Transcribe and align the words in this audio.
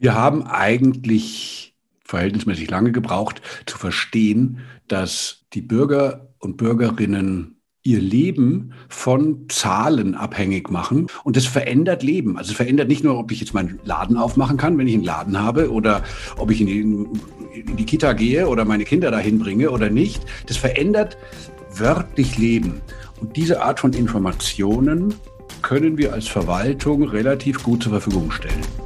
Wir 0.00 0.14
haben 0.14 0.44
eigentlich 0.44 1.74
verhältnismäßig 2.06 2.70
lange 2.70 2.90
gebraucht 2.90 3.42
zu 3.66 3.76
verstehen, 3.76 4.60
dass 4.88 5.44
die 5.52 5.60
Bürger 5.60 6.30
und 6.38 6.56
Bürgerinnen 6.56 7.60
ihr 7.82 8.00
Leben 8.00 8.72
von 8.88 9.44
Zahlen 9.50 10.14
abhängig 10.14 10.70
machen. 10.70 11.08
Und 11.22 11.36
das 11.36 11.44
verändert 11.44 12.02
Leben. 12.02 12.38
Also 12.38 12.52
es 12.52 12.56
verändert 12.56 12.88
nicht 12.88 13.04
nur, 13.04 13.18
ob 13.18 13.30
ich 13.30 13.40
jetzt 13.40 13.52
meinen 13.52 13.78
Laden 13.84 14.16
aufmachen 14.16 14.56
kann, 14.56 14.78
wenn 14.78 14.88
ich 14.88 14.94
einen 14.94 15.04
Laden 15.04 15.38
habe, 15.38 15.70
oder 15.70 16.02
ob 16.38 16.50
ich 16.50 16.62
in 16.62 16.66
die, 16.66 16.80
in 17.60 17.76
die 17.76 17.84
Kita 17.84 18.14
gehe 18.14 18.48
oder 18.48 18.64
meine 18.64 18.84
Kinder 18.84 19.10
dahin 19.10 19.38
bringe 19.38 19.70
oder 19.70 19.90
nicht. 19.90 20.22
Das 20.46 20.56
verändert 20.56 21.18
wörtlich 21.74 22.38
Leben. 22.38 22.80
Und 23.20 23.36
diese 23.36 23.62
Art 23.62 23.80
von 23.80 23.92
Informationen 23.92 25.12
können 25.60 25.98
wir 25.98 26.14
als 26.14 26.26
Verwaltung 26.26 27.02
relativ 27.02 27.62
gut 27.62 27.82
zur 27.82 27.92
Verfügung 27.92 28.30
stellen. 28.30 28.79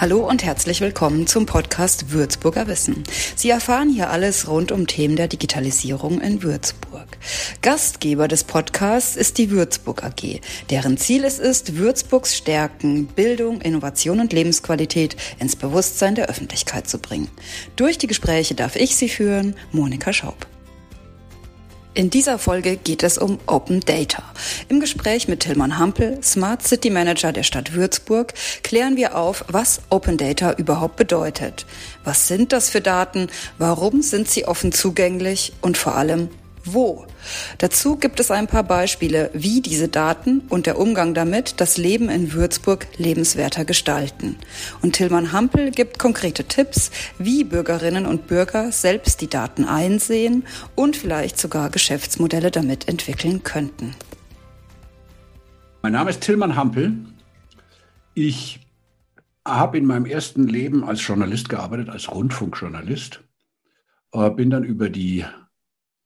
Hallo 0.00 0.26
und 0.26 0.42
herzlich 0.42 0.80
willkommen 0.80 1.26
zum 1.26 1.44
Podcast 1.44 2.10
Würzburger 2.10 2.66
Wissen. 2.66 3.04
Sie 3.36 3.50
erfahren 3.50 3.90
hier 3.90 4.08
alles 4.08 4.48
rund 4.48 4.72
um 4.72 4.86
Themen 4.86 5.14
der 5.14 5.28
Digitalisierung 5.28 6.22
in 6.22 6.42
Würzburg. 6.42 7.06
Gastgeber 7.60 8.26
des 8.26 8.44
Podcasts 8.44 9.14
ist 9.14 9.36
die 9.36 9.50
Würzburg 9.50 10.02
AG, 10.02 10.40
deren 10.70 10.96
Ziel 10.96 11.22
es 11.24 11.38
ist, 11.38 11.76
Würzburgs 11.76 12.34
Stärken, 12.34 13.08
Bildung, 13.08 13.60
Innovation 13.60 14.20
und 14.20 14.32
Lebensqualität 14.32 15.16
ins 15.38 15.54
Bewusstsein 15.54 16.14
der 16.14 16.30
Öffentlichkeit 16.30 16.88
zu 16.88 16.98
bringen. 16.98 17.28
Durch 17.76 17.98
die 17.98 18.06
Gespräche 18.06 18.54
darf 18.54 18.76
ich 18.76 18.96
Sie 18.96 19.10
führen, 19.10 19.54
Monika 19.70 20.14
Schaub. 20.14 20.46
In 21.92 22.08
dieser 22.08 22.38
Folge 22.38 22.76
geht 22.76 23.02
es 23.02 23.18
um 23.18 23.40
Open 23.46 23.80
Data. 23.80 24.22
Im 24.68 24.78
Gespräch 24.78 25.26
mit 25.26 25.40
Tilman 25.40 25.76
Hampel, 25.76 26.22
Smart 26.22 26.62
City 26.62 26.88
Manager 26.88 27.32
der 27.32 27.42
Stadt 27.42 27.72
Würzburg, 27.72 28.32
klären 28.62 28.96
wir 28.96 29.16
auf, 29.16 29.44
was 29.48 29.80
Open 29.90 30.16
Data 30.16 30.52
überhaupt 30.52 30.94
bedeutet. 30.94 31.66
Was 32.04 32.28
sind 32.28 32.52
das 32.52 32.70
für 32.70 32.80
Daten? 32.80 33.28
Warum 33.58 34.02
sind 34.02 34.28
sie 34.28 34.46
offen 34.46 34.70
zugänglich? 34.70 35.52
Und 35.62 35.78
vor 35.78 35.96
allem, 35.96 36.28
wo. 36.64 37.06
Dazu 37.58 37.96
gibt 37.96 38.20
es 38.20 38.30
ein 38.30 38.46
paar 38.46 38.62
Beispiele, 38.62 39.30
wie 39.32 39.60
diese 39.60 39.88
Daten 39.88 40.40
und 40.48 40.66
der 40.66 40.78
Umgang 40.78 41.14
damit 41.14 41.60
das 41.60 41.76
Leben 41.76 42.08
in 42.08 42.32
Würzburg 42.32 42.86
lebenswerter 42.96 43.64
gestalten. 43.64 44.36
Und 44.82 44.94
Tillmann 44.94 45.32
Hampel 45.32 45.70
gibt 45.70 45.98
konkrete 45.98 46.44
Tipps, 46.44 46.90
wie 47.18 47.44
Bürgerinnen 47.44 48.06
und 48.06 48.26
Bürger 48.26 48.72
selbst 48.72 49.20
die 49.20 49.28
Daten 49.28 49.64
einsehen 49.64 50.44
und 50.74 50.96
vielleicht 50.96 51.38
sogar 51.38 51.70
Geschäftsmodelle 51.70 52.50
damit 52.50 52.88
entwickeln 52.88 53.42
könnten. 53.42 53.94
Mein 55.82 55.92
Name 55.92 56.10
ist 56.10 56.20
Tillmann 56.20 56.56
Hampel. 56.56 56.92
Ich 58.14 58.60
habe 59.46 59.78
in 59.78 59.86
meinem 59.86 60.04
ersten 60.04 60.46
Leben 60.46 60.84
als 60.84 61.06
Journalist 61.06 61.48
gearbeitet, 61.48 61.88
als 61.88 62.10
Rundfunkjournalist. 62.10 63.22
Äh, 64.12 64.30
bin 64.30 64.50
dann 64.50 64.64
über 64.64 64.90
die 64.90 65.24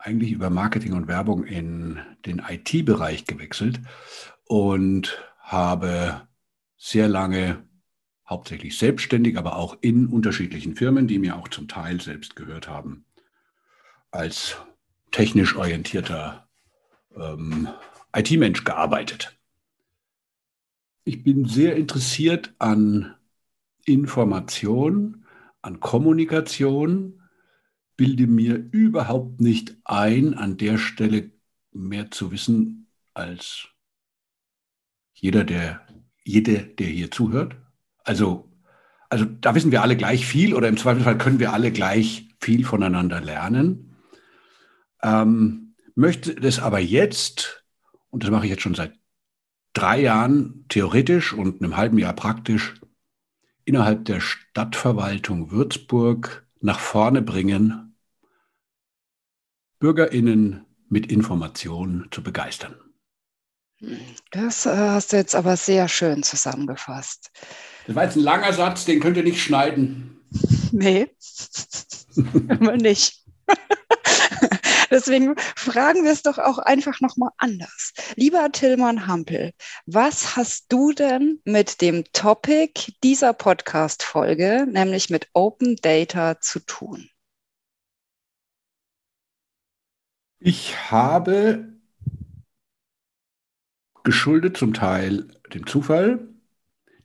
eigentlich 0.04 0.32
über 0.32 0.50
Marketing 0.50 0.92
und 0.92 1.08
Werbung 1.08 1.44
in 1.44 1.98
den 2.26 2.40
IT-Bereich 2.46 3.24
gewechselt 3.24 3.80
und 4.44 5.18
habe 5.38 6.28
sehr 6.76 7.08
lange 7.08 7.66
hauptsächlich 8.28 8.76
selbstständig, 8.76 9.38
aber 9.38 9.56
auch 9.56 9.78
in 9.80 10.08
unterschiedlichen 10.08 10.76
Firmen, 10.76 11.08
die 11.08 11.18
mir 11.18 11.36
auch 11.36 11.48
zum 11.48 11.68
Teil 11.68 12.02
selbst 12.02 12.36
gehört 12.36 12.68
haben, 12.68 13.06
als 14.10 14.58
technisch 15.10 15.56
orientierter 15.56 16.48
ähm, 17.16 17.68
IT-Mensch 18.14 18.64
gearbeitet. 18.64 19.38
Ich 21.04 21.22
bin 21.22 21.46
sehr 21.46 21.76
interessiert 21.76 22.54
an 22.58 23.14
Information, 23.86 25.24
an 25.62 25.80
Kommunikation, 25.80 27.22
bilde 27.96 28.26
mir 28.26 28.56
überhaupt 28.56 29.40
nicht 29.40 29.76
ein, 29.84 30.34
an 30.34 30.56
der 30.56 30.78
Stelle 30.78 31.30
mehr 31.72 32.10
zu 32.10 32.30
wissen 32.30 32.88
als 33.12 33.68
jeder, 35.14 35.44
der, 35.44 35.86
jede, 36.24 36.58
der 36.58 36.86
hier 36.86 37.10
zuhört. 37.10 37.56
Also, 38.04 38.50
also 39.08 39.24
da 39.24 39.54
wissen 39.54 39.70
wir 39.70 39.82
alle 39.82 39.96
gleich 39.96 40.26
viel 40.26 40.54
oder 40.54 40.68
im 40.68 40.76
Zweifelsfall 40.76 41.18
können 41.18 41.38
wir 41.38 41.52
alle 41.52 41.72
gleich 41.72 42.28
viel 42.40 42.64
voneinander 42.64 43.20
lernen. 43.20 43.96
Ähm, 45.02 45.74
möchte 45.94 46.34
das 46.34 46.58
aber 46.58 46.80
jetzt, 46.80 47.64
und 48.10 48.24
das 48.24 48.30
mache 48.30 48.46
ich 48.46 48.50
jetzt 48.50 48.62
schon 48.62 48.74
seit 48.74 48.98
drei 49.72 50.00
Jahren 50.00 50.64
theoretisch 50.68 51.32
und 51.32 51.62
einem 51.62 51.76
halben 51.76 51.98
Jahr 51.98 52.14
praktisch, 52.14 52.74
innerhalb 53.64 54.04
der 54.04 54.20
Stadtverwaltung 54.20 55.50
Würzburg 55.50 56.46
nach 56.60 56.80
vorne 56.80 57.22
bringen, 57.22 57.83
Bürgerinnen 59.84 60.64
mit 60.88 61.12
Informationen 61.12 62.08
zu 62.10 62.22
begeistern. 62.22 62.74
Das 64.30 64.64
äh, 64.64 64.70
hast 64.74 65.12
du 65.12 65.18
jetzt 65.18 65.34
aber 65.34 65.58
sehr 65.58 65.88
schön 65.88 66.22
zusammengefasst. 66.22 67.30
Das 67.86 67.94
war 67.94 68.04
jetzt 68.04 68.16
ein 68.16 68.22
langer 68.22 68.54
Satz, 68.54 68.86
den 68.86 68.98
könnt 68.98 69.18
ihr 69.18 69.24
nicht 69.24 69.42
schneiden. 69.42 70.22
Nee, 70.72 71.14
immer 72.48 72.76
nicht. 72.78 73.22
Deswegen 74.90 75.36
fragen 75.54 76.02
wir 76.02 76.10
es 76.12 76.22
doch 76.22 76.38
auch 76.38 76.58
einfach 76.58 77.00
nochmal 77.00 77.30
anders. 77.36 77.92
Lieber 78.16 78.50
Tillmann 78.50 79.06
Hampel, 79.06 79.52
was 79.86 80.34
hast 80.34 80.64
du 80.70 80.92
denn 80.92 81.40
mit 81.44 81.82
dem 81.82 82.04
Topic 82.12 82.94
dieser 83.04 83.34
Podcast-Folge, 83.34 84.66
nämlich 84.68 85.10
mit 85.10 85.28
Open 85.34 85.76
Data, 85.76 86.40
zu 86.40 86.58
tun? 86.58 87.10
Ich 90.46 90.90
habe 90.90 91.72
geschuldet 94.02 94.58
zum 94.58 94.74
Teil 94.74 95.26
dem 95.54 95.66
Zufall 95.66 96.28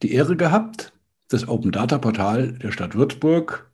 die 0.03 0.11
Ehre 0.11 0.35
gehabt, 0.35 0.91
das 1.29 1.47
Open 1.47 1.71
Data 1.71 1.99
Portal 1.99 2.51
der 2.57 2.73
Stadt 2.73 2.95
Würzburg 2.95 3.71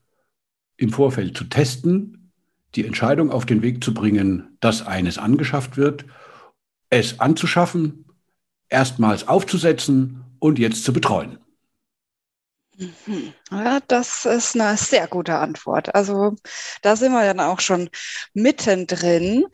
im 0.77 0.91
Vorfeld 0.91 1.35
zu 1.35 1.45
testen 1.45 2.31
die 2.75 2.85
Entscheidung 2.85 3.31
auf 3.31 3.47
den 3.47 3.63
Weg 3.63 3.83
zu 3.83 3.95
bringen, 3.95 4.55
dass 4.59 4.85
eines 4.85 5.17
angeschafft 5.17 5.77
wird, 5.77 6.05
es 6.91 7.19
anzuschaffen, 7.19 8.05
erstmals 8.69 9.27
aufzusetzen 9.27 10.25
und 10.37 10.59
jetzt 10.59 10.83
zu 10.83 10.93
betreuen. 10.93 11.39
Mhm. 12.77 13.33
Ja, 13.51 13.79
das 13.87 14.25
ist 14.25 14.55
eine 14.55 14.75
sehr 14.75 15.07
gute 15.07 15.35
Antwort. 15.35 15.95
Also 15.95 16.35
da 16.81 16.95
sind 16.95 17.13
wir 17.13 17.23
dann 17.23 17.39
auch 17.39 17.59
schon 17.59 17.89
mittendrin. 18.33 19.45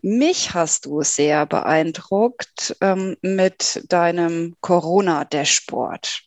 Mich 0.00 0.54
hast 0.54 0.86
du 0.86 1.02
sehr 1.02 1.44
beeindruckt 1.46 2.76
ähm, 2.80 3.16
mit 3.20 3.84
deinem 3.88 4.56
Corona-Dashboard. 4.60 6.22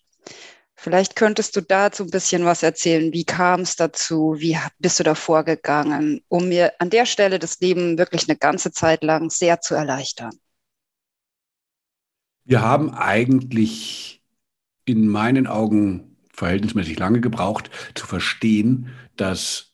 Vielleicht 0.76 1.16
könntest 1.16 1.56
du 1.56 1.62
dazu 1.62 2.04
ein 2.04 2.12
bisschen 2.12 2.46
was 2.46 2.62
erzählen. 2.62 3.14
Wie 3.14 3.24
kam 3.24 3.62
es 3.62 3.76
dazu? 3.76 4.36
Wie 4.38 4.58
bist 4.80 5.00
du 5.00 5.04
da 5.04 5.16
vorgegangen, 5.16 6.22
um 6.28 6.50
mir 6.50 6.74
an 6.80 6.90
der 6.90 7.06
Stelle 7.06 7.40
das 7.40 7.62
Leben 7.62 7.98
wirklich 7.98 8.28
eine 8.28 8.38
ganze 8.38 8.72
Zeit 8.72 9.02
lang 9.04 9.30
sehr 9.30 9.62
zu 9.62 9.76
erleichtern? 9.76 10.38
Wir 12.44 12.62
haben 12.62 12.94
eigentlich 12.94 14.22
in 14.84 15.08
meinen 15.08 15.48
Augen 15.48 16.13
verhältnismäßig 16.34 17.00
lange 17.00 17.22
gebraucht, 17.22 17.70
zu 17.96 18.06
verstehen, 18.06 18.90
dass 19.16 19.74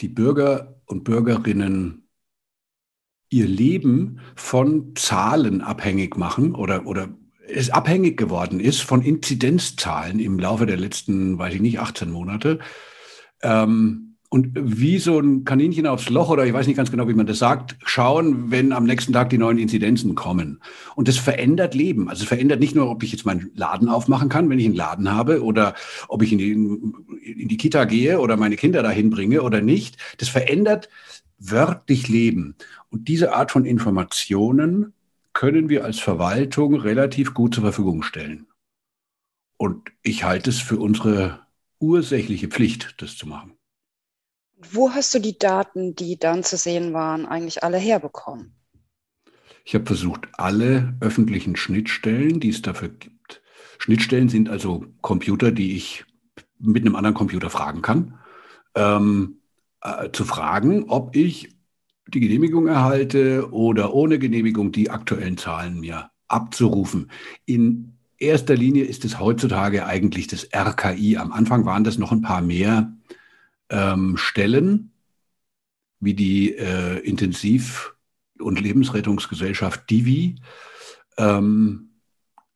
die 0.00 0.08
Bürger 0.08 0.80
und 0.86 1.04
Bürgerinnen 1.04 2.08
ihr 3.30 3.46
Leben 3.46 4.20
von 4.36 4.94
Zahlen 4.96 5.60
abhängig 5.60 6.16
machen 6.16 6.54
oder, 6.54 6.86
oder 6.86 7.08
es 7.46 7.70
abhängig 7.70 8.16
geworden 8.16 8.60
ist 8.60 8.80
von 8.80 9.02
Inzidenzzahlen 9.02 10.18
im 10.18 10.38
Laufe 10.38 10.66
der 10.66 10.76
letzten, 10.76 11.38
weiß 11.38 11.54
ich 11.54 11.60
nicht, 11.60 11.78
18 11.78 12.10
Monate. 12.10 12.58
Ähm, 13.42 14.13
und 14.34 14.50
wie 14.56 14.98
so 14.98 15.20
ein 15.20 15.44
Kaninchen 15.44 15.86
aufs 15.86 16.08
Loch 16.10 16.28
oder 16.28 16.44
ich 16.44 16.52
weiß 16.52 16.66
nicht 16.66 16.74
ganz 16.74 16.90
genau, 16.90 17.06
wie 17.06 17.14
man 17.14 17.28
das 17.28 17.38
sagt, 17.38 17.76
schauen, 17.84 18.50
wenn 18.50 18.72
am 18.72 18.82
nächsten 18.82 19.12
Tag 19.12 19.30
die 19.30 19.38
neuen 19.38 19.58
Inzidenzen 19.58 20.16
kommen. 20.16 20.60
Und 20.96 21.06
das 21.06 21.18
verändert 21.18 21.72
Leben. 21.72 22.08
Also 22.08 22.24
es 22.24 22.28
verändert 22.28 22.58
nicht 22.58 22.74
nur, 22.74 22.90
ob 22.90 23.04
ich 23.04 23.12
jetzt 23.12 23.24
meinen 23.24 23.52
Laden 23.54 23.88
aufmachen 23.88 24.28
kann, 24.28 24.50
wenn 24.50 24.58
ich 24.58 24.64
einen 24.64 24.74
Laden 24.74 25.12
habe 25.12 25.44
oder 25.44 25.74
ob 26.08 26.20
ich 26.20 26.32
in 26.32 26.38
die, 26.38 26.50
in 26.50 27.46
die 27.46 27.56
Kita 27.56 27.84
gehe 27.84 28.18
oder 28.18 28.36
meine 28.36 28.56
Kinder 28.56 28.82
dahin 28.82 29.08
bringe 29.08 29.40
oder 29.40 29.60
nicht. 29.60 29.98
Das 30.18 30.30
verändert 30.30 30.88
wörtlich 31.38 32.08
Leben. 32.08 32.56
Und 32.90 33.06
diese 33.06 33.36
Art 33.36 33.52
von 33.52 33.64
Informationen 33.64 34.94
können 35.32 35.68
wir 35.68 35.84
als 35.84 36.00
Verwaltung 36.00 36.74
relativ 36.74 37.34
gut 37.34 37.54
zur 37.54 37.62
Verfügung 37.62 38.02
stellen. 38.02 38.48
Und 39.58 39.92
ich 40.02 40.24
halte 40.24 40.50
es 40.50 40.58
für 40.58 40.78
unsere 40.78 41.38
ursächliche 41.78 42.48
Pflicht, 42.48 42.96
das 43.00 43.16
zu 43.16 43.28
machen. 43.28 43.52
Wo 44.72 44.90
hast 44.90 45.14
du 45.14 45.18
die 45.18 45.38
Daten, 45.38 45.94
die 45.94 46.18
dann 46.18 46.44
zu 46.44 46.56
sehen 46.56 46.92
waren, 46.92 47.26
eigentlich 47.26 47.62
alle 47.62 47.78
herbekommen? 47.78 48.54
Ich 49.64 49.74
habe 49.74 49.86
versucht, 49.86 50.28
alle 50.34 50.94
öffentlichen 51.00 51.56
Schnittstellen, 51.56 52.40
die 52.40 52.50
es 52.50 52.62
dafür 52.62 52.88
gibt. 52.88 53.42
Schnittstellen 53.78 54.28
sind 54.28 54.48
also 54.48 54.86
Computer, 55.00 55.52
die 55.52 55.76
ich 55.76 56.04
mit 56.58 56.84
einem 56.84 56.96
anderen 56.96 57.14
Computer 57.14 57.50
fragen 57.50 57.82
kann, 57.82 58.18
ähm, 58.74 59.38
äh, 59.82 60.10
zu 60.12 60.24
fragen, 60.24 60.84
ob 60.88 61.16
ich 61.16 61.50
die 62.08 62.20
Genehmigung 62.20 62.66
erhalte 62.66 63.50
oder 63.52 63.94
ohne 63.94 64.18
Genehmigung 64.18 64.72
die 64.72 64.90
aktuellen 64.90 65.38
Zahlen 65.38 65.80
mir 65.80 66.10
abzurufen. 66.28 67.10
In 67.46 67.96
erster 68.18 68.54
Linie 68.54 68.84
ist 68.84 69.04
es 69.04 69.18
heutzutage 69.18 69.86
eigentlich 69.86 70.26
das 70.26 70.48
RKI. 70.54 71.16
Am 71.16 71.32
Anfang 71.32 71.64
waren 71.64 71.84
das 71.84 71.98
noch 71.98 72.12
ein 72.12 72.22
paar 72.22 72.42
mehr 72.42 72.92
ähm, 73.70 74.16
Stellen, 74.16 74.92
wie 76.00 76.14
die 76.14 76.54
äh, 76.54 76.98
Intensiv- 77.00 77.94
und 78.38 78.60
Lebensrettungsgesellschaft 78.60 79.88
Divi. 79.90 80.36
Ähm, 81.16 81.90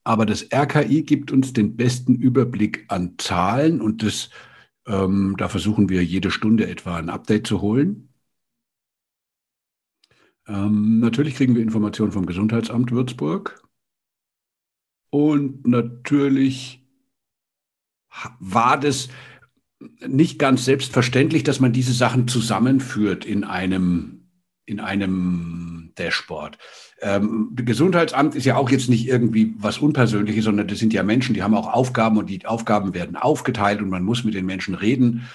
aber 0.05 0.27
das 0.27 0.49
RKI 0.53 1.03
gibt 1.03 1.33
uns 1.33 1.53
den 1.53 1.77
besten 1.77 2.15
Überblick 2.15 2.87
an 2.89 3.15
Zahlen 3.19 3.81
und 3.81 4.03
das, 4.03 4.31
ähm, 4.87 5.35
da 5.37 5.49
versuchen 5.49 5.89
wir 5.89 6.05
jede 6.05 6.31
Stunde 6.31 6.69
etwa 6.69 6.97
ein 6.97 7.11
Update 7.11 7.47
zu 7.47 7.61
holen. 7.61 8.09
Ähm, 10.47 11.01
natürlich 11.01 11.35
kriegen 11.35 11.55
wir 11.55 11.63
Informationen 11.63 12.13
vom 12.13 12.25
Gesundheitsamt 12.27 12.91
Würzburg. 12.91 13.63
Und 15.11 15.67
natürlich 15.67 16.87
war 18.41 18.79
das 18.79 19.09
nicht 20.07 20.39
ganz 20.39 20.65
selbstverständlich, 20.65 21.45
dass 21.45 21.61
man 21.61 21.73
diese 21.73 21.93
Sachen 21.93 22.29
zusammenführt 22.29 23.25
in 23.25 23.45
einem, 23.45 24.29
in 24.65 24.81
einem 24.81 25.93
Dashboard. 25.97 26.59
Ähm, 27.01 27.53
Gesundheitsamt 27.55 28.35
ist 28.35 28.45
ja 28.45 28.57
auch 28.57 28.71
jetzt 28.71 28.89
nicht 28.89 29.07
irgendwie 29.07 29.55
was 29.59 29.79
Unpersönliches, 29.79 30.45
sondern 30.45 30.67
das 30.67 30.79
sind 30.79 30.93
ja 30.93 31.03
Menschen, 31.03 31.35
die 31.35 31.43
haben 31.43 31.55
auch 31.55 31.73
Aufgaben 31.73 32.19
und 32.19 32.29
die 32.29 32.45
Aufgaben 32.47 32.95
werden 32.95 33.17
aufgeteilt 33.17 33.81
und 33.81 33.89
man 33.89 34.03
muss 34.03 34.25
mit 34.25 34.35
den 34.35 34.47
Menschen 34.47 34.75
reden, 34.75 35.29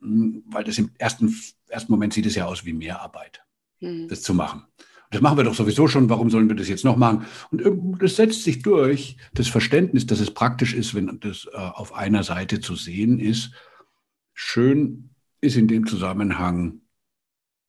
weil 0.00 0.64
das 0.64 0.78
im 0.78 0.90
ersten, 0.98 1.34
ersten 1.68 1.92
Moment 1.92 2.12
sieht 2.12 2.26
es 2.26 2.34
ja 2.34 2.46
aus 2.46 2.64
wie 2.64 2.72
Mehrarbeit 2.72 3.42
mhm. 3.80 4.08
das 4.08 4.22
zu 4.22 4.34
machen. 4.34 4.64
Das 5.10 5.20
machen 5.20 5.36
wir 5.36 5.44
doch 5.44 5.54
sowieso 5.54 5.88
schon, 5.88 6.08
warum 6.08 6.30
sollen 6.30 6.48
wir 6.48 6.56
das 6.56 6.68
jetzt 6.68 6.86
noch 6.86 6.96
machen? 6.96 7.26
Und 7.50 8.02
das 8.02 8.16
setzt 8.16 8.44
sich 8.44 8.62
durch, 8.62 9.18
das 9.34 9.46
Verständnis, 9.46 10.06
dass 10.06 10.20
es 10.20 10.32
praktisch 10.32 10.72
ist, 10.72 10.94
wenn 10.94 11.20
das 11.20 11.46
äh, 11.52 11.56
auf 11.56 11.94
einer 11.94 12.22
Seite 12.22 12.60
zu 12.60 12.76
sehen 12.76 13.18
ist. 13.18 13.52
Schön 14.34 15.10
ist 15.40 15.56
in 15.56 15.68
dem 15.68 15.86
Zusammenhang 15.86 16.80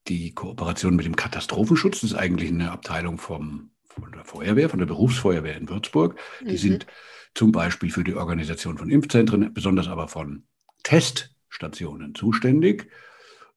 die 0.08 0.34
Kooperation 0.34 0.96
mit 0.96 1.06
dem 1.06 1.16
Katastrophenschutz. 1.16 2.02
Das 2.02 2.12
ist 2.12 2.18
eigentlich 2.18 2.50
eine 2.50 2.72
Abteilung 2.72 3.18
vom, 3.18 3.72
von 3.86 4.12
der 4.12 4.26
Feuerwehr, 4.26 4.70
von 4.70 4.80
der 4.80 4.86
Berufsfeuerwehr 4.86 5.58
in 5.58 5.70
Würzburg. 5.70 6.20
Die 6.42 6.52
mhm. 6.52 6.58
sind 6.58 6.88
zum 7.34 7.52
Beispiel 7.52 7.90
für 7.90 8.04
die 8.04 8.16
Organisation 8.16 8.78
von 8.78 8.90
Impfzentren, 8.90 9.54
besonders 9.54 9.88
aber 9.88 10.08
von 10.08 10.44
Teststationen 10.84 12.16
zuständig. 12.16 12.90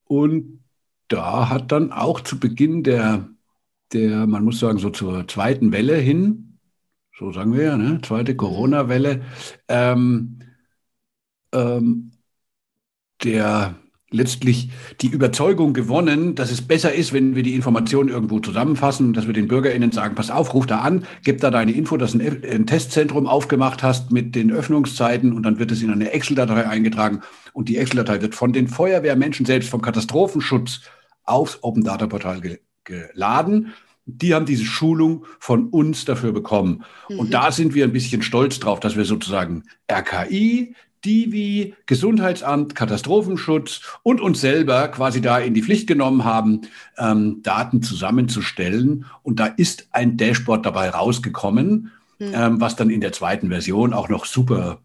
Und 0.04 0.64
da 1.08 1.48
hat 1.48 1.72
dann 1.72 1.92
auch 1.92 2.20
zu 2.20 2.38
Beginn 2.38 2.82
der, 2.82 3.28
der, 3.92 4.26
man 4.26 4.44
muss 4.44 4.60
sagen, 4.60 4.78
so 4.78 4.90
zur 4.90 5.28
zweiten 5.28 5.72
Welle 5.72 5.96
hin, 5.96 6.58
so 7.18 7.32
sagen 7.32 7.54
wir 7.54 7.62
ja, 7.62 7.76
ne, 7.76 8.00
zweite 8.02 8.32
mhm. 8.32 8.36
Corona-Welle, 8.36 9.24
ähm, 9.68 10.40
ähm, 11.52 12.12
der 13.24 13.74
letztlich 14.10 14.70
die 15.00 15.08
Überzeugung 15.08 15.72
gewonnen, 15.72 16.36
dass 16.36 16.52
es 16.52 16.62
besser 16.62 16.94
ist, 16.94 17.12
wenn 17.12 17.34
wir 17.34 17.42
die 17.42 17.54
Informationen 17.54 18.08
irgendwo 18.08 18.38
zusammenfassen, 18.38 19.12
dass 19.12 19.26
wir 19.26 19.34
den 19.34 19.48
BürgerInnen 19.48 19.90
sagen, 19.90 20.14
pass 20.14 20.30
auf, 20.30 20.54
ruf 20.54 20.66
da 20.66 20.80
an, 20.80 21.04
gib 21.24 21.40
da 21.40 21.50
deine 21.50 21.72
Info, 21.72 21.96
dass 21.96 22.12
du 22.12 22.20
ein, 22.20 22.42
ein 22.44 22.66
Testzentrum 22.66 23.26
aufgemacht 23.26 23.82
hast 23.82 24.12
mit 24.12 24.34
den 24.34 24.52
Öffnungszeiten 24.52 25.32
und 25.32 25.42
dann 25.42 25.58
wird 25.58 25.72
es 25.72 25.82
in 25.82 25.90
eine 25.90 26.12
Excel-Datei 26.12 26.68
eingetragen 26.68 27.22
und 27.52 27.68
die 27.68 27.76
Excel-Datei 27.78 28.22
wird 28.22 28.34
von 28.34 28.52
den 28.52 28.68
Feuerwehrmenschen 28.68 29.44
selbst, 29.44 29.68
vom 29.68 29.82
Katastrophenschutz 29.82 30.82
aufs 31.24 31.58
Open 31.62 31.82
Data 31.82 32.06
Portal 32.06 32.40
ge 32.40 32.58
geladen. 32.84 33.72
Die 34.04 34.32
haben 34.32 34.46
diese 34.46 34.64
Schulung 34.64 35.24
von 35.40 35.66
uns 35.66 36.04
dafür 36.04 36.30
bekommen. 36.30 36.84
Mhm. 37.08 37.18
Und 37.18 37.34
da 37.34 37.50
sind 37.50 37.74
wir 37.74 37.82
ein 37.82 37.92
bisschen 37.92 38.22
stolz 38.22 38.60
drauf, 38.60 38.78
dass 38.78 38.94
wir 38.94 39.04
sozusagen 39.04 39.64
RKI, 39.90 40.76
Divi, 41.06 41.74
Gesundheitsamt, 41.86 42.74
Katastrophenschutz 42.74 43.82
und 44.02 44.20
uns 44.20 44.40
selber 44.40 44.88
quasi 44.88 45.20
da 45.20 45.38
in 45.38 45.54
die 45.54 45.62
Pflicht 45.62 45.86
genommen 45.86 46.24
haben, 46.24 46.62
ähm, 46.98 47.42
Daten 47.42 47.82
zusammenzustellen. 47.82 49.06
Und 49.22 49.38
da 49.38 49.46
ist 49.46 49.88
ein 49.92 50.16
Dashboard 50.16 50.66
dabei 50.66 50.90
rausgekommen, 50.90 51.92
mhm. 52.18 52.32
ähm, 52.34 52.60
was 52.60 52.76
dann 52.76 52.90
in 52.90 53.00
der 53.00 53.12
zweiten 53.12 53.48
Version 53.48 53.92
auch 53.92 54.08
noch 54.08 54.26
super 54.26 54.80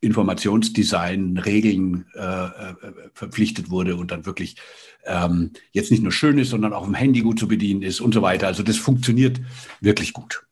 Informationsdesign, 0.00 1.38
Regeln 1.38 2.06
äh, 2.14 2.20
äh, 2.20 2.74
verpflichtet 3.14 3.68
wurde 3.70 3.96
und 3.96 4.10
dann 4.10 4.26
wirklich 4.26 4.56
ähm, 5.04 5.52
jetzt 5.72 5.90
nicht 5.90 6.02
nur 6.02 6.12
schön 6.12 6.38
ist, 6.38 6.50
sondern 6.50 6.72
auch 6.72 6.86
im 6.86 6.94
Handy 6.94 7.20
gut 7.20 7.38
zu 7.38 7.48
bedienen 7.48 7.82
ist 7.82 8.00
und 8.00 8.14
so 8.14 8.22
weiter. 8.22 8.46
Also 8.46 8.62
das 8.62 8.76
funktioniert 8.76 9.40
wirklich 9.80 10.12
gut. 10.12 10.46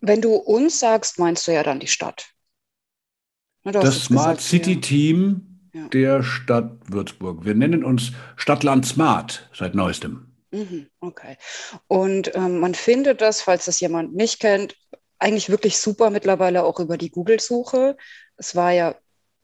Wenn 0.00 0.20
du 0.20 0.34
uns 0.34 0.78
sagst, 0.80 1.18
meinst 1.18 1.48
du 1.48 1.52
ja 1.52 1.62
dann 1.62 1.80
die 1.80 1.86
Stadt. 1.86 2.34
Das 3.64 4.04
Smart 4.04 4.38
gesagt, 4.38 4.40
City 4.40 4.74
ja. 4.74 4.80
Team 4.80 5.60
ja. 5.72 5.88
der 5.88 6.22
Stadt 6.22 6.72
Würzburg. 6.86 7.44
Wir 7.44 7.54
nennen 7.54 7.84
uns 7.84 8.12
Stadtland 8.36 8.86
Smart 8.86 9.48
seit 9.54 9.74
neuestem. 9.74 10.26
Mhm, 10.50 10.86
okay. 11.00 11.36
Und 11.86 12.34
ähm, 12.34 12.58
man 12.58 12.74
findet 12.74 13.20
das, 13.20 13.42
falls 13.42 13.66
das 13.66 13.80
jemand 13.80 14.14
nicht 14.14 14.40
kennt, 14.40 14.76
eigentlich 15.18 15.50
wirklich 15.50 15.78
super 15.78 16.10
mittlerweile 16.10 16.64
auch 16.64 16.80
über 16.80 16.96
die 16.96 17.10
Google-Suche 17.10 17.96
es 18.40 18.56
war 18.56 18.72
ja 18.72 18.94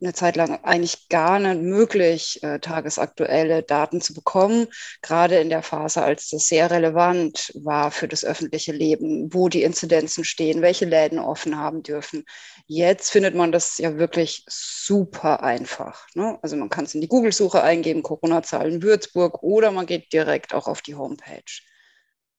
eine 0.01 0.13
Zeit 0.13 0.37
lang 0.37 0.59
eigentlich 0.63 1.09
gar 1.09 1.39
nicht 1.39 1.63
möglich, 1.63 2.43
äh, 2.43 2.59
tagesaktuelle 2.59 3.63
Daten 3.63 4.01
zu 4.01 4.13
bekommen, 4.13 4.67
gerade 5.01 5.37
in 5.37 5.49
der 5.49 5.63
Phase, 5.63 6.03
als 6.03 6.29
das 6.29 6.49
sehr 6.49 6.71
relevant 6.71 7.53
war 7.55 7.91
für 7.91 8.07
das 8.07 8.25
öffentliche 8.25 8.73
Leben, 8.73 9.33
wo 9.33 9.49
die 9.49 9.63
Inzidenzen 9.63 10.25
stehen, 10.25 10.61
welche 10.61 10.85
Läden 10.85 11.19
offen 11.19 11.57
haben 11.57 11.83
dürfen. 11.83 12.25
Jetzt 12.67 13.11
findet 13.11 13.35
man 13.35 13.53
das 13.53 13.79
ja 13.79 13.97
wirklich 13.97 14.45
super 14.49 15.43
einfach. 15.43 16.07
Ne? 16.15 16.39
Also 16.43 16.57
man 16.57 16.69
kann 16.69 16.85
es 16.85 16.95
in 16.95 17.01
die 17.01 17.09
Google-Suche 17.09 17.63
eingeben, 17.63 18.03
Corona-Zahlen 18.03 18.83
Würzburg, 18.83 19.43
oder 19.43 19.71
man 19.71 19.87
geht 19.87 20.13
direkt 20.13 20.53
auch 20.53 20.69
auf 20.69 20.83
die 20.83 20.95
Homepage. 20.95 21.43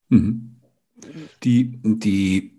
Mhm. 0.09 0.61
Die, 1.43 1.79
die 1.83 2.56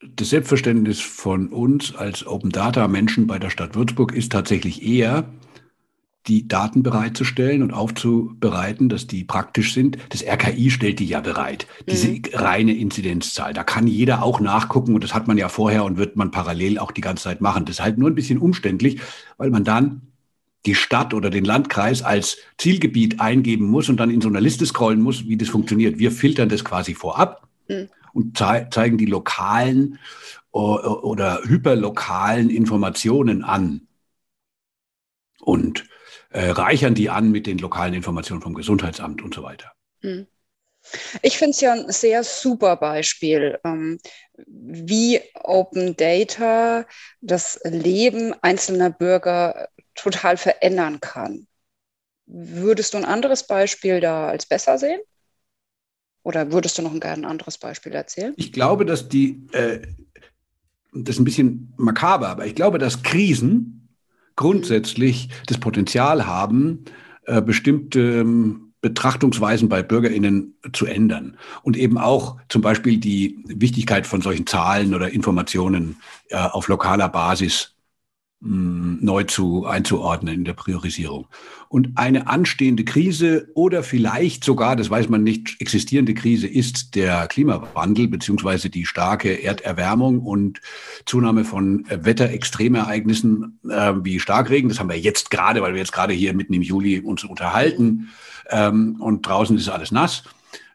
das 0.00 0.30
Selbstverständnis 0.30 1.00
von 1.00 1.48
uns 1.48 1.94
als 1.94 2.26
Open 2.26 2.50
Data 2.50 2.86
Menschen 2.88 3.26
bei 3.26 3.38
der 3.38 3.50
Stadt 3.50 3.74
Würzburg 3.74 4.14
ist 4.14 4.32
tatsächlich 4.32 4.82
eher, 4.82 5.28
die 6.26 6.48
Daten 6.48 6.82
bereitzustellen 6.82 7.62
und 7.62 7.72
aufzubereiten, 7.72 8.88
dass 8.88 9.06
die 9.06 9.22
praktisch 9.22 9.72
sind. 9.72 9.96
Das 10.08 10.24
RKI 10.24 10.70
stellt 10.70 10.98
die 10.98 11.06
ja 11.06 11.20
bereit. 11.20 11.68
Diese 11.88 12.08
mhm. 12.08 12.22
reine 12.32 12.74
Inzidenzzahl. 12.74 13.52
Da 13.52 13.62
kann 13.62 13.86
jeder 13.86 14.24
auch 14.24 14.40
nachgucken 14.40 14.94
und 14.94 15.04
das 15.04 15.14
hat 15.14 15.28
man 15.28 15.38
ja 15.38 15.48
vorher 15.48 15.84
und 15.84 15.98
wird 15.98 16.16
man 16.16 16.32
parallel 16.32 16.78
auch 16.78 16.90
die 16.90 17.00
ganze 17.00 17.24
Zeit 17.24 17.40
machen. 17.40 17.64
Das 17.64 17.76
ist 17.76 17.82
halt 17.82 17.98
nur 17.98 18.10
ein 18.10 18.16
bisschen 18.16 18.38
umständlich, 18.38 19.00
weil 19.38 19.50
man 19.50 19.62
dann 19.62 20.02
die 20.66 20.74
Stadt 20.74 21.14
oder 21.14 21.30
den 21.30 21.44
Landkreis 21.44 22.02
als 22.02 22.38
Zielgebiet 22.58 23.20
eingeben 23.20 23.66
muss 23.66 23.88
und 23.88 23.98
dann 23.98 24.10
in 24.10 24.20
so 24.20 24.28
einer 24.28 24.40
Liste 24.40 24.66
scrollen 24.66 25.00
muss, 25.00 25.28
wie 25.28 25.36
das 25.36 25.48
funktioniert. 25.48 26.00
Wir 26.00 26.10
filtern 26.10 26.48
das 26.48 26.64
quasi 26.64 26.94
vorab. 26.94 27.46
Mhm 27.68 27.88
und 28.16 28.38
ze 28.38 28.66
zeigen 28.70 28.96
die 28.96 29.06
lokalen 29.06 29.98
oder 30.50 31.42
hyperlokalen 31.44 32.48
Informationen 32.48 33.44
an 33.44 33.88
und 35.40 35.86
äh, 36.30 36.48
reichern 36.48 36.94
die 36.94 37.10
an 37.10 37.30
mit 37.30 37.46
den 37.46 37.58
lokalen 37.58 37.92
Informationen 37.92 38.40
vom 38.40 38.54
Gesundheitsamt 38.54 39.22
und 39.22 39.34
so 39.34 39.42
weiter. 39.42 39.72
Hm. 40.00 40.26
Ich 41.20 41.36
finde 41.36 41.50
es 41.50 41.60
ja 41.60 41.72
ein 41.72 41.90
sehr 41.90 42.24
super 42.24 42.76
Beispiel, 42.76 43.58
ähm, 43.64 43.98
wie 44.46 45.20
Open 45.34 45.94
Data 45.96 46.86
das 47.20 47.60
Leben 47.64 48.34
einzelner 48.40 48.90
Bürger 48.90 49.68
total 49.94 50.38
verändern 50.38 51.00
kann. 51.00 51.46
Würdest 52.26 52.94
du 52.94 52.98
ein 52.98 53.04
anderes 53.04 53.46
Beispiel 53.46 54.00
da 54.00 54.28
als 54.28 54.46
besser 54.46 54.78
sehen? 54.78 55.00
Oder 56.26 56.50
würdest 56.50 56.76
du 56.76 56.82
noch 56.82 56.92
ein 56.92 57.24
anderes 57.24 57.56
Beispiel 57.56 57.92
erzählen? 57.92 58.34
Ich 58.36 58.50
glaube, 58.50 58.84
dass 58.84 59.08
die, 59.08 59.46
äh, 59.52 59.78
das 60.92 61.14
ist 61.14 61.20
ein 61.20 61.24
bisschen 61.24 61.72
makaber, 61.76 62.30
aber 62.30 62.46
ich 62.46 62.56
glaube, 62.56 62.78
dass 62.78 63.04
Krisen 63.04 63.88
grundsätzlich 64.34 65.28
das 65.46 65.58
Potenzial 65.58 66.26
haben, 66.26 66.84
äh, 67.26 67.40
bestimmte 67.40 68.00
ähm, 68.00 68.72
Betrachtungsweisen 68.80 69.68
bei 69.68 69.84
BürgerInnen 69.84 70.56
zu 70.72 70.86
ändern 70.86 71.36
und 71.62 71.76
eben 71.76 71.96
auch 71.96 72.38
zum 72.48 72.60
Beispiel 72.60 72.98
die 72.98 73.38
Wichtigkeit 73.46 74.04
von 74.04 74.20
solchen 74.20 74.48
Zahlen 74.48 74.94
oder 74.94 75.12
Informationen 75.12 75.94
äh, 76.30 76.38
auf 76.38 76.66
lokaler 76.66 77.08
Basis 77.08 77.75
neu 78.48 79.24
zu, 79.24 79.66
einzuordnen 79.66 80.34
in 80.34 80.44
der 80.44 80.52
Priorisierung. 80.52 81.26
Und 81.68 81.90
eine 81.96 82.28
anstehende 82.28 82.84
Krise 82.84 83.48
oder 83.54 83.82
vielleicht 83.82 84.44
sogar, 84.44 84.76
das 84.76 84.88
weiß 84.88 85.08
man 85.08 85.24
nicht, 85.24 85.56
existierende 85.60 86.14
Krise 86.14 86.46
ist 86.46 86.94
der 86.94 87.26
Klimawandel 87.26 88.08
beziehungsweise 88.08 88.70
die 88.70 88.86
starke 88.86 89.42
Erderwärmung 89.42 90.20
und 90.20 90.60
Zunahme 91.06 91.44
von 91.44 91.84
Wetterextremereignissen 91.88 93.58
äh, 93.68 93.92
wie 94.02 94.20
Starkregen. 94.20 94.68
Das 94.68 94.78
haben 94.78 94.90
wir 94.90 94.98
jetzt 94.98 95.30
gerade, 95.30 95.60
weil 95.62 95.72
wir 95.72 95.80
jetzt 95.80 95.92
gerade 95.92 96.12
hier 96.12 96.34
mitten 96.34 96.54
im 96.54 96.62
Juli 96.62 97.00
uns 97.00 97.24
unterhalten 97.24 98.10
ähm, 98.50 98.96
und 99.00 99.26
draußen 99.26 99.56
ist 99.56 99.68
alles 99.68 99.90
nass. 99.90 100.22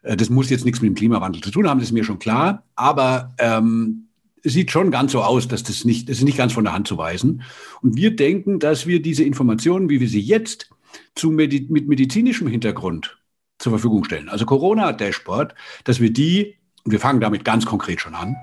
Äh, 0.02 0.16
das 0.16 0.28
muss 0.30 0.50
jetzt 0.50 0.64
nichts 0.64 0.82
mit 0.82 0.90
dem 0.90 0.94
Klimawandel 0.94 1.42
zu 1.42 1.50
tun 1.50 1.68
haben, 1.68 1.78
das 1.78 1.88
ist 1.88 1.94
mir 1.94 2.04
schon 2.04 2.18
klar. 2.18 2.64
Aber 2.74 3.34
ähm, 3.38 4.08
sieht 4.42 4.70
schon 4.70 4.90
ganz 4.90 5.12
so 5.12 5.22
aus, 5.22 5.48
dass 5.48 5.62
das 5.62 5.84
nicht, 5.84 6.08
das 6.08 6.18
ist 6.18 6.24
nicht 6.24 6.38
ganz 6.38 6.52
von 6.52 6.64
der 6.64 6.72
Hand 6.72 6.88
zu 6.88 6.98
weisen. 6.98 7.42
Und 7.80 7.96
wir 7.96 8.16
denken, 8.16 8.58
dass 8.58 8.86
wir 8.86 9.00
diese 9.00 9.24
Informationen, 9.24 9.88
wie 9.88 10.00
wir 10.00 10.08
sie 10.08 10.20
jetzt 10.20 10.70
zu 11.14 11.30
Medi 11.30 11.68
mit 11.70 11.88
medizinischem 11.88 12.48
Hintergrund 12.48 13.18
zur 13.58 13.70
Verfügung 13.70 14.04
stellen, 14.04 14.28
also 14.28 14.44
Corona-Dashboard, 14.44 15.54
dass 15.84 16.00
wir 16.00 16.12
die, 16.12 16.56
wir 16.84 16.98
fangen 16.98 17.20
damit 17.20 17.44
ganz 17.44 17.64
konkret 17.64 18.00
schon 18.00 18.16
an, 18.16 18.34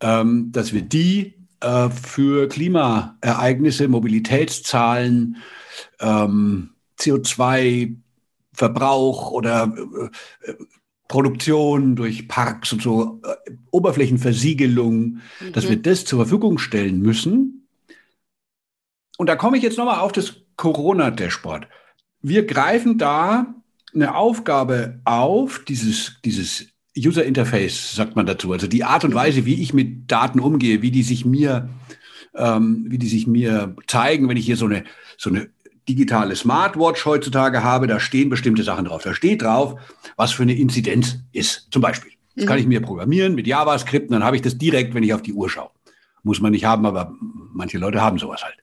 ähm, 0.00 0.52
dass 0.52 0.74
wir 0.74 0.82
die 0.82 1.32
äh, 1.60 1.88
für 1.88 2.46
Klimaereignisse, 2.48 3.88
Mobilitätszahlen, 3.88 5.38
ähm, 6.00 6.74
CO2-Verbrauch 6.98 9.30
oder 9.30 9.74
äh, 10.42 10.52
Produktion, 11.14 11.94
durch 11.94 12.26
Parks 12.26 12.72
und 12.72 12.82
so, 12.82 13.20
äh, 13.22 13.52
Oberflächenversiegelung, 13.70 15.20
mhm. 15.38 15.52
dass 15.52 15.68
wir 15.68 15.76
das 15.76 16.04
zur 16.04 16.18
Verfügung 16.18 16.58
stellen 16.58 16.98
müssen. 16.98 17.68
Und 19.16 19.28
da 19.28 19.36
komme 19.36 19.56
ich 19.56 19.62
jetzt 19.62 19.78
nochmal 19.78 20.00
auf 20.00 20.10
das 20.10 20.34
Corona-Dashboard. 20.56 21.68
Wir 22.20 22.44
greifen 22.44 22.98
da 22.98 23.54
eine 23.94 24.16
Aufgabe 24.16 24.98
auf, 25.04 25.62
dieses, 25.64 26.16
dieses 26.24 26.66
User 26.98 27.24
Interface, 27.24 27.94
sagt 27.94 28.16
man 28.16 28.26
dazu, 28.26 28.52
also 28.52 28.66
die 28.66 28.82
Art 28.82 29.04
und 29.04 29.10
mhm. 29.10 29.14
Weise, 29.14 29.46
wie 29.46 29.62
ich 29.62 29.72
mit 29.72 30.10
Daten 30.10 30.40
umgehe, 30.40 30.82
wie 30.82 30.90
die 30.90 31.04
sich 31.04 31.24
mir, 31.24 31.68
ähm, 32.34 32.86
wie 32.88 32.98
die 32.98 33.06
sich 33.06 33.28
mir 33.28 33.76
zeigen, 33.86 34.28
wenn 34.28 34.36
ich 34.36 34.46
hier 34.46 34.56
so 34.56 34.66
eine, 34.66 34.82
so 35.16 35.30
eine 35.30 35.48
digitale 35.88 36.36
Smartwatch 36.36 37.04
heutzutage 37.04 37.62
habe, 37.62 37.86
da 37.86 38.00
stehen 38.00 38.30
bestimmte 38.30 38.62
Sachen 38.62 38.86
drauf. 38.86 39.02
Da 39.02 39.14
steht 39.14 39.42
drauf, 39.42 39.76
was 40.16 40.32
für 40.32 40.42
eine 40.42 40.54
Inzidenz 40.54 41.18
ist, 41.32 41.68
zum 41.70 41.82
Beispiel. 41.82 42.12
Das 42.34 42.44
mhm. 42.44 42.48
kann 42.48 42.58
ich 42.58 42.66
mir 42.66 42.80
programmieren 42.80 43.34
mit 43.34 43.46
JavaScript 43.46 44.10
dann 44.10 44.24
habe 44.24 44.36
ich 44.36 44.42
das 44.42 44.58
direkt, 44.58 44.94
wenn 44.94 45.02
ich 45.02 45.14
auf 45.14 45.22
die 45.22 45.32
Uhr 45.32 45.48
schaue. 45.48 45.70
Muss 46.22 46.40
man 46.40 46.52
nicht 46.52 46.64
haben, 46.64 46.86
aber 46.86 47.14
manche 47.52 47.78
Leute 47.78 48.00
haben 48.00 48.18
sowas 48.18 48.42
halt. 48.42 48.56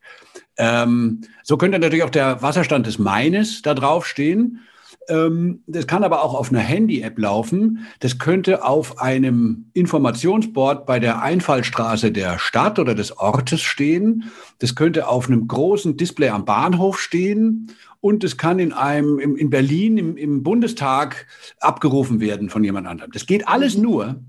Ähm, 0.58 1.22
so 1.44 1.58
könnte 1.58 1.80
natürlich 1.80 2.04
auch 2.04 2.10
der 2.10 2.42
Wasserstand 2.42 2.88
des 2.88 3.00
Maines 3.00 3.62
da 3.62 3.74
drauf 3.74 4.06
stehen. 4.08 4.60
Ähm, 5.08 5.64
das 5.68 5.88
kann 5.88 6.04
aber 6.04 6.24
auch 6.24 6.34
auf 6.34 6.50
einer 6.50 6.60
Handy-App 6.60 7.18
laufen. 7.18 7.86
Das 8.00 8.20
könnte 8.20 8.64
auf 8.64 9.00
einem 9.00 9.70
Informationsboard 9.74 10.86
bei 10.86 11.00
der 11.00 11.22
Einfallstraße 11.22 12.12
der 12.12 12.40
Stadt 12.40 12.80
oder 12.80 12.96
des 12.96 13.18
Ortes 13.18 13.62
stehen. 13.62 14.26
Das 14.60 14.76
könnte 14.76 15.08
auf 15.08 15.28
einem 15.28 15.48
großen 15.48 15.98
Display 15.98 16.30
am 16.30 16.46
Bahnhof 16.46 17.00
stehen. 17.00 17.72
Und 18.00 18.24
es 18.24 18.38
kann 18.38 18.60
in 18.60 18.74
einem, 18.74 19.20
in 19.20 19.50
Berlin 19.50 19.98
im, 19.98 20.18
im 20.18 20.44
Bundestag 20.44 21.28
abgerufen 21.60 22.20
werden 22.20 22.50
von 22.50 22.64
jemand 22.64 22.88
anderem. 22.88 23.12
Das 23.12 23.28
geht 23.28 23.48
alles 23.48 23.78
mhm. 23.78 23.84
nur, 23.84 24.24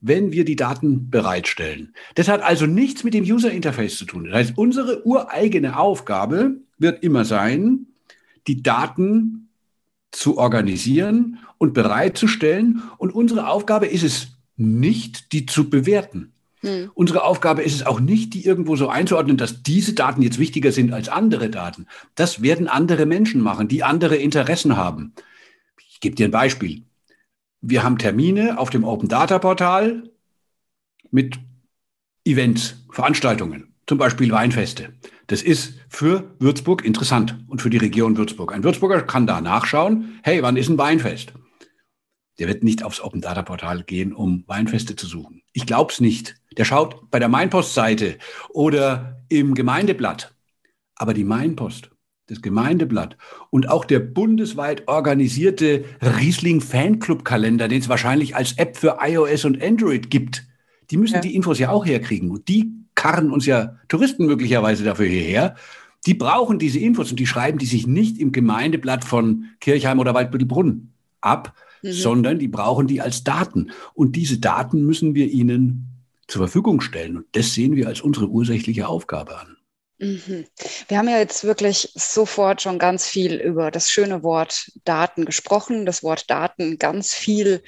wenn 0.00 0.32
wir 0.32 0.44
die 0.44 0.56
Daten 0.56 1.10
bereitstellen. 1.10 1.94
Das 2.14 2.28
hat 2.28 2.42
also 2.42 2.66
nichts 2.66 3.04
mit 3.04 3.14
dem 3.14 3.24
User 3.24 3.50
Interface 3.50 3.96
zu 3.96 4.04
tun. 4.04 4.24
Das 4.24 4.34
heißt, 4.34 4.52
unsere 4.58 5.04
ureigene 5.06 5.78
Aufgabe 5.78 6.56
wird 6.78 7.02
immer 7.02 7.24
sein, 7.24 7.86
die 8.46 8.62
Daten 8.62 9.43
zu 10.14 10.38
organisieren 10.38 11.38
und 11.58 11.74
bereitzustellen. 11.74 12.82
Und 12.98 13.14
unsere 13.14 13.48
Aufgabe 13.48 13.86
ist 13.86 14.02
es 14.02 14.28
nicht, 14.56 15.32
die 15.32 15.46
zu 15.46 15.68
bewerten. 15.68 16.32
Hm. 16.60 16.90
Unsere 16.94 17.24
Aufgabe 17.24 17.62
ist 17.62 17.74
es 17.74 17.86
auch 17.86 18.00
nicht, 18.00 18.32
die 18.34 18.44
irgendwo 18.44 18.76
so 18.76 18.88
einzuordnen, 18.88 19.36
dass 19.36 19.62
diese 19.62 19.92
Daten 19.92 20.22
jetzt 20.22 20.38
wichtiger 20.38 20.72
sind 20.72 20.92
als 20.92 21.08
andere 21.08 21.50
Daten. 21.50 21.86
Das 22.14 22.42
werden 22.42 22.68
andere 22.68 23.06
Menschen 23.06 23.40
machen, 23.40 23.68
die 23.68 23.82
andere 23.82 24.16
Interessen 24.16 24.76
haben. 24.76 25.12
Ich 25.88 26.00
gebe 26.00 26.16
dir 26.16 26.28
ein 26.28 26.30
Beispiel. 26.30 26.84
Wir 27.60 27.82
haben 27.82 27.98
Termine 27.98 28.58
auf 28.58 28.70
dem 28.70 28.84
Open 28.84 29.08
Data 29.08 29.38
Portal 29.38 30.10
mit 31.10 31.38
Events, 32.24 32.76
Veranstaltungen, 32.90 33.74
zum 33.86 33.98
Beispiel 33.98 34.30
Weinfeste. 34.30 34.94
Das 35.26 35.42
ist 35.42 35.74
für 35.88 36.34
Würzburg 36.38 36.84
interessant 36.84 37.38
und 37.48 37.62
für 37.62 37.70
die 37.70 37.78
Region 37.78 38.16
Würzburg. 38.16 38.52
Ein 38.52 38.64
Würzburger 38.64 39.02
kann 39.02 39.26
da 39.26 39.40
nachschauen, 39.40 40.18
hey, 40.22 40.42
wann 40.42 40.56
ist 40.56 40.68
ein 40.68 40.78
Weinfest? 40.78 41.32
Der 42.38 42.48
wird 42.48 42.64
nicht 42.64 42.82
aufs 42.82 43.00
Open 43.00 43.20
Data 43.20 43.42
Portal 43.42 43.84
gehen, 43.84 44.12
um 44.12 44.44
Weinfeste 44.46 44.96
zu 44.96 45.06
suchen. 45.06 45.42
Ich 45.52 45.66
glaube 45.66 45.92
es 45.92 46.00
nicht. 46.00 46.34
Der 46.56 46.64
schaut 46.64 47.10
bei 47.10 47.18
der 47.18 47.28
Mainpost-Seite 47.28 48.18
oder 48.50 49.24
im 49.28 49.54
Gemeindeblatt. 49.54 50.34
Aber 50.96 51.14
die 51.14 51.24
Mainpost, 51.24 51.90
das 52.26 52.42
Gemeindeblatt 52.42 53.16
und 53.50 53.68
auch 53.68 53.84
der 53.84 54.00
bundesweit 54.00 54.88
organisierte 54.88 55.84
Riesling 56.02 56.60
Fanclub 56.60 57.24
Kalender, 57.24 57.68
den 57.68 57.80
es 57.80 57.88
wahrscheinlich 57.88 58.34
als 58.34 58.58
App 58.58 58.76
für 58.76 58.98
iOS 59.00 59.44
und 59.44 59.62
Android 59.62 60.10
gibt, 60.10 60.44
die 60.90 60.96
müssen 60.96 61.14
ja. 61.14 61.20
die 61.20 61.34
Infos 61.34 61.58
ja 61.58 61.70
auch 61.70 61.86
herkriegen. 61.86 62.30
Und 62.30 62.48
die 62.48 62.83
karren 63.04 63.30
uns 63.30 63.44
ja 63.44 63.76
Touristen 63.88 64.24
möglicherweise 64.24 64.82
dafür 64.82 65.04
hierher. 65.04 65.56
Die 66.06 66.14
brauchen 66.14 66.58
diese 66.58 66.78
Infos 66.78 67.10
und 67.10 67.20
die 67.20 67.26
schreiben 67.26 67.58
die 67.58 67.66
sich 67.66 67.86
nicht 67.86 68.18
im 68.18 68.32
Gemeindeblatt 68.32 69.04
von 69.04 69.44
Kirchheim 69.60 69.98
oder 69.98 70.14
Waldbüttelbrunn 70.14 70.90
ab, 71.20 71.54
mhm. 71.82 71.92
sondern 71.92 72.38
die 72.38 72.48
brauchen 72.48 72.86
die 72.86 73.02
als 73.02 73.22
Daten. 73.22 73.72
Und 73.92 74.16
diese 74.16 74.38
Daten 74.38 74.86
müssen 74.86 75.14
wir 75.14 75.30
ihnen 75.30 75.86
zur 76.28 76.40
Verfügung 76.40 76.80
stellen. 76.80 77.18
Und 77.18 77.26
das 77.32 77.52
sehen 77.52 77.76
wir 77.76 77.88
als 77.88 78.00
unsere 78.00 78.28
ursächliche 78.28 78.88
Aufgabe 78.88 79.38
an. 79.38 79.58
Mhm. 79.98 80.46
Wir 80.88 80.96
haben 80.96 81.08
ja 81.08 81.18
jetzt 81.18 81.44
wirklich 81.44 81.92
sofort 81.94 82.62
schon 82.62 82.78
ganz 82.78 83.06
viel 83.06 83.34
über 83.34 83.70
das 83.70 83.90
schöne 83.90 84.22
Wort 84.22 84.72
Daten 84.84 85.26
gesprochen, 85.26 85.84
das 85.84 86.02
Wort 86.02 86.30
Daten 86.30 86.78
ganz 86.78 87.12
viel 87.12 87.62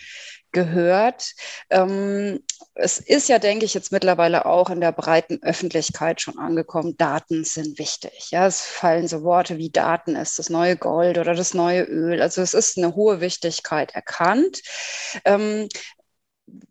gehört. 0.56 1.34
Ähm, 1.68 2.42
es 2.74 2.98
ist 2.98 3.28
ja, 3.28 3.38
denke 3.38 3.66
ich, 3.66 3.74
jetzt 3.74 3.92
mittlerweile 3.92 4.46
auch 4.46 4.70
in 4.70 4.80
der 4.80 4.90
breiten 4.90 5.38
Öffentlichkeit 5.42 6.22
schon 6.22 6.38
angekommen, 6.38 6.96
Daten 6.96 7.44
sind 7.44 7.78
wichtig. 7.78 8.30
Ja, 8.30 8.46
es 8.46 8.62
fallen 8.62 9.06
so 9.06 9.22
Worte 9.22 9.58
wie 9.58 9.68
Daten 9.68 10.16
ist 10.16 10.38
das 10.38 10.48
neue 10.48 10.76
Gold 10.76 11.18
oder 11.18 11.34
das 11.34 11.52
neue 11.52 11.82
Öl. 11.82 12.22
Also 12.22 12.40
es 12.40 12.54
ist 12.54 12.78
eine 12.78 12.94
hohe 12.94 13.20
Wichtigkeit 13.20 13.94
erkannt. 13.94 14.62
Ähm, 15.26 15.68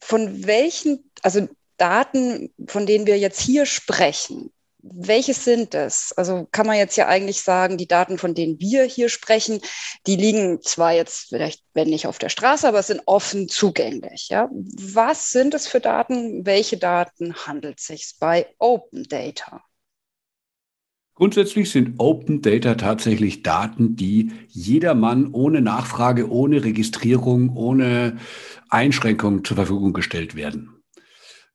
von 0.01 0.47
welchen, 0.47 1.11
also 1.21 1.47
Daten, 1.77 2.51
von 2.67 2.87
denen 2.87 3.05
wir 3.05 3.19
jetzt 3.19 3.39
hier 3.39 3.67
sprechen, 3.67 4.51
welches 4.93 5.43
sind 5.43 5.73
es? 5.73 6.13
Also 6.15 6.47
kann 6.51 6.67
man 6.67 6.77
jetzt 6.77 6.95
ja 6.95 7.07
eigentlich 7.07 7.41
sagen, 7.41 7.77
die 7.77 7.87
Daten, 7.87 8.17
von 8.17 8.35
denen 8.35 8.59
wir 8.59 8.83
hier 8.83 9.09
sprechen, 9.09 9.59
die 10.05 10.15
liegen 10.15 10.61
zwar 10.61 10.93
jetzt 10.93 11.29
vielleicht, 11.29 11.63
wenn 11.73 11.89
nicht 11.89 12.07
auf 12.07 12.19
der 12.19 12.29
Straße, 12.29 12.67
aber 12.67 12.83
sind 12.83 13.01
offen 13.05 13.49
zugänglich. 13.49 14.29
Ja? 14.29 14.49
Was 14.51 15.31
sind 15.31 15.53
es 15.53 15.67
für 15.67 15.79
Daten? 15.79 16.45
Welche 16.45 16.77
Daten 16.77 17.33
handelt 17.35 17.79
es 17.79 17.87
sich 17.87 18.15
bei 18.19 18.47
Open 18.59 19.03
Data? 19.03 19.63
Grundsätzlich 21.15 21.71
sind 21.71 21.93
Open 21.97 22.41
Data 22.41 22.75
tatsächlich 22.75 23.41
Daten, 23.41 23.95
die 23.95 24.33
jedermann 24.49 25.33
ohne 25.33 25.61
Nachfrage, 25.61 26.29
ohne 26.29 26.63
Registrierung, 26.63 27.55
ohne 27.55 28.17
Einschränkung 28.69 29.45
zur 29.45 29.55
Verfügung 29.55 29.93
gestellt 29.93 30.35
werden. 30.35 30.74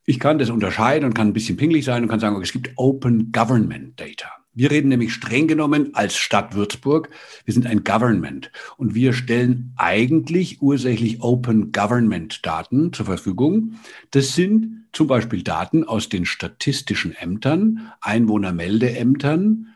Ich 0.04 0.18
kann 0.18 0.38
das 0.38 0.50
unterscheiden 0.50 1.04
und 1.04 1.14
kann 1.14 1.28
ein 1.28 1.32
bisschen 1.32 1.56
pingelig 1.56 1.84
sein 1.84 2.02
und 2.02 2.08
kann 2.08 2.20
sagen, 2.20 2.40
es 2.42 2.52
gibt 2.52 2.72
Open 2.76 3.32
Government 3.32 4.00
Data. 4.00 4.30
Wir 4.52 4.70
reden 4.70 4.88
nämlich 4.88 5.12
streng 5.12 5.46
genommen 5.46 5.94
als 5.94 6.16
Stadt 6.16 6.54
Würzburg. 6.54 7.08
Wir 7.44 7.54
sind 7.54 7.66
ein 7.66 7.84
Government 7.84 8.50
und 8.76 8.94
wir 8.94 9.12
stellen 9.12 9.72
eigentlich 9.76 10.60
ursächlich 10.60 11.22
Open 11.22 11.70
Government 11.70 12.44
Daten 12.44 12.92
zur 12.92 13.06
Verfügung. 13.06 13.74
Das 14.10 14.34
sind 14.34 14.86
zum 14.92 15.06
Beispiel 15.06 15.44
Daten 15.44 15.84
aus 15.84 16.08
den 16.08 16.26
statistischen 16.26 17.14
Ämtern, 17.14 17.92
Einwohnermeldeämtern, 18.00 19.68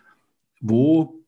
wo 0.61 1.21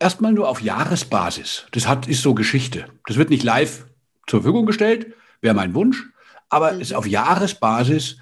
erstmal 0.00 0.32
nur 0.32 0.48
auf 0.48 0.60
Jahresbasis, 0.60 1.66
das 1.70 1.86
hat, 1.86 2.08
ist 2.08 2.22
so 2.22 2.34
Geschichte. 2.34 2.86
Das 3.06 3.16
wird 3.16 3.30
nicht 3.30 3.44
live 3.44 3.86
zur 4.26 4.42
Verfügung 4.42 4.66
gestellt, 4.66 5.14
wäre 5.40 5.54
mein 5.54 5.74
Wunsch 5.74 6.04
aber 6.54 6.72
mhm. 6.72 6.80
ist 6.80 6.94
auf 6.94 7.06
Jahresbasis 7.06 8.18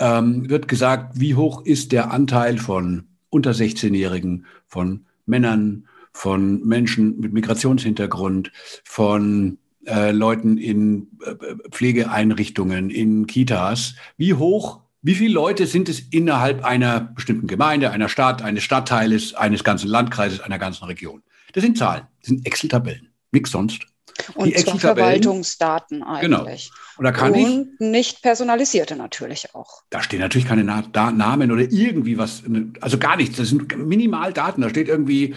ähm, 0.00 0.50
wird 0.50 0.68
gesagt, 0.68 1.20
wie 1.20 1.34
hoch 1.34 1.64
ist 1.64 1.92
der 1.92 2.10
Anteil 2.10 2.58
von 2.58 3.06
unter 3.30 3.52
16-Jährigen, 3.52 4.46
von 4.66 5.06
Männern, 5.26 5.86
von 6.12 6.66
Menschen 6.66 7.20
mit 7.20 7.32
Migrationshintergrund, 7.32 8.50
von 8.84 9.58
äh, 9.86 10.10
Leuten 10.10 10.58
in 10.58 11.08
äh, 11.24 11.34
Pflegeeinrichtungen, 11.70 12.90
in 12.90 13.26
Kitas. 13.26 13.94
Wie 14.16 14.34
hoch, 14.34 14.80
wie 15.02 15.14
viele 15.14 15.34
Leute 15.34 15.66
sind 15.66 15.88
es 15.88 16.00
innerhalb 16.00 16.64
einer 16.64 17.00
bestimmten 17.00 17.46
Gemeinde, 17.46 17.90
einer 17.90 18.08
Stadt, 18.08 18.42
eines 18.42 18.64
Stadtteiles, 18.64 19.34
eines 19.34 19.62
ganzen 19.62 19.88
Landkreises, 19.88 20.40
einer 20.40 20.58
ganzen 20.58 20.84
Region? 20.84 21.22
Das 21.52 21.62
sind 21.62 21.78
Zahlen, 21.78 22.02
das 22.20 22.28
sind 22.28 22.44
Excel-Tabellen, 22.44 23.08
nichts 23.30 23.50
sonst. 23.50 23.86
Und 24.34 24.56
zwar 24.58 24.78
Verwaltungsdaten 24.78 26.04
genau. 26.20 26.44
eigentlich. 26.44 26.70
Genau. 26.70 26.77
Und, 26.98 27.04
da 27.04 27.12
kann 27.12 27.32
und 27.32 27.38
ich, 27.38 27.80
nicht 27.80 28.22
personalisierte 28.22 28.96
natürlich 28.96 29.54
auch. 29.54 29.82
Da 29.90 30.02
stehen 30.02 30.18
natürlich 30.18 30.48
keine 30.48 30.64
Na 30.64 30.82
da 30.82 31.12
Namen 31.12 31.52
oder 31.52 31.62
irgendwie 31.62 32.18
was, 32.18 32.42
also 32.80 32.98
gar 32.98 33.16
nichts. 33.16 33.36
Das 33.36 33.48
sind 33.48 33.76
Minimaldaten. 33.78 34.62
Da 34.62 34.68
steht 34.68 34.88
irgendwie 34.88 35.36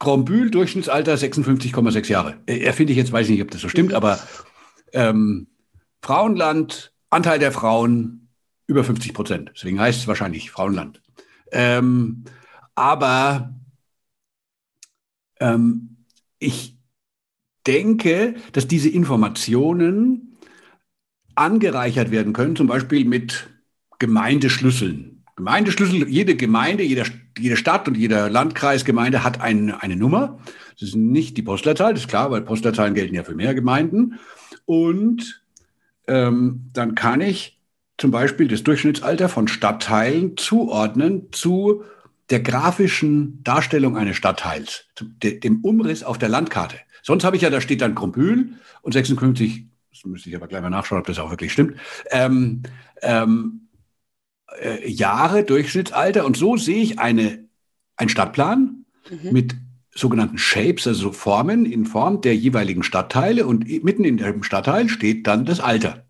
Grombühl, 0.00 0.50
Durchschnittsalter 0.50 1.14
56,6 1.14 2.08
Jahre. 2.08 2.34
Erfinde 2.46 2.92
ich 2.92 2.98
jetzt, 2.98 3.12
weiß 3.12 3.26
ich 3.26 3.32
nicht, 3.32 3.42
ob 3.42 3.52
das 3.52 3.60
so 3.60 3.68
stimmt, 3.68 3.90
mhm. 3.90 3.96
aber 3.96 4.18
ähm, 4.92 5.46
Frauenland, 6.02 6.92
Anteil 7.08 7.38
der 7.38 7.52
Frauen 7.52 8.28
über 8.66 8.82
50 8.82 9.14
Prozent. 9.14 9.52
Deswegen 9.54 9.80
heißt 9.80 10.00
es 10.00 10.08
wahrscheinlich 10.08 10.50
Frauenland. 10.50 11.00
Ähm, 11.52 12.24
aber 12.74 13.54
ähm, 15.38 15.98
ich 16.40 16.76
denke, 17.66 18.34
dass 18.52 18.66
diese 18.66 18.88
Informationen 18.88 20.35
angereichert 21.36 22.10
werden 22.10 22.32
können, 22.32 22.56
zum 22.56 22.66
Beispiel 22.66 23.04
mit 23.04 23.48
Gemeindeschlüsseln. 23.98 25.22
Gemeindeschlüssel, 25.36 26.08
jede 26.08 26.34
Gemeinde, 26.34 26.82
jeder, 26.82 27.04
jede 27.38 27.56
Stadt 27.56 27.86
und 27.88 27.96
jeder 27.96 28.30
Landkreisgemeinde 28.30 29.22
hat 29.22 29.40
ein, 29.40 29.70
eine 29.70 29.96
Nummer. 29.96 30.38
Das 30.80 30.88
ist 30.88 30.96
nicht 30.96 31.36
die 31.36 31.42
Postleitzahl, 31.42 31.92
das 31.92 32.02
ist 32.02 32.08
klar, 32.08 32.30
weil 32.30 32.40
Postleitzahlen 32.40 32.94
gelten 32.94 33.14
ja 33.14 33.22
für 33.22 33.34
mehr 33.34 33.54
Gemeinden. 33.54 34.18
Und 34.64 35.44
ähm, 36.06 36.70
dann 36.72 36.94
kann 36.94 37.20
ich 37.20 37.60
zum 37.98 38.10
Beispiel 38.10 38.48
das 38.48 38.62
Durchschnittsalter 38.62 39.28
von 39.28 39.48
Stadtteilen 39.48 40.36
zuordnen 40.36 41.28
zu 41.32 41.84
der 42.30 42.40
grafischen 42.40 43.42
Darstellung 43.44 43.96
eines 43.96 44.16
Stadtteils, 44.16 44.86
dem 44.98 45.60
Umriss 45.60 46.02
auf 46.02 46.18
der 46.18 46.28
Landkarte. 46.28 46.76
Sonst 47.02 47.24
habe 47.24 47.36
ich 47.36 47.42
ja, 47.42 47.50
da 47.50 47.60
steht 47.60 47.82
dann 47.82 47.94
Krumpühl 47.94 48.54
und 48.82 48.92
56, 48.92 49.66
das 49.96 50.10
müsste 50.10 50.28
ich 50.28 50.36
aber 50.36 50.46
gleich 50.46 50.62
mal 50.62 50.70
nachschauen, 50.70 51.00
ob 51.00 51.06
das 51.06 51.18
auch 51.18 51.30
wirklich 51.30 51.52
stimmt, 51.52 51.76
ähm, 52.10 52.62
ähm, 53.02 53.68
äh, 54.60 54.88
Jahre 54.88 55.44
Durchschnittsalter. 55.44 56.24
Und 56.24 56.36
so 56.36 56.56
sehe 56.56 56.82
ich 56.82 56.98
eine, 56.98 57.46
einen 57.96 58.08
Stadtplan 58.08 58.84
mhm. 59.10 59.32
mit 59.32 59.56
sogenannten 59.94 60.36
Shapes, 60.36 60.86
also 60.86 61.12
Formen 61.12 61.64
in 61.64 61.86
Form 61.86 62.20
der 62.20 62.36
jeweiligen 62.36 62.82
Stadtteile. 62.82 63.46
Und 63.46 63.66
mitten 63.82 64.04
in 64.04 64.18
dem 64.18 64.42
Stadtteil 64.42 64.88
steht 64.88 65.26
dann 65.26 65.46
das 65.46 65.60
Alter. 65.60 66.04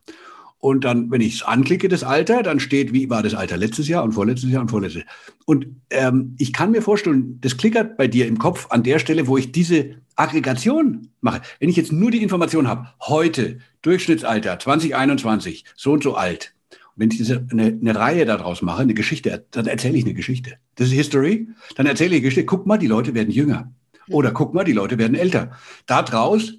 Und 0.59 0.85
dann, 0.85 1.11
wenn 1.13 1.21
ich 1.21 1.35
es 1.37 1.43
anklicke, 1.43 1.87
das 1.87 2.03
Alter, 2.03 2.43
dann 2.43 2.59
steht, 2.59 2.93
wie 2.93 3.09
war 3.09 3.23
das 3.23 3.35
Alter 3.35 3.57
letztes 3.57 3.87
Jahr 3.87 4.03
und 4.03 4.13
vorletztes 4.13 4.51
Jahr 4.51 4.63
und 4.63 4.71
vorletztes 4.71 5.03
Jahr. 5.03 5.13
Und 5.45 5.67
ähm, 5.91 6.35
ich 6.39 6.53
kann 6.53 6.73
mir 6.73 6.83
vorstellen, 6.83 7.39
das 7.41 7.57
klickert 7.57 7.97
bei 7.97 8.09
dir 8.09 8.27
im 8.27 8.39
Kopf 8.39 8.67
an 8.71 8.83
der 8.83 8.99
Stelle, 8.99 9.29
wo 9.29 9.37
ich 9.37 9.53
diese 9.53 9.97
Aggregation 10.17 11.09
mache. 11.21 11.43
Wenn 11.61 11.69
ich 11.69 11.77
jetzt 11.77 11.93
nur 11.93 12.11
die 12.11 12.23
Information 12.23 12.67
habe, 12.67 12.89
heute, 13.03 13.59
Durchschnittsalter 13.87 14.59
2021, 14.59 15.65
so 15.77 15.93
und 15.93 16.03
so 16.03 16.17
alt. 16.17 16.55
Und 16.71 16.79
wenn 16.97 17.11
ich 17.11 17.19
diese, 17.19 17.47
eine, 17.51 17.67
eine 17.67 17.95
Reihe 17.95 18.25
daraus 18.25 18.63
mache, 18.63 18.83
eine 18.83 18.95
Geschichte, 18.95 19.47
dann 19.53 19.67
erzähle 19.67 19.97
ich 19.97 20.05
eine 20.05 20.15
Geschichte. 20.15 20.59
Das 20.75 20.89
ist 20.89 20.95
History. 20.95 21.49
Dann 21.77 21.87
erzähle 21.87 22.11
ich 22.11 22.17
eine 22.17 22.23
Geschichte. 22.23 22.47
Guck 22.47 22.67
mal, 22.67 22.79
die 22.79 22.89
Leute 22.89 23.15
werden 23.15 23.31
jünger. 23.31 23.73
Oder 24.09 24.33
guck 24.33 24.55
mal, 24.55 24.65
die 24.65 24.73
Leute 24.73 24.99
werden 24.99 25.15
älter. 25.15 25.53
Daraus 25.87 26.55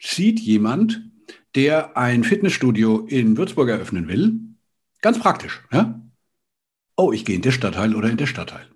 sieht 0.00 0.40
jemand, 0.40 1.02
der 1.54 1.96
ein 1.96 2.24
Fitnessstudio 2.24 3.06
in 3.06 3.36
Würzburg 3.36 3.68
eröffnen 3.68 4.08
will, 4.08 4.40
ganz 5.00 5.18
praktisch, 5.18 5.62
ja? 5.70 6.00
Oh, 6.96 7.12
ich 7.12 7.24
gehe 7.24 7.36
in 7.36 7.42
den 7.42 7.52
Stadtteil 7.52 7.94
oder 7.94 8.10
in 8.10 8.16
der 8.16 8.26
Stadtteil. 8.26 8.66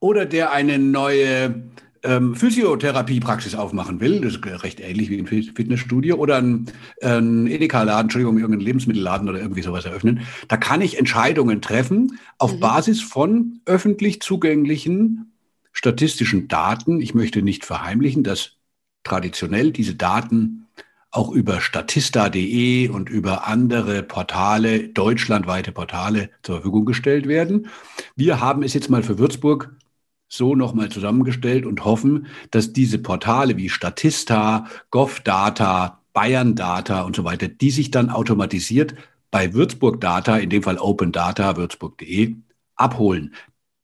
Oder 0.00 0.26
der 0.26 0.52
eine 0.52 0.78
neue 0.78 1.70
ähm, 2.06 2.34
Physiotherapiepraxis 2.34 3.54
aufmachen 3.54 4.00
will, 4.00 4.20
das 4.20 4.34
ist 4.34 4.62
recht 4.62 4.80
ähnlich 4.80 5.10
wie 5.10 5.18
ein 5.18 5.26
Fitnessstudio, 5.26 6.16
oder 6.16 6.36
ein, 6.36 6.66
ein 7.02 7.46
Edeka-Laden, 7.46 8.06
Entschuldigung, 8.06 8.38
irgendeinen 8.38 8.64
Lebensmittelladen 8.64 9.28
oder 9.28 9.40
irgendwie 9.40 9.62
sowas 9.62 9.84
eröffnen, 9.84 10.20
da 10.48 10.56
kann 10.56 10.80
ich 10.80 10.98
Entscheidungen 10.98 11.60
treffen 11.60 12.18
auf 12.38 12.54
mhm. 12.54 12.60
Basis 12.60 13.02
von 13.02 13.60
öffentlich 13.66 14.20
zugänglichen 14.20 15.32
statistischen 15.72 16.48
Daten. 16.48 17.00
Ich 17.00 17.14
möchte 17.14 17.42
nicht 17.42 17.64
verheimlichen, 17.64 18.24
dass 18.24 18.52
traditionell 19.04 19.72
diese 19.72 19.94
Daten 19.94 20.66
auch 21.10 21.30
über 21.30 21.60
statista.de 21.60 22.88
und 22.88 23.08
über 23.08 23.46
andere 23.46 24.02
Portale, 24.02 24.88
deutschlandweite 24.88 25.72
Portale 25.72 26.30
zur 26.42 26.56
Verfügung 26.56 26.84
gestellt 26.84 27.26
werden. 27.26 27.68
Wir 28.16 28.40
haben 28.40 28.62
es 28.62 28.74
jetzt 28.74 28.90
mal 28.90 29.02
für 29.02 29.18
Würzburg 29.18 29.74
so 30.28 30.54
nochmal 30.54 30.88
zusammengestellt 30.88 31.66
und 31.66 31.84
hoffen, 31.84 32.26
dass 32.50 32.72
diese 32.72 32.98
Portale 32.98 33.56
wie 33.56 33.68
Statista, 33.68 34.66
GovData, 34.90 36.02
Bayern 36.12 36.54
Data 36.54 37.02
und 37.02 37.14
so 37.14 37.24
weiter, 37.24 37.48
die 37.48 37.70
sich 37.70 37.90
dann 37.90 38.10
automatisiert 38.10 38.94
bei 39.30 39.52
Würzburg 39.52 40.00
Data, 40.00 40.36
in 40.38 40.50
dem 40.50 40.62
Fall 40.62 40.78
Open 40.78 41.12
Data, 41.12 41.56
würzburg.de, 41.56 42.36
abholen. 42.74 43.34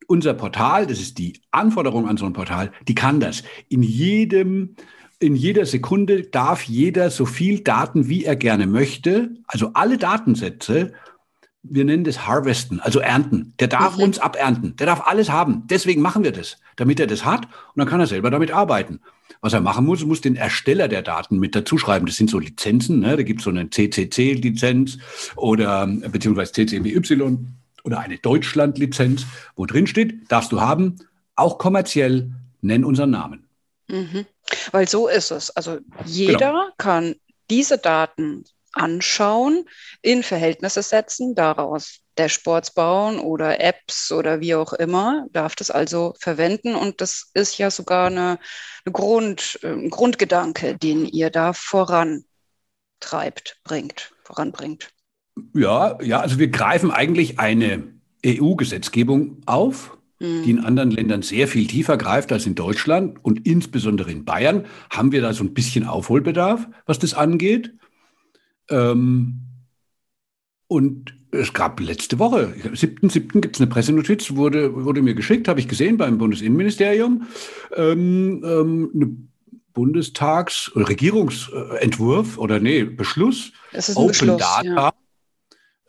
Unser 0.06 0.34
Portal, 0.34 0.86
das 0.86 1.00
ist 1.00 1.18
die 1.18 1.40
Anforderung 1.50 2.08
an 2.08 2.16
so 2.16 2.26
ein 2.26 2.32
Portal, 2.32 2.72
die 2.88 2.94
kann 2.94 3.20
das. 3.20 3.42
In 3.68 3.82
jedem 3.82 4.76
in 5.22 5.36
jeder 5.36 5.66
Sekunde 5.66 6.24
darf 6.24 6.64
jeder 6.64 7.08
so 7.10 7.26
viel 7.26 7.60
Daten, 7.60 8.08
wie 8.08 8.24
er 8.24 8.34
gerne 8.34 8.66
möchte, 8.66 9.30
also 9.46 9.70
alle 9.74 9.96
Datensätze, 9.96 10.92
wir 11.62 11.84
nennen 11.84 12.04
das 12.04 12.26
Harvesten, 12.26 12.80
also 12.80 12.98
ernten. 12.98 13.54
Der 13.60 13.68
darf 13.68 13.96
mhm. 13.96 14.04
uns 14.04 14.18
abernten. 14.18 14.76
Der 14.76 14.86
darf 14.86 15.06
alles 15.06 15.30
haben. 15.30 15.66
Deswegen 15.68 16.02
machen 16.02 16.24
wir 16.24 16.32
das, 16.32 16.58
damit 16.76 16.98
er 16.98 17.06
das 17.06 17.24
hat 17.24 17.44
und 17.44 17.76
dann 17.76 17.88
kann 17.88 18.00
er 18.00 18.06
selber 18.06 18.30
damit 18.30 18.50
arbeiten. 18.50 19.00
Was 19.40 19.52
er 19.52 19.60
machen 19.60 19.86
muss, 19.86 20.04
muss 20.04 20.20
den 20.20 20.36
Ersteller 20.36 20.88
der 20.88 21.02
Daten 21.02 21.38
mit 21.38 21.54
dazu 21.54 21.78
schreiben. 21.78 22.06
Das 22.06 22.16
sind 22.16 22.30
so 22.30 22.38
Lizenzen. 22.38 23.00
Ne? 23.00 23.16
Da 23.16 23.22
gibt 23.22 23.40
es 23.40 23.44
so 23.44 23.50
eine 23.50 23.70
CCC-Lizenz 23.70 24.98
oder 25.36 25.86
beziehungsweise 25.86 26.52
CCBY 26.52 27.38
oder 27.84 28.00
eine 28.00 28.18
Deutschland-Lizenz, 28.18 29.26
wo 29.56 29.66
drin 29.66 29.86
steht, 29.86 30.30
darfst 30.30 30.52
du 30.52 30.60
haben, 30.60 30.96
auch 31.34 31.58
kommerziell, 31.58 32.30
nenn 32.60 32.84
unseren 32.84 33.10
Namen. 33.10 33.48
Mhm. 33.88 34.26
Weil 34.70 34.88
so 34.88 35.08
ist 35.08 35.30
es. 35.30 35.50
Also 35.50 35.78
jeder 36.04 36.50
genau. 36.50 36.68
kann 36.78 37.16
diese 37.50 37.78
Daten 37.78 38.44
anschauen, 38.72 39.64
in 40.00 40.22
Verhältnisse 40.22 40.82
setzen, 40.82 41.34
daraus 41.34 42.00
Dashboards 42.16 42.74
bauen 42.74 43.18
oder 43.18 43.60
Apps 43.60 44.12
oder 44.12 44.40
wie 44.40 44.54
auch 44.54 44.72
immer, 44.74 45.26
darf 45.32 45.54
das 45.54 45.70
also 45.70 46.14
verwenden. 46.18 46.74
Und 46.74 47.00
das 47.00 47.30
ist 47.34 47.58
ja 47.58 47.70
sogar 47.70 48.06
eine, 48.06 48.38
eine 48.84 48.92
Grund, 48.92 49.58
ein 49.62 49.90
Grundgedanke, 49.90 50.76
den 50.76 51.06
ihr 51.06 51.30
da 51.30 51.52
vorantreibt, 51.52 52.24
bringt, 53.64 54.12
voranbringt. 54.24 54.90
Ja, 55.54 55.98
ja, 56.02 56.20
also 56.20 56.38
wir 56.38 56.48
greifen 56.48 56.90
eigentlich 56.90 57.38
eine 57.38 57.94
EU-Gesetzgebung 58.24 59.42
auf, 59.46 59.96
die 60.22 60.50
in 60.50 60.60
anderen 60.60 60.92
Ländern 60.92 61.22
sehr 61.22 61.48
viel 61.48 61.66
tiefer 61.66 61.96
greift 61.96 62.30
als 62.30 62.46
in 62.46 62.54
Deutschland 62.54 63.18
und 63.24 63.44
insbesondere 63.44 64.12
in 64.12 64.24
Bayern 64.24 64.66
haben 64.88 65.10
wir 65.10 65.20
da 65.20 65.32
so 65.32 65.42
ein 65.42 65.52
bisschen 65.52 65.84
Aufholbedarf, 65.84 66.68
was 66.86 67.00
das 67.00 67.14
angeht. 67.14 67.74
Ähm, 68.70 69.40
und 70.66 71.14
es 71.30 71.52
gab 71.52 71.80
letzte 71.80 72.18
Woche, 72.18 72.54
am 72.64 72.72
7.7. 72.72 73.40
gibt 73.40 73.56
es 73.56 73.60
eine 73.60 73.70
Pressenotiz, 73.70 74.34
wurde, 74.34 74.84
wurde 74.84 75.02
mir 75.02 75.14
geschickt, 75.14 75.48
habe 75.48 75.60
ich 75.60 75.68
gesehen 75.68 75.96
beim 75.96 76.18
Bundesinnenministerium, 76.18 77.26
ähm, 77.74 78.42
ähm, 78.44 78.90
eine 78.94 79.16
Bundestags- 79.72 80.70
oder 80.74 80.88
Regierungsentwurf 80.88 82.36
oder 82.36 82.60
nee, 82.60 82.84
Beschluss, 82.84 83.52
Open 83.94 84.08
Beschluss, 84.08 84.38
Data, 84.38 84.62
ja 84.62 84.92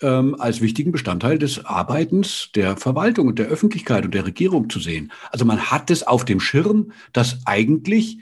ähm, 0.03 0.36
als 0.38 0.62
wichtigen 0.62 0.91
Bestandteil 0.91 1.39
des 1.39 1.65
Arbeitens 1.65 2.49
der 2.53 2.77
Verwaltung 2.77 3.27
und 3.27 3.39
der 3.39 3.47
Öffentlichkeit 3.47 4.05
und 4.05 4.13
der 4.13 4.25
Regierung 4.25 4.69
zu 4.69 4.79
sehen. 4.79 5.12
Also 5.31 5.45
man 5.45 5.71
hat 5.71 5.89
es 5.89 6.03
auf 6.03 6.25
dem 6.25 6.39
Schirm, 6.39 6.91
dass 7.13 7.39
eigentlich 7.45 8.19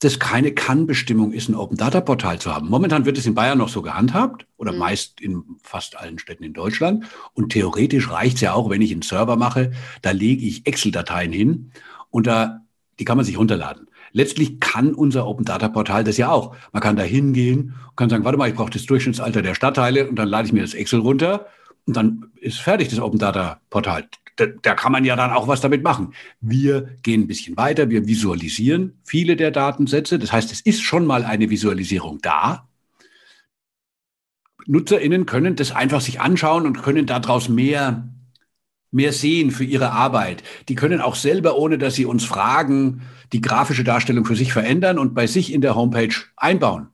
das 0.00 0.20
keine 0.20 0.52
Kann-Bestimmung 0.52 1.32
ist, 1.32 1.48
ein 1.48 1.56
Open 1.56 1.76
Data 1.76 2.00
Portal 2.00 2.38
zu 2.38 2.54
haben. 2.54 2.68
Momentan 2.68 3.04
wird 3.04 3.18
es 3.18 3.26
in 3.26 3.34
Bayern 3.34 3.58
noch 3.58 3.68
so 3.68 3.82
gehandhabt 3.82 4.46
oder 4.56 4.72
mhm. 4.72 4.78
meist 4.78 5.20
in 5.20 5.42
fast 5.62 5.96
allen 5.96 6.18
Städten 6.18 6.44
in 6.44 6.52
Deutschland. 6.52 7.04
Und 7.34 7.50
theoretisch 7.50 8.10
reicht 8.10 8.36
es 8.36 8.42
ja 8.42 8.52
auch, 8.52 8.70
wenn 8.70 8.82
ich 8.82 8.92
einen 8.92 9.02
Server 9.02 9.36
mache, 9.36 9.72
da 10.02 10.12
lege 10.12 10.46
ich 10.46 10.66
Excel-Dateien 10.66 11.32
hin 11.32 11.72
und 12.10 12.26
da, 12.26 12.60
die 13.00 13.04
kann 13.04 13.16
man 13.16 13.26
sich 13.26 13.38
runterladen. 13.38 13.88
Letztlich 14.12 14.60
kann 14.60 14.94
unser 14.94 15.26
Open 15.26 15.44
Data 15.44 15.68
Portal 15.68 16.04
das 16.04 16.16
ja 16.16 16.30
auch. 16.30 16.56
Man 16.72 16.82
kann 16.82 16.96
da 16.96 17.02
hingehen 17.02 17.74
und 17.88 17.96
kann 17.96 18.08
sagen, 18.08 18.24
warte 18.24 18.38
mal, 18.38 18.48
ich 18.48 18.54
brauche 18.54 18.70
das 18.70 18.86
Durchschnittsalter 18.86 19.42
der 19.42 19.54
Stadtteile 19.54 20.08
und 20.08 20.16
dann 20.16 20.28
lade 20.28 20.46
ich 20.46 20.52
mir 20.52 20.62
das 20.62 20.74
Excel 20.74 21.00
runter 21.00 21.46
und 21.86 21.96
dann 21.96 22.30
ist 22.40 22.58
fertig 22.60 22.88
das 22.88 23.00
Open 23.00 23.18
Data 23.18 23.60
Portal. 23.68 24.08
Da, 24.38 24.46
da 24.46 24.74
kann 24.74 24.92
man 24.92 25.04
ja 25.04 25.16
dann 25.16 25.32
auch 25.32 25.48
was 25.48 25.60
damit 25.60 25.82
machen. 25.82 26.14
Wir 26.40 26.88
gehen 27.02 27.22
ein 27.22 27.26
bisschen 27.26 27.56
weiter, 27.56 27.90
wir 27.90 28.06
visualisieren 28.06 29.00
viele 29.04 29.36
der 29.36 29.50
Datensätze. 29.50 30.18
Das 30.18 30.32
heißt, 30.32 30.52
es 30.52 30.60
ist 30.60 30.82
schon 30.82 31.06
mal 31.06 31.24
eine 31.24 31.50
Visualisierung 31.50 32.18
da. 32.22 32.68
NutzerInnen 34.66 35.26
können 35.26 35.56
das 35.56 35.72
einfach 35.72 36.00
sich 36.00 36.20
anschauen 36.20 36.66
und 36.66 36.82
können 36.82 37.06
daraus 37.06 37.48
mehr, 37.48 38.08
mehr 38.90 39.12
sehen 39.12 39.50
für 39.50 39.64
ihre 39.64 39.90
Arbeit. 39.90 40.44
Die 40.68 40.74
können 40.74 41.00
auch 41.00 41.16
selber, 41.16 41.56
ohne 41.56 41.78
dass 41.78 41.94
sie 41.94 42.04
uns 42.04 42.24
fragen, 42.24 43.02
die 43.32 43.40
grafische 43.40 43.84
Darstellung 43.84 44.24
für 44.24 44.36
sich 44.36 44.52
verändern 44.52 44.98
und 44.98 45.14
bei 45.14 45.26
sich 45.26 45.52
in 45.52 45.62
der 45.62 45.74
Homepage 45.74 46.14
einbauen. 46.36 46.88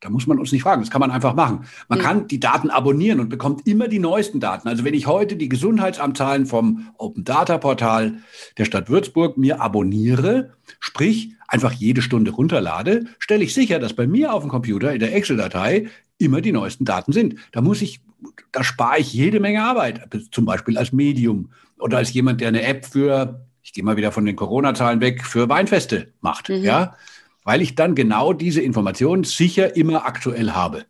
Da 0.00 0.10
muss 0.10 0.26
man 0.26 0.38
uns 0.38 0.52
nicht 0.52 0.62
fragen, 0.62 0.82
das 0.82 0.90
kann 0.90 1.00
man 1.00 1.10
einfach 1.10 1.34
machen. 1.34 1.66
Man 1.88 1.98
mhm. 1.98 2.02
kann 2.02 2.28
die 2.28 2.38
Daten 2.38 2.68
abonnieren 2.68 3.18
und 3.18 3.30
bekommt 3.30 3.66
immer 3.66 3.88
die 3.88 3.98
neuesten 3.98 4.40
Daten. 4.40 4.68
Also 4.68 4.84
wenn 4.84 4.92
ich 4.92 5.06
heute 5.06 5.36
die 5.36 5.48
Gesundheitsamtzahlen 5.48 6.46
vom 6.46 6.88
Open 6.98 7.24
Data 7.24 7.56
Portal 7.56 8.18
der 8.58 8.66
Stadt 8.66 8.90
Würzburg 8.90 9.38
mir 9.38 9.60
abonniere, 9.60 10.52
sprich 10.80 11.32
einfach 11.48 11.72
jede 11.72 12.02
Stunde 12.02 12.30
runterlade, 12.30 13.06
stelle 13.18 13.44
ich 13.44 13.54
sicher, 13.54 13.78
dass 13.78 13.94
bei 13.94 14.06
mir 14.06 14.34
auf 14.34 14.42
dem 14.42 14.50
Computer 14.50 14.92
in 14.92 15.00
der 15.00 15.14
Excel-Datei 15.14 15.88
immer 16.18 16.40
die 16.40 16.52
neuesten 16.52 16.84
Daten 16.84 17.12
sind. 17.12 17.36
Da 17.52 17.62
muss 17.62 17.80
ich, 17.80 18.00
da 18.52 18.64
spare 18.64 18.98
ich 18.98 19.12
jede 19.12 19.40
Menge 19.40 19.62
Arbeit, 19.62 20.08
zum 20.30 20.44
Beispiel 20.44 20.76
als 20.76 20.92
Medium 20.92 21.50
oder 21.78 21.98
als 21.98 22.12
jemand, 22.12 22.40
der 22.40 22.48
eine 22.48 22.62
App 22.62 22.84
für, 22.84 23.46
ich 23.62 23.72
gehe 23.72 23.84
mal 23.84 23.96
wieder 23.96 24.12
von 24.12 24.24
den 24.24 24.36
Corona-Zahlen 24.36 25.00
weg, 25.00 25.24
für 25.24 25.48
Weinfeste 25.48 26.12
macht. 26.20 26.48
Mhm. 26.48 26.56
Ja, 26.56 26.96
weil 27.46 27.62
ich 27.62 27.76
dann 27.76 27.94
genau 27.94 28.32
diese 28.32 28.60
Informationen 28.60 29.24
sicher 29.24 29.76
immer 29.76 30.04
aktuell 30.04 30.50
habe. 30.50 30.84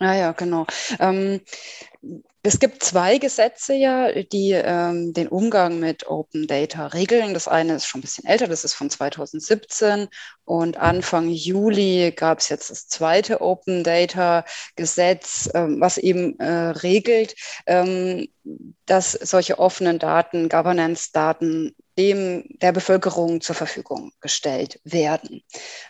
Ah 0.00 0.14
ja, 0.14 0.32
genau. 0.32 0.66
Ähm, 0.98 1.40
es 2.42 2.58
gibt 2.60 2.82
zwei 2.82 3.18
Gesetze 3.18 3.74
ja, 3.74 4.10
die 4.12 4.52
ähm, 4.52 5.12
den 5.12 5.28
Umgang 5.28 5.80
mit 5.80 6.06
Open 6.06 6.46
Data 6.46 6.86
regeln. 6.86 7.34
Das 7.34 7.48
eine 7.48 7.74
ist 7.74 7.84
schon 7.84 7.98
ein 7.98 8.02
bisschen 8.02 8.24
älter, 8.24 8.46
das 8.46 8.64
ist 8.64 8.74
von 8.74 8.88
2017 8.88 10.08
und 10.44 10.78
Anfang 10.78 11.28
Juli 11.28 12.12
gab 12.16 12.38
es 12.38 12.48
jetzt 12.48 12.70
das 12.70 12.88
zweite 12.88 13.42
Open 13.42 13.84
Data 13.84 14.44
Gesetz, 14.76 15.50
ähm, 15.52 15.80
was 15.80 15.98
eben 15.98 16.38
äh, 16.38 16.70
regelt, 16.70 17.34
ähm, 17.66 18.28
dass 18.86 19.12
solche 19.12 19.58
offenen 19.58 19.98
Daten, 19.98 20.48
Governance-Daten 20.48 21.74
dem 21.98 22.44
der 22.62 22.72
Bevölkerung 22.72 23.40
zur 23.40 23.56
Verfügung 23.56 24.12
gestellt 24.20 24.80
werden. 24.84 25.42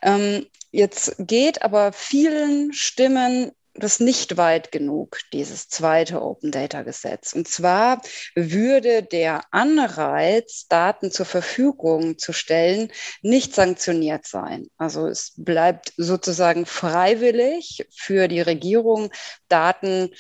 Ähm, 0.02 0.46
jetzt 0.72 1.14
geht 1.18 1.62
aber 1.62 1.92
vielen 1.92 2.72
Stimmen 2.72 3.52
das 3.78 4.00
nicht 4.00 4.36
weit 4.36 4.72
genug, 4.72 5.20
dieses 5.32 5.68
zweite 5.68 6.22
Open 6.22 6.50
Data 6.50 6.82
Gesetz. 6.82 7.32
Und 7.32 7.48
zwar 7.48 8.02
würde 8.34 9.02
der 9.02 9.42
Anreiz, 9.50 10.66
Daten 10.68 11.10
zur 11.10 11.26
Verfügung 11.26 12.18
zu 12.18 12.32
stellen, 12.32 12.90
nicht 13.22 13.54
sanktioniert 13.54 14.26
sein. 14.26 14.68
Also 14.76 15.06
es 15.06 15.32
bleibt 15.36 15.92
sozusagen 15.96 16.66
freiwillig 16.66 17.86
für 17.94 18.28
die 18.28 18.40
Regierung, 18.40 19.10
Daten 19.48 20.10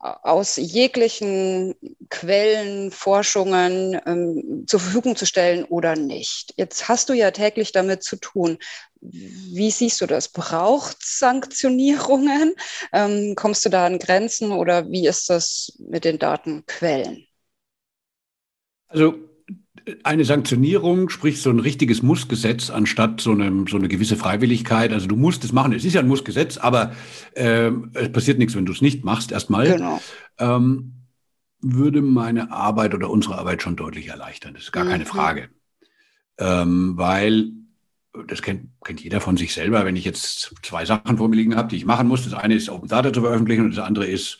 aus 0.00 0.56
jeglichen 0.56 1.74
Quellen, 2.08 2.90
Forschungen 2.90 4.00
ähm, 4.06 4.64
zur 4.66 4.80
Verfügung 4.80 5.14
zu 5.14 5.26
stellen 5.26 5.64
oder 5.64 5.94
nicht. 5.94 6.54
Jetzt 6.56 6.88
hast 6.88 7.10
du 7.10 7.12
ja 7.12 7.30
täglich 7.30 7.72
damit 7.72 8.02
zu 8.02 8.16
tun. 8.16 8.58
Wie 9.02 9.70
siehst 9.70 10.00
du 10.00 10.06
das? 10.06 10.28
Braucht 10.28 10.96
Sanktionierungen? 11.02 12.54
Ähm, 12.92 13.34
kommst 13.36 13.64
du 13.64 13.68
da 13.68 13.84
an 13.84 13.98
Grenzen 13.98 14.52
oder 14.52 14.90
wie 14.90 15.06
ist 15.06 15.28
das 15.28 15.72
mit 15.78 16.04
den 16.04 16.18
Datenquellen? 16.18 17.26
Also 18.88 19.29
eine 20.04 20.24
Sanktionierung, 20.24 21.08
sprich 21.08 21.40
so 21.42 21.50
ein 21.50 21.58
richtiges 21.58 22.02
Mussgesetz 22.02 22.70
anstatt 22.70 23.20
so 23.20 23.32
eine, 23.32 23.64
so 23.68 23.76
eine 23.76 23.88
gewisse 23.88 24.16
Freiwilligkeit. 24.16 24.92
Also 24.92 25.06
du 25.06 25.16
musst 25.16 25.44
es 25.44 25.52
machen. 25.52 25.72
Es 25.72 25.84
ist 25.84 25.94
ja 25.94 26.00
ein 26.00 26.08
Mussgesetz, 26.08 26.58
aber 26.58 26.92
äh, 27.34 27.70
es 27.94 28.12
passiert 28.12 28.38
nichts, 28.38 28.54
wenn 28.54 28.66
du 28.66 28.72
es 28.72 28.82
nicht 28.82 29.04
machst 29.04 29.32
erstmal. 29.32 29.72
Genau. 29.72 30.00
Ähm, 30.38 30.94
würde 31.60 32.02
meine 32.02 32.52
Arbeit 32.52 32.94
oder 32.94 33.10
unsere 33.10 33.38
Arbeit 33.38 33.62
schon 33.62 33.76
deutlich 33.76 34.08
erleichtern. 34.08 34.54
Das 34.54 34.64
ist 34.64 34.72
gar 34.72 34.84
mhm. 34.84 34.90
keine 34.90 35.06
Frage. 35.06 35.50
Ähm, 36.38 36.96
weil 36.96 37.50
das 38.26 38.42
kennt, 38.42 38.70
kennt 38.84 39.02
jeder 39.02 39.20
von 39.20 39.36
sich 39.36 39.52
selber, 39.52 39.84
wenn 39.84 39.96
ich 39.96 40.04
jetzt 40.04 40.54
zwei 40.62 40.84
Sachen 40.84 41.18
vor 41.18 41.28
mir 41.28 41.36
liegen 41.36 41.56
habe, 41.56 41.68
die 41.68 41.76
ich 41.76 41.84
machen 41.84 42.08
muss. 42.08 42.24
Das 42.24 42.34
eine 42.34 42.54
ist 42.54 42.68
Open 42.68 42.88
Data 42.88 43.12
zu 43.12 43.20
veröffentlichen 43.20 43.64
und 43.64 43.76
das 43.76 43.84
andere 43.84 44.06
ist 44.06 44.38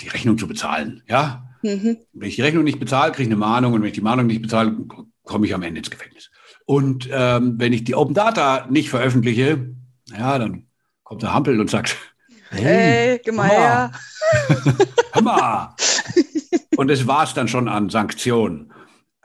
die 0.00 0.08
Rechnung 0.08 0.38
zu 0.38 0.48
bezahlen. 0.48 1.02
Ja, 1.06 1.43
Mhm. 1.64 1.96
Wenn 2.12 2.28
ich 2.28 2.36
die 2.36 2.42
Rechnung 2.42 2.62
nicht 2.62 2.78
bezahle, 2.78 3.10
kriege 3.10 3.22
ich 3.22 3.28
eine 3.28 3.36
Mahnung 3.36 3.72
und 3.72 3.80
wenn 3.80 3.88
ich 3.88 3.94
die 3.94 4.02
Mahnung 4.02 4.26
nicht 4.26 4.42
bezahle, 4.42 4.76
komme 5.22 5.46
ich 5.46 5.54
am 5.54 5.62
Ende 5.62 5.78
ins 5.78 5.90
Gefängnis. 5.90 6.30
Und 6.66 7.08
ähm, 7.10 7.54
wenn 7.58 7.72
ich 7.72 7.84
die 7.84 7.94
Open 7.94 8.14
Data 8.14 8.66
nicht 8.68 8.90
veröffentliche, 8.90 9.74
ja, 10.10 10.38
dann 10.38 10.66
kommt 11.04 11.22
der 11.22 11.32
Hampel 11.32 11.58
und 11.58 11.70
sagt, 11.70 11.96
hey, 12.50 12.62
hey 12.62 13.20
Hör 15.12 15.22
mal. 15.22 15.74
Und 16.76 16.88
das 16.88 17.06
war 17.06 17.24
es 17.24 17.32
dann 17.32 17.48
schon 17.48 17.66
an 17.68 17.88
Sanktionen. 17.88 18.70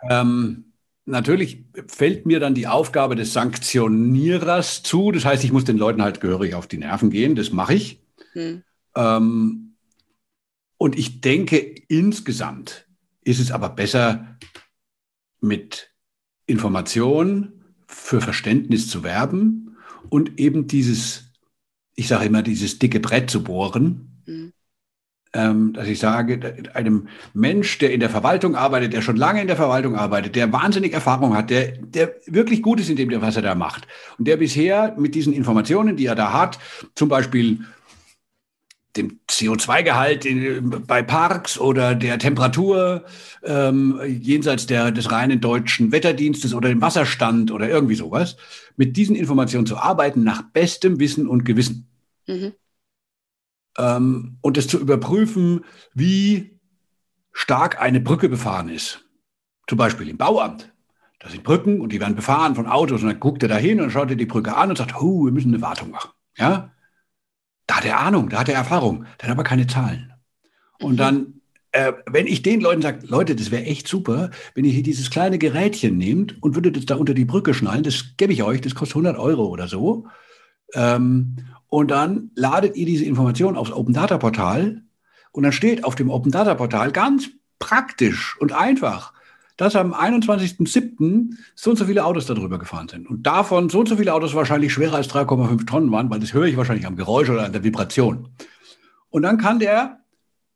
Ähm, 0.09 0.71
natürlich 1.05 1.65
fällt 1.87 2.25
mir 2.25 2.39
dann 2.39 2.53
die 2.53 2.67
Aufgabe 2.67 3.17
des 3.17 3.33
Sanktionierers 3.33 4.81
zu. 4.83 5.11
Das 5.11 5.25
heißt, 5.25 5.43
ich 5.43 5.51
muss 5.51 5.65
den 5.65 5.77
Leuten 5.77 6.01
halt 6.01 6.21
gehörig 6.21 6.55
auf 6.55 6.67
die 6.67 6.77
Nerven 6.77 7.09
gehen. 7.09 7.35
Das 7.35 7.51
mache 7.51 7.73
ich. 7.73 8.01
Hm. 8.31 8.63
Ähm, 8.95 9.68
und 10.79 10.97
ich 10.97 11.19
denke, 11.19 11.57
insgesamt 11.57 12.87
ist 13.23 13.39
es 13.39 13.51
aber 13.51 13.69
besser, 13.69 14.37
mit 15.41 15.91
Information 16.47 17.51
für 17.85 18.21
Verständnis 18.21 18.89
zu 18.89 19.03
werben 19.03 19.77
und 20.09 20.39
eben 20.39 20.67
dieses, 20.67 21.33
ich 21.95 22.07
sage 22.07 22.25
immer, 22.25 22.41
dieses 22.41 22.79
dicke 22.79 23.01
Brett 23.01 23.29
zu 23.29 23.43
bohren. 23.43 24.23
Mhm. 24.25 24.53
Ähm, 25.31 25.73
dass 25.73 25.87
ich 25.87 25.99
sage, 25.99 26.71
einem 26.73 27.07
Mensch, 27.33 27.77
der 27.77 27.93
in 27.93 27.99
der 27.99 28.09
Verwaltung 28.09 28.55
arbeitet, 28.55 28.93
der 28.93 29.03
schon 29.03 29.15
lange 29.15 29.41
in 29.41 29.47
der 29.47 29.57
Verwaltung 29.57 29.95
arbeitet, 29.95 30.35
der 30.35 30.51
wahnsinnig 30.51 30.93
Erfahrung 30.93 31.35
hat, 31.35 31.51
der, 31.51 31.73
der 31.73 32.15
wirklich 32.25 32.63
gut 32.63 32.79
ist 32.79 32.89
in 32.89 32.95
dem, 32.95 33.21
was 33.21 33.35
er 33.35 33.43
da 33.43 33.53
macht 33.53 33.85
und 34.17 34.27
der 34.27 34.37
bisher 34.37 34.95
mit 34.97 35.13
diesen 35.13 35.33
Informationen, 35.33 35.97
die 35.97 36.07
er 36.07 36.15
da 36.15 36.33
hat, 36.33 36.57
zum 36.95 37.09
Beispiel 37.09 37.59
dem 38.95 39.19
CO2-Gehalt 39.29 40.27
bei 40.87 41.03
Parks 41.03 41.59
oder 41.59 41.93
der 41.93 42.17
Temperatur 42.17 43.05
ähm, 43.43 43.99
jenseits 44.07 44.65
der, 44.65 44.91
des 44.91 45.11
reinen 45.11 45.41
deutschen 45.41 45.91
Wetterdienstes 45.91 46.53
oder 46.53 46.69
dem 46.69 46.81
Wasserstand 46.81 47.51
oder 47.51 47.69
irgendwie 47.69 47.95
sowas, 47.95 48.37
mit 48.77 48.97
diesen 48.97 49.15
Informationen 49.15 49.67
zu 49.67 49.77
arbeiten 49.77 50.23
nach 50.23 50.41
bestem 50.41 50.99
Wissen 50.99 51.27
und 51.27 51.45
Gewissen. 51.45 51.87
Mhm. 52.27 52.53
Ähm, 53.77 54.37
und 54.41 54.57
es 54.57 54.67
zu 54.67 54.79
überprüfen, 54.79 55.65
wie 55.93 56.59
stark 57.31 57.79
eine 57.79 57.99
Brücke 57.99 58.27
befahren 58.27 58.69
ist. 58.69 59.05
Zum 59.67 59.77
Beispiel 59.77 60.09
im 60.09 60.17
Bauamt. 60.17 60.73
Da 61.19 61.29
sind 61.29 61.43
Brücken 61.43 61.81
und 61.81 61.91
die 61.91 61.99
werden 61.99 62.15
befahren 62.15 62.55
von 62.55 62.65
Autos 62.65 63.01
und 63.01 63.09
dann 63.09 63.19
guckt 63.19 63.43
er 63.43 63.49
da 63.49 63.57
hin 63.57 63.81
und 63.81 63.91
schaut 63.91 64.09
er 64.09 64.15
die 64.15 64.25
Brücke 64.25 64.55
an 64.55 64.69
und 64.69 64.77
sagt, 64.77 64.95
oh, 64.99 65.25
wir 65.25 65.31
müssen 65.31 65.53
eine 65.53 65.61
Wartung 65.61 65.91
machen. 65.91 66.11
Ja? 66.37 66.71
Da 67.69 67.75
hat 67.75 67.85
er 67.85 67.99
Ahnung, 67.99 68.29
da 68.29 68.39
hat 68.39 68.49
er 68.49 68.55
Erfahrung, 68.55 69.05
hat 69.21 69.29
aber 69.29 69.43
keine 69.43 69.67
Zahlen. 69.67 70.11
Und 70.81 70.93
mhm. 70.93 70.97
dann, 70.97 71.33
äh, 71.71 71.93
wenn 72.07 72.25
ich 72.25 72.41
den 72.41 72.61
Leuten 72.61 72.81
sage, 72.81 73.05
Leute, 73.05 73.35
das 73.35 73.51
wäre 73.51 73.61
echt 73.61 73.87
super, 73.87 74.31
wenn 74.55 74.65
ihr 74.65 74.71
hier 74.71 74.81
dieses 74.81 75.11
kleine 75.11 75.37
Gerätchen 75.37 75.95
nehmt 75.95 76.41
und 76.41 76.55
würdet 76.55 76.77
es 76.77 76.87
da 76.87 76.95
unter 76.95 77.13
die 77.13 77.25
Brücke 77.25 77.53
schnallen, 77.53 77.83
das 77.83 78.15
gebe 78.17 78.33
ich 78.33 78.41
euch, 78.41 78.61
das 78.61 78.73
kostet 78.73 78.95
100 78.95 79.19
Euro 79.19 79.45
oder 79.45 79.67
so. 79.67 80.07
Ähm, 80.73 81.35
und 81.67 81.91
dann 81.91 82.31
ladet 82.33 82.75
ihr 82.75 82.87
diese 82.87 83.05
Information 83.05 83.55
aufs 83.55 83.71
Open 83.71 83.93
Data 83.93 84.17
Portal 84.17 84.81
und 85.31 85.43
dann 85.43 85.51
steht 85.51 85.83
auf 85.83 85.93
dem 85.93 86.09
Open 86.09 86.31
Data 86.31 86.55
Portal 86.55 86.91
ganz 86.91 87.29
praktisch 87.59 88.35
und 88.39 88.51
einfach, 88.51 89.13
dass 89.59 89.75
am 89.75 89.93
21.07. 89.93 91.35
so 91.53 91.71
und 91.71 91.75
so 91.75 91.83
viele 91.83 92.05
Autos 92.05 92.25
darüber 92.25 92.57
gefahren 92.57 92.87
sind. 92.87 93.09
Und 93.09 93.23
davon 93.23 93.69
so 93.69 93.81
und 93.81 93.89
so 93.89 93.97
viele 93.97 94.13
Autos 94.13 94.33
wahrscheinlich 94.33 94.71
schwerer 94.71 94.95
als 94.95 95.09
3,5 95.09 95.67
Tonnen 95.67 95.91
waren, 95.91 96.09
weil 96.09 96.21
das 96.21 96.33
höre 96.33 96.45
ich 96.45 96.55
wahrscheinlich 96.55 96.87
am 96.87 96.95
Geräusch 96.95 97.29
oder 97.29 97.43
an 97.43 97.51
der 97.51 97.61
Vibration. 97.61 98.29
Und 99.09 99.23
dann 99.23 99.37
kann 99.37 99.59
der 99.59 99.99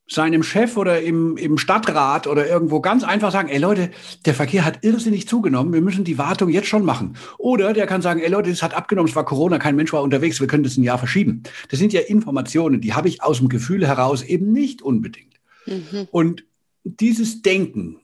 seinem 0.07 0.41
Chef 0.41 0.77
oder 0.77 1.01
im, 1.01 1.35
im 1.35 1.57
Stadtrat 1.57 2.27
oder 2.27 2.47
irgendwo 2.47 2.79
ganz 2.79 3.03
einfach 3.03 3.33
sagen, 3.33 3.49
ey 3.49 3.57
Leute, 3.57 3.91
der 4.25 4.33
Verkehr 4.33 4.63
hat 4.63 4.85
irrsinnig 4.85 5.27
zugenommen, 5.27 5.73
wir 5.73 5.81
müssen 5.81 6.05
die 6.05 6.17
Wartung 6.17 6.47
jetzt 6.47 6.67
schon 6.67 6.85
machen. 6.85 7.17
Oder 7.37 7.73
der 7.73 7.87
kann 7.87 8.01
sagen, 8.01 8.21
ey 8.21 8.29
Leute, 8.29 8.51
es 8.51 8.63
hat 8.63 8.73
abgenommen, 8.73 9.09
es 9.09 9.15
war 9.17 9.25
Corona, 9.25 9.59
kein 9.59 9.75
Mensch 9.75 9.91
war 9.91 10.01
unterwegs, 10.01 10.39
wir 10.39 10.47
können 10.47 10.63
das 10.63 10.77
ein 10.77 10.83
Jahr 10.83 10.97
verschieben. 10.97 11.43
Das 11.69 11.79
sind 11.79 11.91
ja 11.91 11.99
Informationen, 11.99 12.79
die 12.79 12.93
habe 12.93 13.09
ich 13.09 13.21
aus 13.21 13.39
dem 13.39 13.49
Gefühl 13.49 13.85
heraus 13.85 14.23
eben 14.23 14.53
nicht 14.53 14.81
unbedingt. 14.81 15.33
Mhm. 15.65 16.07
Und 16.11 16.45
dieses 16.85 17.41
Denken, 17.41 17.99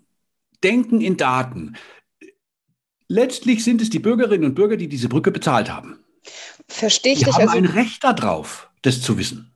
Denken 0.63 1.01
in 1.01 1.17
Daten. 1.17 1.75
Letztlich 3.07 3.63
sind 3.63 3.81
es 3.81 3.89
die 3.89 3.99
Bürgerinnen 3.99 4.45
und 4.45 4.55
Bürger, 4.55 4.77
die 4.77 4.87
diese 4.87 5.09
Brücke 5.09 5.31
bezahlt 5.31 5.69
haben. 5.69 6.03
Verstehe 6.67 7.13
ich 7.13 7.19
die 7.19 7.25
dich. 7.25 7.33
haben 7.33 7.49
also, 7.49 7.57
ein 7.57 7.65
Recht 7.65 8.03
darauf, 8.03 8.69
das 8.81 9.01
zu 9.01 9.17
wissen. 9.17 9.55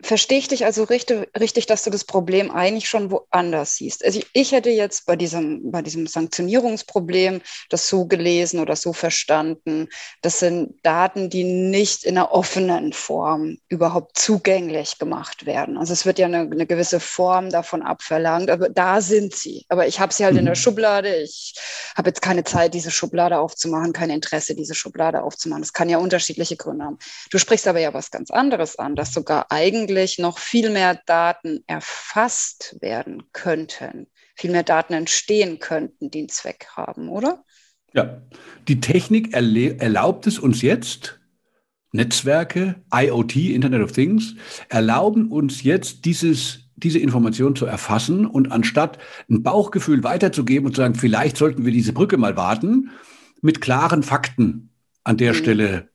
Verstehe 0.00 0.38
ich 0.38 0.48
dich 0.48 0.64
also 0.64 0.84
richtig, 0.84 1.28
richtig, 1.38 1.66
dass 1.66 1.82
du 1.82 1.90
das 1.90 2.04
Problem 2.04 2.52
eigentlich 2.52 2.88
schon 2.88 3.10
woanders 3.10 3.76
siehst. 3.76 4.04
Also 4.04 4.20
ich, 4.20 4.26
ich, 4.32 4.52
hätte 4.52 4.70
jetzt 4.70 5.06
bei 5.06 5.16
diesem, 5.16 5.72
bei 5.72 5.82
diesem 5.82 6.06
Sanktionierungsproblem 6.06 7.40
das 7.68 7.88
so 7.88 8.06
gelesen 8.06 8.60
oder 8.60 8.76
so 8.76 8.92
verstanden. 8.92 9.88
Das 10.22 10.38
sind 10.38 10.74
Daten, 10.84 11.30
die 11.30 11.42
nicht 11.42 12.04
in 12.04 12.16
einer 12.16 12.30
offenen 12.30 12.92
Form 12.92 13.58
überhaupt 13.68 14.16
zugänglich 14.16 14.98
gemacht 14.98 15.46
werden. 15.46 15.76
Also 15.76 15.92
es 15.92 16.06
wird 16.06 16.20
ja 16.20 16.26
eine, 16.26 16.40
eine 16.40 16.66
gewisse 16.66 17.00
Form 17.00 17.50
davon 17.50 17.82
abverlangt, 17.82 18.50
aber 18.50 18.68
da 18.68 19.00
sind 19.00 19.34
sie. 19.34 19.66
Aber 19.68 19.88
ich 19.88 19.98
habe 19.98 20.14
sie 20.14 20.24
halt 20.24 20.34
mhm. 20.34 20.40
in 20.40 20.44
der 20.46 20.54
mhm. 20.54 20.60
Schublade. 20.60 21.16
Ich 21.16 21.54
habe 21.96 22.10
jetzt 22.10 22.22
keine 22.22 22.44
Zeit, 22.44 22.72
diese 22.72 22.92
Schublade 22.92 23.38
aufzumachen, 23.40 23.92
kein 23.92 24.10
Interesse, 24.10 24.54
diese 24.54 24.76
Schublade 24.76 25.22
aufzumachen. 25.24 25.62
Das 25.62 25.72
kann 25.72 25.88
ja 25.88 25.98
unterschiedliche 25.98 26.56
Gründe 26.56 26.84
haben. 26.84 26.98
Du 27.30 27.38
sprichst 27.38 27.66
aber 27.66 27.80
ja 27.80 27.92
was 27.92 28.12
ganz 28.12 28.30
anderes 28.30 28.78
an, 28.78 28.94
dass 28.94 29.12
sogar 29.12 29.46
eigentlich 29.50 29.87
eigentlich 29.88 30.18
noch 30.18 30.38
viel 30.38 30.70
mehr 30.70 31.00
Daten 31.06 31.64
erfasst 31.66 32.76
werden 32.80 33.24
könnten, 33.32 34.06
viel 34.34 34.50
mehr 34.50 34.62
Daten 34.62 34.92
entstehen 34.92 35.58
könnten, 35.58 36.10
die 36.10 36.20
einen 36.20 36.28
Zweck 36.28 36.66
haben, 36.76 37.08
oder? 37.08 37.44
Ja, 37.94 38.20
die 38.68 38.80
Technik 38.80 39.32
erlaubt 39.32 40.26
es 40.26 40.38
uns 40.38 40.60
jetzt, 40.60 41.20
Netzwerke, 41.92 42.82
IoT, 42.92 43.36
Internet 43.36 43.82
of 43.82 43.92
Things, 43.92 44.34
erlauben 44.68 45.30
uns 45.30 45.62
jetzt 45.62 46.04
dieses, 46.04 46.68
diese 46.76 46.98
Information 46.98 47.56
zu 47.56 47.64
erfassen 47.64 48.26
und 48.26 48.52
anstatt 48.52 48.98
ein 49.30 49.42
Bauchgefühl 49.42 50.04
weiterzugeben 50.04 50.66
und 50.66 50.74
zu 50.74 50.82
sagen, 50.82 50.96
vielleicht 50.96 51.38
sollten 51.38 51.64
wir 51.64 51.72
diese 51.72 51.94
Brücke 51.94 52.18
mal 52.18 52.36
warten, 52.36 52.90
mit 53.40 53.62
klaren 53.62 54.02
Fakten 54.02 54.70
an 55.02 55.16
der 55.16 55.32
mhm. 55.32 55.36
Stelle 55.36 55.88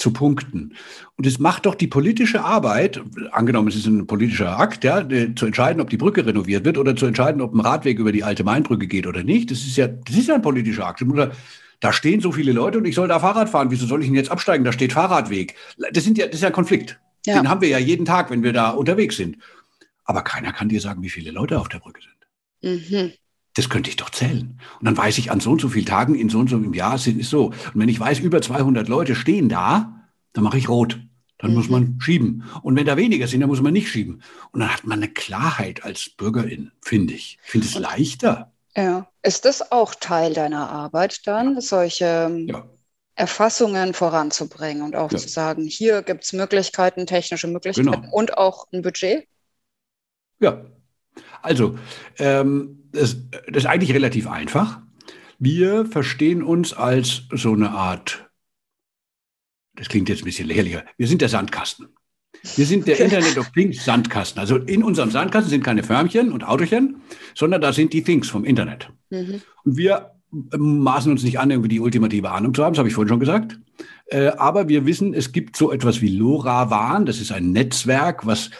zu 0.00 0.12
punkten. 0.12 0.74
Und 1.16 1.26
es 1.26 1.38
macht 1.38 1.66
doch 1.66 1.74
die 1.74 1.86
politische 1.86 2.42
Arbeit, 2.42 3.02
angenommen 3.32 3.68
es 3.68 3.76
ist 3.76 3.86
ein 3.86 4.06
politischer 4.06 4.58
Akt, 4.58 4.82
ja, 4.82 5.06
zu 5.36 5.46
entscheiden, 5.46 5.80
ob 5.80 5.90
die 5.90 5.96
Brücke 5.96 6.24
renoviert 6.26 6.64
wird 6.64 6.78
oder 6.78 6.96
zu 6.96 7.06
entscheiden, 7.06 7.40
ob 7.40 7.54
ein 7.54 7.60
Radweg 7.60 7.98
über 7.98 8.10
die 8.10 8.24
alte 8.24 8.42
Mainbrücke 8.42 8.86
geht 8.86 9.06
oder 9.06 9.22
nicht. 9.22 9.50
Das 9.50 9.58
ist 9.58 9.76
ja, 9.76 9.86
das 9.86 10.16
ist 10.16 10.28
ja 10.28 10.36
ein 10.36 10.42
politischer 10.42 10.86
Akt. 10.86 11.04
Da 11.80 11.92
stehen 11.92 12.20
so 12.20 12.32
viele 12.32 12.52
Leute 12.52 12.78
und 12.78 12.84
ich 12.84 12.94
soll 12.94 13.08
da 13.08 13.20
Fahrrad 13.20 13.48
fahren. 13.48 13.70
Wieso 13.70 13.86
soll 13.86 14.00
ich 14.00 14.08
denn 14.08 14.16
jetzt 14.16 14.30
absteigen? 14.30 14.64
Da 14.64 14.72
steht 14.72 14.92
Fahrradweg. 14.92 15.54
Das, 15.92 16.04
sind 16.04 16.18
ja, 16.18 16.26
das 16.26 16.36
ist 16.36 16.42
ja 16.42 16.48
ein 16.48 16.54
Konflikt. 16.54 16.98
Ja. 17.26 17.34
Den 17.34 17.48
haben 17.48 17.60
wir 17.60 17.68
ja 17.68 17.78
jeden 17.78 18.04
Tag, 18.04 18.30
wenn 18.30 18.42
wir 18.42 18.52
da 18.52 18.70
unterwegs 18.70 19.16
sind. 19.16 19.38
Aber 20.04 20.22
keiner 20.22 20.52
kann 20.52 20.68
dir 20.68 20.80
sagen, 20.80 21.02
wie 21.02 21.10
viele 21.10 21.30
Leute 21.30 21.58
auf 21.58 21.68
der 21.68 21.78
Brücke 21.78 22.00
sind. 22.02 22.90
Mhm. 22.90 23.12
Das 23.54 23.68
könnte 23.68 23.90
ich 23.90 23.96
doch 23.96 24.10
zählen. 24.10 24.60
Und 24.78 24.84
dann 24.84 24.96
weiß 24.96 25.18
ich, 25.18 25.30
an 25.30 25.40
so 25.40 25.50
und 25.50 25.60
so 25.60 25.68
vielen 25.68 25.86
Tagen 25.86 26.14
in 26.14 26.28
so 26.28 26.38
und 26.38 26.48
so 26.48 26.56
im 26.56 26.72
Jahr 26.72 26.98
sind 26.98 27.20
es 27.20 27.30
so. 27.30 27.46
Und 27.46 27.74
wenn 27.74 27.88
ich 27.88 27.98
weiß, 27.98 28.20
über 28.20 28.40
200 28.40 28.88
Leute 28.88 29.14
stehen 29.14 29.48
da, 29.48 30.06
dann 30.32 30.44
mache 30.44 30.58
ich 30.58 30.68
rot. 30.68 31.00
Dann 31.38 31.50
mhm. 31.50 31.56
muss 31.56 31.68
man 31.68 32.00
schieben. 32.00 32.44
Und 32.62 32.76
wenn 32.76 32.86
da 32.86 32.96
weniger 32.96 33.26
sind, 33.26 33.40
dann 33.40 33.48
muss 33.48 33.62
man 33.62 33.72
nicht 33.72 33.88
schieben. 33.88 34.22
Und 34.52 34.60
dann 34.60 34.72
hat 34.72 34.84
man 34.84 34.98
eine 34.98 35.08
Klarheit 35.08 35.84
als 35.84 36.10
Bürgerin, 36.10 36.70
finde 36.80 37.14
ich. 37.14 37.38
Ich 37.44 37.50
finde 37.50 37.66
es 37.66 37.74
leichter. 37.78 38.52
Ja. 38.76 39.08
Ist 39.22 39.44
das 39.44 39.72
auch 39.72 39.94
Teil 39.94 40.32
deiner 40.32 40.70
Arbeit 40.70 41.26
dann, 41.26 41.60
solche 41.60 42.28
ähm, 42.30 42.48
ja. 42.48 42.64
Erfassungen 43.14 43.94
voranzubringen 43.94 44.82
und 44.82 44.96
auch 44.96 45.12
ja. 45.12 45.18
zu 45.18 45.28
sagen, 45.28 45.64
hier 45.64 46.02
gibt 46.02 46.24
es 46.24 46.32
Möglichkeiten, 46.32 47.06
technische 47.06 47.48
Möglichkeiten 47.48 48.02
genau. 48.02 48.14
und 48.14 48.38
auch 48.38 48.68
ein 48.72 48.82
Budget? 48.82 49.26
Ja, 50.38 50.64
also, 51.42 51.78
ähm, 52.18 52.79
das, 52.92 53.16
das 53.48 53.64
ist 53.64 53.66
eigentlich 53.66 53.94
relativ 53.94 54.26
einfach. 54.28 54.80
Wir 55.38 55.86
verstehen 55.86 56.42
uns 56.42 56.72
als 56.72 57.22
so 57.32 57.52
eine 57.52 57.70
Art, 57.70 58.30
das 59.74 59.88
klingt 59.88 60.08
jetzt 60.08 60.22
ein 60.22 60.26
bisschen 60.26 60.46
lächerlicher, 60.46 60.84
wir 60.96 61.08
sind 61.08 61.22
der 61.22 61.28
Sandkasten. 61.28 61.88
Wir 62.56 62.64
sind 62.64 62.86
der 62.86 62.98
Internet 63.00 63.36
of 63.38 63.50
Things 63.50 63.84
Sandkasten. 63.84 64.40
Also 64.40 64.56
in 64.56 64.82
unserem 64.82 65.10
Sandkasten 65.10 65.50
sind 65.50 65.64
keine 65.64 65.82
Förmchen 65.82 66.32
und 66.32 66.44
Autochen, 66.44 67.02
sondern 67.34 67.60
da 67.60 67.72
sind 67.72 67.92
die 67.92 68.02
Things 68.02 68.28
vom 68.28 68.44
Internet. 68.44 68.90
Mhm. 69.10 69.42
Und 69.64 69.76
wir 69.76 70.12
maßen 70.30 71.10
uns 71.10 71.22
nicht 71.22 71.38
an, 71.38 71.50
irgendwie 71.50 71.68
die 71.68 71.80
ultimative 71.80 72.30
Ahnung 72.30 72.54
zu 72.54 72.64
haben, 72.64 72.72
das 72.72 72.78
habe 72.78 72.88
ich 72.88 72.94
vorhin 72.94 73.08
schon 73.08 73.20
gesagt. 73.20 73.58
Äh, 74.06 74.28
aber 74.28 74.68
wir 74.68 74.86
wissen, 74.86 75.12
es 75.12 75.32
gibt 75.32 75.56
so 75.56 75.72
etwas 75.72 76.00
wie 76.00 76.16
LoRaWAN, 76.16 77.04
das 77.04 77.20
ist 77.20 77.32
ein 77.32 77.52
Netzwerk, 77.52 78.26
was 78.26 78.50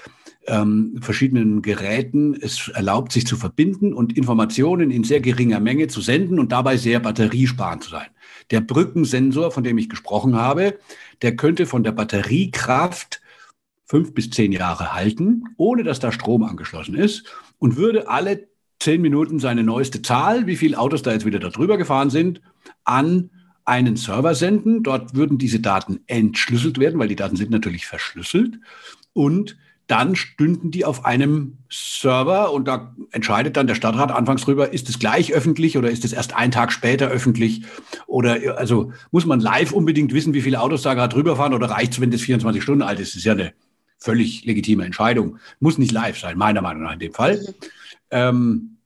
ähm, 0.50 0.98
verschiedenen 1.00 1.62
Geräten 1.62 2.34
es 2.34 2.68
erlaubt, 2.68 3.12
sich 3.12 3.26
zu 3.26 3.36
verbinden 3.36 3.94
und 3.94 4.16
Informationen 4.16 4.90
in 4.90 5.04
sehr 5.04 5.20
geringer 5.20 5.60
Menge 5.60 5.86
zu 5.86 6.00
senden 6.00 6.38
und 6.38 6.52
dabei 6.52 6.76
sehr 6.76 7.00
batteriesparend 7.00 7.84
zu 7.84 7.90
sein. 7.90 8.08
Der 8.50 8.60
Brückensensor, 8.60 9.50
von 9.50 9.64
dem 9.64 9.78
ich 9.78 9.88
gesprochen 9.88 10.36
habe, 10.36 10.78
der 11.22 11.36
könnte 11.36 11.66
von 11.66 11.84
der 11.84 11.92
Batteriekraft 11.92 13.22
fünf 13.84 14.12
bis 14.14 14.30
zehn 14.30 14.52
Jahre 14.52 14.92
halten, 14.92 15.44
ohne 15.56 15.82
dass 15.82 16.00
da 16.00 16.12
Strom 16.12 16.42
angeschlossen 16.42 16.94
ist 16.94 17.24
und 17.58 17.76
würde 17.76 18.08
alle 18.08 18.48
zehn 18.80 19.00
Minuten 19.02 19.38
seine 19.38 19.62
neueste 19.62 20.02
Zahl, 20.02 20.46
wie 20.46 20.56
viele 20.56 20.78
Autos 20.78 21.02
da 21.02 21.12
jetzt 21.12 21.26
wieder 21.26 21.38
darüber 21.38 21.76
gefahren 21.76 22.10
sind, 22.10 22.40
an 22.84 23.30
einen 23.64 23.96
Server 23.96 24.34
senden. 24.34 24.82
Dort 24.82 25.14
würden 25.14 25.38
diese 25.38 25.60
Daten 25.60 26.00
entschlüsselt 26.06 26.78
werden, 26.78 26.98
weil 26.98 27.08
die 27.08 27.16
Daten 27.16 27.36
sind 27.36 27.50
natürlich 27.50 27.86
verschlüsselt. 27.86 28.58
Und 29.12 29.56
dann 29.90 30.14
stünden 30.14 30.70
die 30.70 30.84
auf 30.84 31.04
einem 31.04 31.58
Server 31.68 32.52
und 32.52 32.68
da 32.68 32.94
entscheidet 33.10 33.56
dann 33.56 33.66
der 33.66 33.74
Stadtrat 33.74 34.12
anfangs 34.12 34.42
drüber, 34.42 34.72
ist 34.72 34.88
es 34.88 35.00
gleich 35.00 35.32
öffentlich 35.32 35.76
oder 35.76 35.90
ist 35.90 36.04
es 36.04 36.12
erst 36.12 36.32
einen 36.32 36.52
Tag 36.52 36.70
später 36.70 37.08
öffentlich? 37.08 37.62
Oder 38.06 38.56
also 38.56 38.92
muss 39.10 39.26
man 39.26 39.40
live 39.40 39.72
unbedingt 39.72 40.12
wissen, 40.12 40.32
wie 40.32 40.42
viele 40.42 40.60
Autos 40.60 40.82
da 40.82 40.94
gerade 40.94 41.12
drüber 41.12 41.34
fahren 41.34 41.54
oder 41.54 41.70
reicht 41.70 41.94
es, 41.94 42.00
wenn 42.00 42.12
das 42.12 42.20
24 42.20 42.62
Stunden 42.62 42.82
alt 42.82 43.00
ist? 43.00 43.10
Das 43.10 43.16
ist 43.16 43.24
ja 43.24 43.32
eine 43.32 43.52
völlig 43.98 44.44
legitime 44.44 44.84
Entscheidung. 44.84 45.38
Muss 45.58 45.76
nicht 45.76 45.90
live 45.90 46.20
sein, 46.20 46.38
meiner 46.38 46.62
Meinung 46.62 46.84
nach 46.84 46.92
in 46.92 47.00
dem 47.00 47.12
Fall. 47.12 47.44
Ähm, 48.12 48.76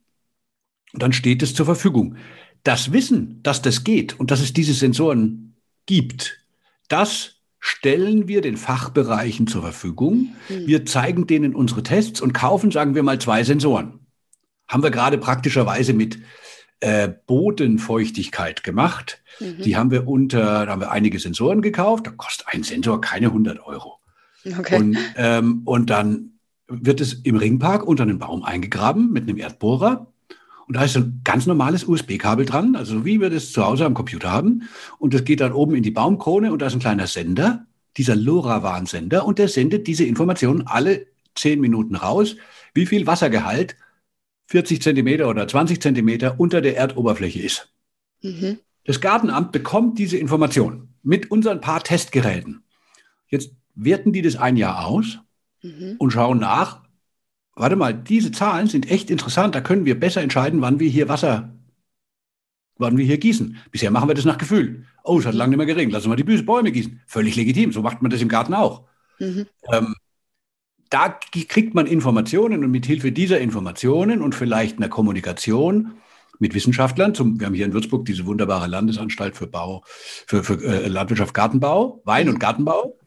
dann 0.95 1.12
steht 1.12 1.43
es 1.43 1.55
zur 1.55 1.67
Verfügung. 1.67 2.17
Das 2.62 2.93
Wissen, 2.93 3.43
dass 3.43 3.61
das 3.61 3.85
geht 3.85 4.19
und 4.19 4.31
dass 4.31 4.40
es 4.40 4.55
diese 4.55 4.73
Sensoren 4.73 5.55
gibt, 5.85 6.40
das 6.88 7.34
stellen 7.66 8.29
wir 8.29 8.42
den 8.42 8.59
Fachbereichen 8.59 9.46
zur 9.46 9.62
Verfügung. 9.62 10.35
Mhm. 10.50 10.66
Wir 10.66 10.85
zeigen 10.85 11.27
denen 11.27 11.55
unsere 11.55 11.83
Tests 11.83 12.20
und 12.20 12.35
kaufen, 12.35 12.70
sagen 12.70 12.94
wir 12.94 13.03
mal, 13.03 13.18
zwei 13.18 13.42
Sensoren. 13.42 14.00
Haben 14.68 14.83
wir 14.83 14.90
gerade 14.90 15.16
praktischerweise 15.16 15.94
mit 15.94 16.18
äh, 16.81 17.09
Bodenfeuchtigkeit 17.27 18.64
gemacht. 18.64 19.22
Mhm. 19.40 19.62
Die 19.62 19.79
haben 19.79 19.90
wir 19.90 20.07
unter, 20.07 20.66
da 20.66 20.72
haben 20.72 20.83
wir 20.83 20.90
einige 20.90 21.18
Sensoren 21.18 21.62
gekauft. 21.62 22.07
Da 22.07 22.11
kostet 22.11 22.48
ein 22.48 22.64
Sensor 22.64 23.00
keine 23.00 23.29
100 23.29 23.66
Euro. 23.66 23.98
Okay. 24.44 24.77
Und, 24.77 24.98
ähm, 25.16 25.62
und 25.64 25.88
dann 25.88 26.33
wird 26.68 27.00
es 27.00 27.14
im 27.14 27.37
Ringpark 27.37 27.83
unter 27.83 28.03
einen 28.03 28.18
Baum 28.18 28.42
eingegraben 28.42 29.11
mit 29.11 29.22
einem 29.22 29.38
Erdbohrer. 29.38 30.12
Und 30.66 30.77
da 30.77 30.85
ist 30.85 30.96
ein 30.96 31.20
ganz 31.24 31.46
normales 31.46 31.85
USB-Kabel 31.85 32.46
dran, 32.46 32.74
also 32.77 33.05
wie 33.05 33.20
wir 33.20 33.31
das 33.31 33.53
zu 33.53 33.64
Hause 33.64 33.85
am 33.85 33.94
Computer 33.94 34.31
haben. 34.31 34.62
Und 34.98 35.12
das 35.12 35.24
geht 35.24 35.40
dann 35.40 35.53
oben 35.53 35.74
in 35.74 35.83
die 35.83 35.90
Baumkrone 35.90 36.53
und 36.53 36.62
da 36.62 36.66
ist 36.66 36.74
ein 36.74 36.81
kleiner 36.81 37.07
Sender, 37.07 37.66
dieser 37.96 38.16
LoRaWAN-Sender, 38.16 39.24
und 39.24 39.38
der 39.38 39.48
sendet 39.48 39.87
diese 39.87 40.05
Informationen 40.05 40.66
alle 40.66 41.07
zehn 41.35 41.61
Minuten 41.61 41.94
raus, 41.94 42.37
wie 42.72 42.87
viel 42.87 43.07
Wassergehalt 43.07 43.77
40 44.46 44.83
Zentimeter 44.83 45.29
oder 45.29 45.46
20 45.46 45.81
Zentimeter 45.81 46.38
unter 46.38 46.61
der 46.61 46.77
Erdoberfläche 46.77 47.40
ist. 47.40 47.72
Mhm. 48.22 48.59
Das 48.85 49.00
Gartenamt 49.00 49.53
bekommt 49.53 49.98
diese 49.98 50.16
Information 50.16 50.88
mit 51.03 51.31
unseren 51.31 51.61
paar 51.61 51.83
Testgeräten. 51.83 52.64
Jetzt 53.29 53.53
werten 53.74 54.12
die 54.12 54.22
das 54.22 54.37
ein 54.37 54.57
Jahr 54.57 54.87
aus 54.87 55.18
mhm. 55.62 55.96
und 55.98 56.11
schauen 56.11 56.38
nach, 56.38 56.84
warte 57.57 57.77
mal, 57.77 57.95
diese 57.95 58.33
Zahlen 58.33 58.67
sind 58.67 58.90
echt 58.90 59.11
interessant, 59.11 59.55
da 59.55 59.61
können 59.61 59.85
wir 59.85 59.99
besser 59.99 60.23
entscheiden, 60.23 60.61
wann 60.61 60.81
wir 60.81 60.88
hier 60.88 61.09
Wasser, 61.09 61.53
wann 62.77 62.97
wir 62.97 63.05
hier 63.05 63.19
gießen. 63.19 63.57
Bisher 63.71 63.90
machen 63.90 64.09
wir 64.09 64.14
das 64.14 64.25
nach 64.25 64.38
Gefühl. 64.38 64.85
Oh, 65.03 65.19
es 65.19 65.27
hat 65.27 65.35
mhm. 65.35 65.38
lange 65.38 65.51
nicht 65.51 65.59
mehr 65.59 65.67
geregnet, 65.67 65.93
lassen 65.93 66.11
wir 66.11 66.17
die 66.17 66.43
Bäume 66.43 66.73
gießen. 66.73 67.01
Völlig 67.07 67.37
legitim, 67.37 67.73
so 67.73 67.83
macht 67.83 68.03
man 68.03 68.11
das 68.11 68.23
im 68.23 68.29
Garten 68.29 68.55
auch. 68.55 68.85
Mhm. 69.19 69.47
Ähm, 69.73 69.95
da 70.90 71.19
kriegt 71.49 71.75
man 71.75 71.87
Informationen 71.87 72.64
und 72.64 72.71
mit 72.71 72.87
Hilfe 72.87 73.12
dieser 73.12 73.40
Informationen 73.40 74.23
und 74.23 74.35
vielleicht 74.35 74.77
einer 74.79 74.88
Kommunikation 74.88 75.95
mit 76.38 76.55
Wissenschaftlern, 76.55 77.14
zum, 77.14 77.38
wir 77.38 77.47
haben 77.47 77.55
hier 77.55 77.67
in 77.67 77.73
Würzburg 77.73 78.05
diese 78.05 78.27
wunderbare 78.27 78.67
Landesanstalt 78.67 79.37
für 79.37 79.47
Bau, 79.47 79.83
für, 79.87 80.43
für 80.43 80.62
äh, 80.62 80.88
Landwirtschaft, 80.88 81.35
Gartenbau, 81.35 82.03
Wein- 82.05 82.29
und 82.29 82.40
Gartenbau. 82.40 82.99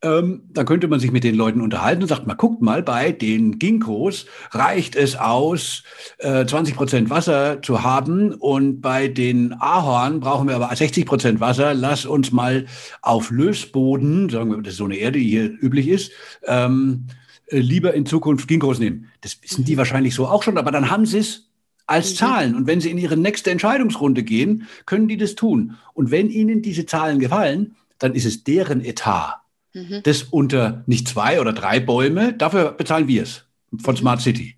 Ähm, 0.00 0.42
dann 0.52 0.64
könnte 0.64 0.86
man 0.86 1.00
sich 1.00 1.10
mit 1.10 1.24
den 1.24 1.34
Leuten 1.34 1.60
unterhalten 1.60 2.02
und 2.02 2.08
sagt 2.08 2.24
mal, 2.24 2.34
guckt 2.34 2.62
mal, 2.62 2.84
bei 2.84 3.10
den 3.10 3.58
Ginkgos 3.58 4.26
reicht 4.52 4.94
es 4.94 5.16
aus, 5.16 5.82
äh, 6.18 6.46
20 6.46 6.76
Prozent 6.76 7.10
Wasser 7.10 7.60
zu 7.62 7.82
haben 7.82 8.32
und 8.32 8.80
bei 8.80 9.08
den 9.08 9.54
Ahorn 9.54 10.20
brauchen 10.20 10.46
wir 10.46 10.54
aber 10.54 10.74
60 10.74 11.04
Prozent 11.04 11.40
Wasser. 11.40 11.74
Lass 11.74 12.06
uns 12.06 12.30
mal 12.30 12.66
auf 13.02 13.30
Lösboden, 13.30 14.28
sagen 14.28 14.50
wir, 14.50 14.58
das 14.58 14.74
ist 14.74 14.78
so 14.78 14.84
eine 14.84 14.96
Erde, 14.96 15.18
die 15.18 15.28
hier 15.28 15.50
üblich 15.60 15.88
ist, 15.88 16.12
ähm, 16.46 17.06
äh, 17.46 17.58
lieber 17.58 17.92
in 17.92 18.06
Zukunft 18.06 18.46
Ginkgos 18.46 18.78
nehmen. 18.78 19.08
Das 19.22 19.42
wissen 19.42 19.64
die 19.64 19.76
wahrscheinlich 19.76 20.14
so 20.14 20.28
auch 20.28 20.44
schon, 20.44 20.58
aber 20.58 20.70
dann 20.70 20.92
haben 20.92 21.06
sie 21.06 21.18
es 21.18 21.48
als 21.88 22.12
mhm. 22.12 22.16
Zahlen. 22.16 22.54
Und 22.54 22.68
wenn 22.68 22.80
sie 22.80 22.90
in 22.90 22.98
ihre 22.98 23.16
nächste 23.16 23.50
Entscheidungsrunde 23.50 24.22
gehen, 24.22 24.68
können 24.86 25.08
die 25.08 25.16
das 25.16 25.34
tun. 25.34 25.74
Und 25.92 26.12
wenn 26.12 26.30
ihnen 26.30 26.62
diese 26.62 26.86
Zahlen 26.86 27.18
gefallen, 27.18 27.74
dann 27.98 28.14
ist 28.14 28.26
es 28.26 28.44
deren 28.44 28.84
Etat 28.84 29.42
mhm. 29.78 30.02
das 30.02 30.22
unter 30.24 30.82
nicht 30.86 31.08
zwei 31.08 31.40
oder 31.40 31.52
drei 31.52 31.80
Bäume, 31.80 32.32
dafür 32.32 32.72
bezahlen 32.72 33.08
wir 33.08 33.22
es 33.22 33.44
von 33.80 33.94
mhm. 33.94 33.98
Smart 33.98 34.20
City, 34.20 34.56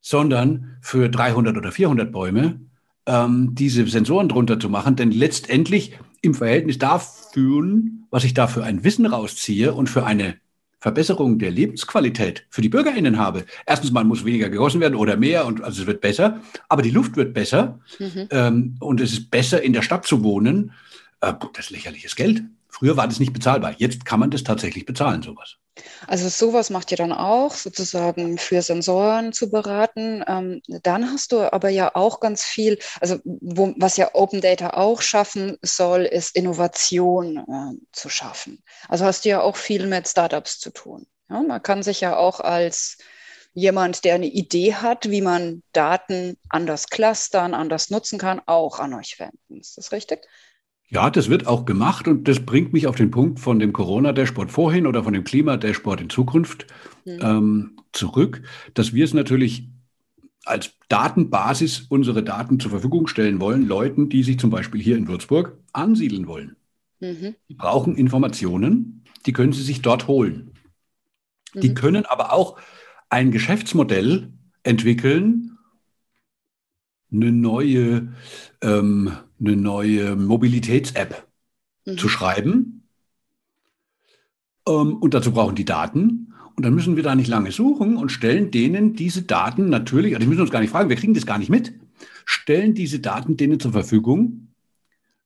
sondern 0.00 0.76
für 0.80 1.08
300 1.08 1.56
oder 1.56 1.72
400 1.72 2.12
Bäume 2.12 2.60
ähm, 3.06 3.54
diese 3.54 3.86
Sensoren 3.86 4.28
drunter 4.28 4.58
zu 4.58 4.68
machen. 4.68 4.96
Denn 4.96 5.10
letztendlich 5.10 5.98
im 6.22 6.34
Verhältnis 6.34 6.78
dafür, 6.78 7.82
was 8.10 8.24
ich 8.24 8.34
da 8.34 8.46
für 8.46 8.64
ein 8.64 8.84
Wissen 8.84 9.06
rausziehe 9.06 9.74
und 9.74 9.88
für 9.88 10.06
eine 10.06 10.36
Verbesserung 10.84 11.38
der 11.38 11.50
Lebensqualität 11.50 12.46
für 12.50 12.60
die 12.60 12.68
BürgerInnen 12.68 13.18
habe. 13.18 13.46
Erstens 13.64 13.90
mal 13.90 14.04
muss 14.04 14.26
weniger 14.26 14.50
gegossen 14.50 14.82
werden 14.82 14.96
oder 14.96 15.16
mehr 15.16 15.46
und 15.46 15.62
also 15.62 15.80
es 15.80 15.86
wird 15.86 16.02
besser, 16.02 16.42
aber 16.68 16.82
die 16.82 16.90
Luft 16.90 17.16
wird 17.16 17.32
besser 17.32 17.80
mhm. 17.98 18.28
ähm, 18.30 18.76
und 18.80 19.00
es 19.00 19.12
ist 19.12 19.30
besser 19.30 19.62
in 19.62 19.72
der 19.72 19.80
Stadt 19.80 20.04
zu 20.04 20.22
wohnen. 20.22 20.72
Äh, 21.22 21.32
das 21.54 21.66
ist 21.66 21.70
lächerliches 21.70 22.16
Geld. 22.16 22.42
Früher 22.74 22.96
war 22.96 23.06
das 23.06 23.20
nicht 23.20 23.32
bezahlbar. 23.32 23.76
Jetzt 23.78 24.04
kann 24.04 24.18
man 24.18 24.32
das 24.32 24.42
tatsächlich 24.42 24.84
bezahlen, 24.84 25.22
sowas. 25.22 25.58
Also 26.08 26.28
sowas 26.28 26.70
macht 26.70 26.90
ihr 26.90 26.96
dann 26.96 27.12
auch, 27.12 27.54
sozusagen 27.54 28.36
für 28.36 28.62
Sensoren 28.62 29.32
zu 29.32 29.48
beraten. 29.48 30.24
Ähm, 30.26 30.60
dann 30.82 31.08
hast 31.12 31.30
du 31.30 31.52
aber 31.52 31.68
ja 31.68 31.94
auch 31.94 32.18
ganz 32.18 32.42
viel, 32.42 32.80
also 33.00 33.20
wo, 33.22 33.72
was 33.76 33.96
ja 33.96 34.10
Open 34.14 34.40
Data 34.40 34.70
auch 34.70 35.02
schaffen 35.02 35.56
soll, 35.62 36.02
ist 36.02 36.34
Innovation 36.34 37.36
äh, 37.36 37.86
zu 37.92 38.08
schaffen. 38.08 38.60
Also 38.88 39.04
hast 39.04 39.24
du 39.24 39.28
ja 39.28 39.40
auch 39.40 39.54
viel 39.54 39.86
mit 39.86 40.08
Startups 40.08 40.58
zu 40.58 40.70
tun. 40.70 41.06
Ja, 41.30 41.42
man 41.42 41.62
kann 41.62 41.84
sich 41.84 42.00
ja 42.00 42.16
auch 42.16 42.40
als 42.40 42.98
jemand, 43.52 44.04
der 44.04 44.16
eine 44.16 44.26
Idee 44.26 44.74
hat, 44.74 45.10
wie 45.10 45.20
man 45.20 45.62
Daten 45.72 46.36
anders 46.48 46.88
clustern, 46.88 47.54
anders 47.54 47.90
nutzen 47.90 48.18
kann, 48.18 48.42
auch 48.46 48.80
an 48.80 48.94
euch 48.94 49.20
wenden. 49.20 49.60
Ist 49.60 49.78
das 49.78 49.92
richtig? 49.92 50.26
Ja, 50.88 51.10
das 51.10 51.28
wird 51.28 51.46
auch 51.46 51.64
gemacht 51.64 52.06
und 52.08 52.28
das 52.28 52.40
bringt 52.40 52.72
mich 52.72 52.86
auf 52.86 52.96
den 52.96 53.10
Punkt 53.10 53.40
von 53.40 53.58
dem 53.58 53.72
Corona-Dashboard 53.72 54.50
vorhin 54.50 54.86
oder 54.86 55.02
von 55.02 55.12
dem 55.12 55.24
Klima-Dashboard 55.24 56.00
in 56.00 56.10
Zukunft 56.10 56.66
mhm. 57.04 57.18
ähm, 57.20 57.76
zurück, 57.92 58.42
dass 58.74 58.92
wir 58.92 59.04
es 59.04 59.14
natürlich 59.14 59.68
als 60.44 60.72
Datenbasis 60.88 61.86
unsere 61.88 62.22
Daten 62.22 62.60
zur 62.60 62.70
Verfügung 62.70 63.06
stellen 63.06 63.40
wollen, 63.40 63.66
Leuten, 63.66 64.08
die 64.08 64.22
sich 64.22 64.38
zum 64.38 64.50
Beispiel 64.50 64.80
hier 64.80 64.96
in 64.96 65.08
Würzburg 65.08 65.58
ansiedeln 65.72 66.26
wollen. 66.26 66.56
Mhm. 67.00 67.34
Die 67.48 67.54
brauchen 67.54 67.96
Informationen, 67.96 69.04
die 69.26 69.32
können 69.32 69.52
sie 69.52 69.62
sich 69.62 69.80
dort 69.80 70.06
holen. 70.06 70.52
Mhm. 71.54 71.60
Die 71.60 71.74
können 71.74 72.04
aber 72.04 72.32
auch 72.32 72.58
ein 73.08 73.30
Geschäftsmodell 73.30 74.32
entwickeln, 74.62 75.58
eine 77.12 77.32
neue 77.32 78.12
ähm, 78.60 79.12
eine 79.46 79.56
neue 79.56 80.16
Mobilitäts-App 80.16 81.26
mhm. 81.84 81.98
zu 81.98 82.08
schreiben. 82.08 82.88
Ähm, 84.66 84.96
und 84.96 85.14
dazu 85.14 85.32
brauchen 85.32 85.54
die 85.56 85.64
Daten. 85.64 86.34
Und 86.56 86.64
dann 86.64 86.74
müssen 86.74 86.96
wir 86.96 87.02
da 87.02 87.14
nicht 87.14 87.28
lange 87.28 87.50
suchen 87.50 87.96
und 87.96 88.10
stellen 88.10 88.50
denen 88.50 88.94
diese 88.94 89.22
Daten 89.22 89.68
natürlich, 89.68 90.14
also 90.14 90.20
die 90.20 90.28
müssen 90.28 90.42
uns 90.42 90.52
gar 90.52 90.60
nicht 90.60 90.70
fragen, 90.70 90.88
wir 90.88 90.96
kriegen 90.96 91.14
das 91.14 91.26
gar 91.26 91.38
nicht 91.38 91.50
mit, 91.50 91.74
stellen 92.24 92.74
diese 92.74 93.00
Daten 93.00 93.36
denen 93.36 93.58
zur 93.58 93.72
Verfügung, 93.72 94.54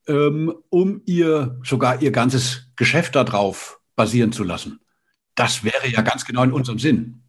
ähm, 0.07 0.55
um 0.71 1.03
ihr 1.05 1.61
sogar 1.65 2.01
ihr 2.01 2.13
ganzes 2.13 2.69
Geschäft 2.77 3.15
darauf 3.15 3.79
basieren 3.95 4.33
zu 4.33 4.43
lassen. 4.43 4.81
Das 5.35 5.65
wäre 5.65 5.87
ja 5.89 6.01
ganz 6.01 6.25
genau 6.25 6.45
in 6.45 6.53
unserem 6.53 6.79
Sinn. 6.79 7.23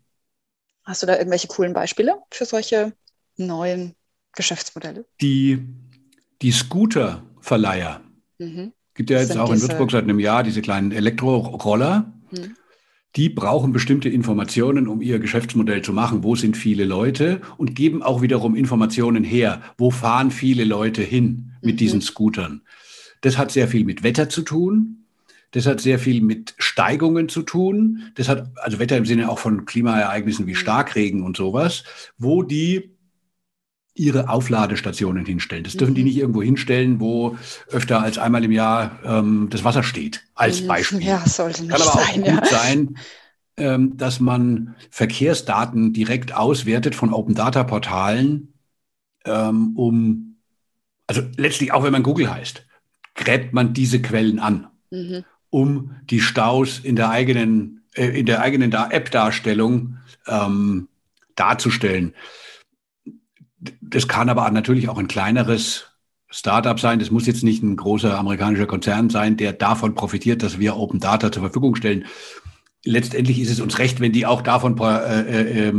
Hast 0.83 1.03
du 1.03 1.07
da 1.07 1.17
irgendwelche 1.17 1.47
coolen 1.47 1.73
Beispiele 1.73 2.15
für 2.31 2.45
solche 2.45 2.93
neuen 3.35 3.95
Geschäftsmodelle? 4.33 5.05
Die 5.21 5.67
die 6.41 6.51
Scooter-Verleiher. 6.51 8.01
Mhm. 8.37 8.73
Gibt 8.93 9.09
ja 9.09 9.19
jetzt 9.19 9.37
auch 9.37 9.51
in 9.51 9.61
Würzburg 9.61 9.91
seit 9.91 10.03
einem 10.03 10.19
Jahr 10.19 10.43
diese 10.43 10.61
kleinen 10.61 10.91
Elektroroller. 10.91 12.13
Mhm. 12.31 12.55
Die 13.15 13.29
brauchen 13.29 13.71
bestimmte 13.71 14.09
Informationen, 14.09 14.87
um 14.87 15.01
ihr 15.01 15.19
Geschäftsmodell 15.19 15.81
zu 15.81 15.93
machen. 15.93 16.23
Wo 16.23 16.35
sind 16.35 16.55
viele 16.55 16.85
Leute? 16.85 17.41
Und 17.57 17.75
geben 17.75 18.03
auch 18.03 18.21
wiederum 18.21 18.55
Informationen 18.55 19.23
her. 19.23 19.61
Wo 19.77 19.89
fahren 19.89 20.31
viele 20.31 20.63
Leute 20.63 21.01
hin 21.01 21.53
mit 21.61 21.75
mhm. 21.75 21.77
diesen 21.77 22.01
Scootern? 22.01 22.61
Das 23.21 23.37
hat 23.37 23.51
sehr 23.51 23.67
viel 23.67 23.83
mit 23.83 24.03
Wetter 24.03 24.29
zu 24.29 24.43
tun. 24.43 25.05
Das 25.51 25.65
hat 25.65 25.81
sehr 25.81 25.97
viel 25.97 26.21
mit 26.21 26.53
Steigungen 26.59 27.27
zu 27.27 27.41
tun. 27.41 28.03
Das 28.15 28.29
hat 28.29 28.51
also 28.57 28.77
Wetter 28.77 28.97
im 28.97 29.05
Sinne 29.05 29.29
auch 29.29 29.39
von 29.39 29.65
Klimaereignissen 29.65 30.45
wie 30.45 30.51
mhm. 30.51 30.57
Starkregen 30.57 31.23
und 31.23 31.35
sowas, 31.35 31.83
wo 32.17 32.43
die 32.43 32.91
ihre 33.99 34.29
Aufladestationen 34.29 35.25
hinstellen. 35.25 35.65
Das 35.65 35.75
dürfen 35.75 35.91
mhm. 35.91 35.95
die 35.95 36.03
nicht 36.03 36.17
irgendwo 36.17 36.41
hinstellen, 36.41 36.99
wo 36.99 37.37
öfter 37.69 38.01
als 38.01 38.17
einmal 38.17 38.43
im 38.45 38.51
Jahr 38.51 38.99
ähm, 39.03 39.47
das 39.51 39.63
Wasser 39.63 39.83
steht, 39.83 40.23
als 40.35 40.61
mhm. 40.61 40.67
Beispiel. 40.67 41.03
Ja, 41.03 41.19
sollte 41.27 41.63
nicht 41.63 41.71
Kann 41.71 41.81
aber 41.81 41.91
sein, 41.91 42.23
auch 42.23 42.27
ja. 42.27 42.35
gut 42.35 42.47
sein, 42.47 42.97
ähm, 43.57 43.97
dass 43.97 44.21
man 44.21 44.75
Verkehrsdaten 44.89 45.91
direkt 45.91 46.33
auswertet 46.33 46.95
von 46.95 47.13
Open 47.13 47.35
Data 47.35 47.63
Portalen, 47.65 48.53
ähm, 49.25 49.75
um, 49.75 50.37
also 51.05 51.21
letztlich 51.35 51.73
auch 51.73 51.83
wenn 51.83 51.91
man 51.91 52.03
Google 52.03 52.33
heißt, 52.33 52.65
gräbt 53.15 53.53
man 53.53 53.73
diese 53.73 54.01
Quellen 54.01 54.39
an, 54.39 54.67
mhm. 54.91 55.25
um 55.49 55.95
die 56.09 56.21
Staus 56.21 56.79
in 56.79 56.95
der 56.95 57.09
eigenen, 57.09 57.83
äh, 57.95 58.17
in 58.17 58.25
der 58.25 58.41
eigenen 58.41 58.71
App-Darstellung 58.71 59.97
ähm, 60.25 60.87
darzustellen. 61.35 62.13
Das 63.81 64.07
kann 64.07 64.29
aber 64.29 64.49
natürlich 64.51 64.89
auch 64.89 64.97
ein 64.97 65.07
kleineres 65.07 65.87
Startup 66.29 66.79
sein. 66.79 66.99
Das 66.99 67.11
muss 67.11 67.27
jetzt 67.27 67.43
nicht 67.43 67.63
ein 67.63 67.75
großer 67.75 68.17
amerikanischer 68.17 68.67
Konzern 68.67 69.09
sein, 69.09 69.37
der 69.37 69.53
davon 69.53 69.95
profitiert, 69.95 70.43
dass 70.43 70.59
wir 70.59 70.77
Open 70.77 70.99
Data 70.99 71.31
zur 71.31 71.43
Verfügung 71.43 71.75
stellen. 71.75 72.05
Letztendlich 72.85 73.41
ist 73.41 73.51
es 73.51 73.59
uns 73.59 73.77
recht, 73.79 73.99
wenn 73.99 74.13
die 74.13 74.25
auch 74.25 74.41
davon 74.41 74.77
äh, 74.79 75.67
äh, 75.67 75.73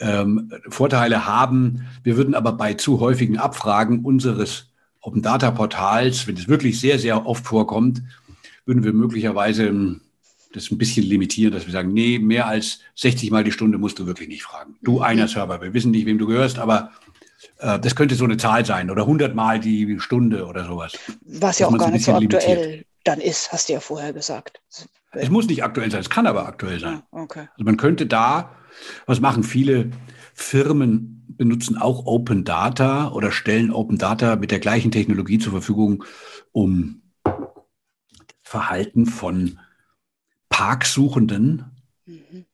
ähm, 0.00 0.52
Vorteile 0.68 1.26
haben. 1.26 1.86
Wir 2.02 2.16
würden 2.16 2.34
aber 2.34 2.52
bei 2.52 2.74
zu 2.74 3.00
häufigen 3.00 3.38
Abfragen 3.38 4.04
unseres 4.04 4.70
Open 5.00 5.22
Data 5.22 5.50
Portals, 5.50 6.26
wenn 6.26 6.36
es 6.36 6.48
wirklich 6.48 6.78
sehr, 6.80 6.98
sehr 6.98 7.26
oft 7.26 7.46
vorkommt, 7.46 8.02
würden 8.66 8.84
wir 8.84 8.92
möglicherweise 8.92 9.68
ähm, 9.68 10.00
das 10.52 10.70
ein 10.70 10.78
bisschen 10.78 11.04
limitieren, 11.04 11.52
dass 11.52 11.66
wir 11.66 11.72
sagen, 11.72 11.92
nee, 11.92 12.18
mehr 12.18 12.46
als 12.48 12.80
60 12.96 13.30
Mal 13.30 13.44
die 13.44 13.52
Stunde 13.52 13.78
musst 13.78 13.98
du 13.98 14.06
wirklich 14.06 14.28
nicht 14.28 14.42
fragen. 14.42 14.76
Du 14.82 14.96
mhm. 14.96 15.02
einer 15.02 15.28
Server, 15.28 15.60
wir 15.62 15.74
wissen 15.74 15.92
nicht, 15.92 16.06
wem 16.06 16.18
du 16.18 16.26
gehörst, 16.26 16.58
aber 16.58 16.90
äh, 16.90 17.05
das 17.58 17.96
könnte 17.96 18.14
so 18.14 18.24
eine 18.24 18.36
Zahl 18.36 18.64
sein 18.66 18.90
oder 18.90 19.02
100 19.02 19.34
Mal 19.34 19.60
die 19.60 19.98
Stunde 20.00 20.46
oder 20.46 20.64
sowas. 20.64 20.92
Was 21.22 21.58
ja 21.58 21.66
auch 21.66 21.78
gar 21.78 21.90
nicht 21.90 22.04
so 22.04 22.12
aktuell 22.12 22.58
limitiert. 22.58 22.86
dann 23.04 23.20
ist, 23.20 23.52
hast 23.52 23.68
du 23.68 23.74
ja 23.74 23.80
vorher 23.80 24.12
gesagt. 24.12 24.60
Es 25.12 25.30
muss 25.30 25.46
nicht 25.46 25.64
aktuell 25.64 25.90
sein, 25.90 26.00
es 26.00 26.10
kann 26.10 26.26
aber 26.26 26.46
aktuell 26.46 26.78
sein. 26.78 27.02
Ah, 27.10 27.22
okay. 27.22 27.48
Also 27.52 27.64
man 27.64 27.76
könnte 27.76 28.06
da, 28.06 28.54
was 29.06 29.20
machen 29.20 29.42
viele 29.42 29.90
Firmen, 30.34 31.24
benutzen 31.28 31.78
auch 31.78 32.04
Open 32.06 32.44
Data 32.44 33.10
oder 33.12 33.32
stellen 33.32 33.70
Open 33.70 33.98
Data 33.98 34.36
mit 34.36 34.50
der 34.50 34.58
gleichen 34.58 34.90
Technologie 34.90 35.38
zur 35.38 35.52
Verfügung, 35.52 36.04
um 36.52 37.02
Verhalten 38.42 39.06
von 39.06 39.58
Parksuchenden 40.48 41.64
mhm 42.04 42.45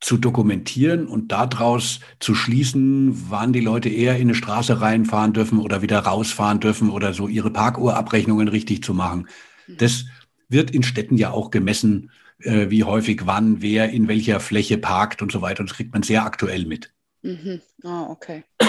zu 0.00 0.16
dokumentieren 0.16 1.06
und 1.06 1.32
daraus 1.32 2.00
zu 2.20 2.34
schließen, 2.34 3.30
wann 3.30 3.52
die 3.52 3.60
Leute 3.60 3.88
eher 3.88 4.16
in 4.16 4.22
eine 4.22 4.34
Straße 4.34 4.80
reinfahren 4.80 5.32
dürfen 5.32 5.58
oder 5.58 5.82
wieder 5.82 5.98
rausfahren 6.00 6.60
dürfen 6.60 6.90
oder 6.90 7.14
so 7.14 7.26
ihre 7.26 7.50
Parkuhrabrechnungen 7.50 8.48
richtig 8.48 8.82
zu 8.84 8.94
machen. 8.94 9.28
Mhm. 9.66 9.76
Das 9.78 10.04
wird 10.48 10.70
in 10.70 10.82
Städten 10.82 11.16
ja 11.16 11.30
auch 11.32 11.50
gemessen, 11.50 12.10
äh, 12.40 12.70
wie 12.70 12.84
häufig 12.84 13.22
wann, 13.24 13.60
wer 13.60 13.90
in 13.90 14.06
welcher 14.08 14.40
Fläche 14.40 14.78
parkt 14.78 15.20
und 15.20 15.32
so 15.32 15.42
weiter. 15.42 15.60
Und 15.60 15.70
das 15.70 15.76
kriegt 15.76 15.92
man 15.92 16.02
sehr 16.02 16.24
aktuell 16.24 16.64
mit. 16.64 16.92
Mhm. 17.22 17.60
Ah, 17.82 18.06
okay. 18.08 18.44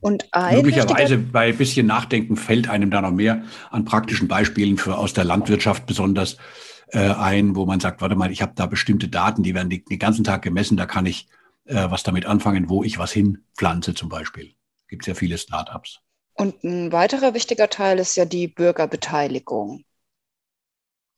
Und 0.00 0.28
Möglicherweise 0.52 1.16
bei 1.16 1.48
ein 1.48 1.56
bisschen 1.56 1.86
Nachdenken 1.86 2.36
fällt 2.36 2.68
einem 2.68 2.90
da 2.90 3.00
noch 3.00 3.10
mehr 3.10 3.42
an 3.70 3.86
praktischen 3.86 4.28
Beispielen 4.28 4.76
für 4.76 4.98
aus 4.98 5.14
der 5.14 5.24
Landwirtschaft 5.24 5.86
besonders 5.86 6.36
äh, 6.94 7.12
ein, 7.12 7.56
wo 7.56 7.66
man 7.66 7.80
sagt, 7.80 8.00
warte 8.00 8.14
mal, 8.14 8.30
ich 8.30 8.40
habe 8.40 8.52
da 8.54 8.66
bestimmte 8.66 9.08
Daten, 9.08 9.42
die 9.42 9.54
werden 9.54 9.68
den 9.68 9.98
ganzen 9.98 10.24
Tag 10.24 10.42
gemessen, 10.42 10.76
da 10.76 10.86
kann 10.86 11.06
ich 11.06 11.28
äh, 11.64 11.90
was 11.90 12.02
damit 12.02 12.26
anfangen, 12.26 12.68
wo 12.68 12.84
ich 12.84 12.98
was 12.98 13.12
hinpflanze 13.12 13.94
zum 13.94 14.08
Beispiel. 14.08 14.54
Gibt 14.88 15.06
ja 15.06 15.14
viele 15.14 15.38
Startups. 15.38 16.00
Und 16.34 16.62
ein 16.64 16.92
weiterer 16.92 17.34
wichtiger 17.34 17.68
Teil 17.68 17.98
ist 17.98 18.16
ja 18.16 18.24
die 18.24 18.48
Bürgerbeteiligung 18.48 19.84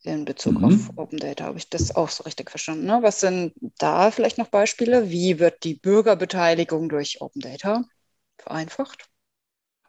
in 0.03 0.25
Bezug 0.25 0.59
mhm. 0.59 0.65
auf 0.65 0.91
Open 0.97 1.19
Data. 1.19 1.45
Habe 1.45 1.59
ich 1.59 1.69
das 1.69 1.95
auch 1.95 2.09
so 2.09 2.25
richtig 2.25 2.51
verstanden? 2.51 2.87
Ne? 2.87 2.99
Was 3.03 3.21
sind 3.21 3.53
da 3.79 4.11
vielleicht 4.11 4.39
noch 4.39 4.49
Beispiele? 4.49 5.11
Wie 5.11 5.39
wird 5.39 5.65
die 5.65 5.75
Bürgerbeteiligung 5.75 6.89
durch 6.89 7.21
Open 7.21 7.41
Data 7.41 7.85
vereinfacht? 8.39 9.09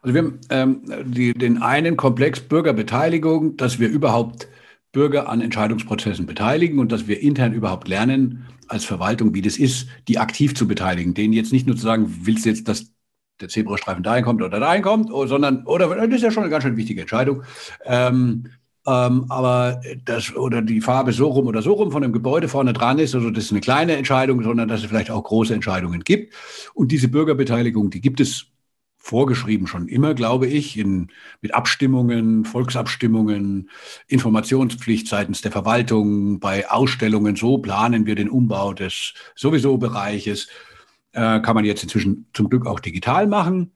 Also 0.00 0.14
wir 0.14 0.22
haben 0.22 0.40
ähm, 0.50 1.12
die, 1.12 1.34
den 1.34 1.62
einen 1.62 1.96
Komplex 1.96 2.40
Bürgerbeteiligung, 2.40 3.56
dass 3.56 3.78
wir 3.78 3.88
überhaupt 3.88 4.48
Bürger 4.92 5.28
an 5.28 5.40
Entscheidungsprozessen 5.40 6.26
beteiligen 6.26 6.78
und 6.78 6.92
dass 6.92 7.06
wir 7.06 7.20
intern 7.20 7.52
überhaupt 7.52 7.88
lernen, 7.88 8.46
als 8.68 8.84
Verwaltung, 8.84 9.34
wie 9.34 9.42
das 9.42 9.56
ist, 9.56 9.88
die 10.08 10.18
aktiv 10.18 10.54
zu 10.54 10.68
beteiligen. 10.68 11.14
Denen 11.14 11.32
jetzt 11.32 11.52
nicht 11.52 11.66
nur 11.66 11.76
zu 11.76 11.82
sagen, 11.82 12.20
willst 12.22 12.44
du 12.44 12.50
jetzt, 12.50 12.68
dass 12.68 12.92
der 13.40 13.48
Zebrastreifen 13.48 14.02
dahin 14.02 14.24
kommt 14.24 14.42
oder 14.42 14.60
dahin 14.60 14.82
kommt, 14.82 15.12
oh, 15.12 15.26
sondern, 15.26 15.64
oder 15.64 15.94
das 15.94 16.16
ist 16.16 16.22
ja 16.22 16.30
schon 16.30 16.42
eine 16.42 16.50
ganz 16.50 16.64
schön 16.64 16.76
wichtige 16.76 17.02
Entscheidung. 17.02 17.42
Ähm, 17.84 18.46
ähm, 18.86 19.26
aber 19.28 19.80
das 20.04 20.34
oder 20.34 20.62
die 20.62 20.80
Farbe 20.80 21.12
so 21.12 21.28
rum 21.28 21.46
oder 21.46 21.62
so 21.62 21.74
rum 21.74 21.92
von 21.92 22.02
dem 22.02 22.12
Gebäude 22.12 22.48
vorne 22.48 22.72
dran 22.72 22.98
ist, 22.98 23.14
also 23.14 23.30
das 23.30 23.44
ist 23.44 23.50
eine 23.50 23.60
kleine 23.60 23.96
Entscheidung, 23.96 24.42
sondern 24.42 24.68
dass 24.68 24.80
es 24.80 24.86
vielleicht 24.86 25.10
auch 25.10 25.22
große 25.22 25.54
Entscheidungen 25.54 26.04
gibt. 26.04 26.34
Und 26.74 26.90
diese 26.90 27.08
Bürgerbeteiligung, 27.08 27.90
die 27.90 28.00
gibt 28.00 28.20
es 28.20 28.46
vorgeschrieben 28.98 29.66
schon 29.66 29.88
immer, 29.88 30.12
glaube 30.12 30.46
ich, 30.46 30.76
in, 30.76 31.08
mit 31.40 31.54
Abstimmungen, 31.54 32.44
Volksabstimmungen, 32.44 33.70
Informationspflicht 34.08 35.08
seitens 35.08 35.40
der 35.40 35.52
Verwaltung, 35.52 36.40
bei 36.40 36.68
Ausstellungen, 36.68 37.36
so 37.36 37.58
planen 37.58 38.04
wir 38.04 38.16
den 38.16 38.28
Umbau 38.28 38.74
des 38.74 39.14
sowieso 39.34 39.78
Bereiches. 39.78 40.48
Äh, 41.12 41.40
kann 41.40 41.54
man 41.54 41.64
jetzt 41.64 41.82
inzwischen 41.82 42.26
zum 42.34 42.50
Glück 42.50 42.66
auch 42.66 42.80
digital 42.80 43.26
machen. 43.26 43.70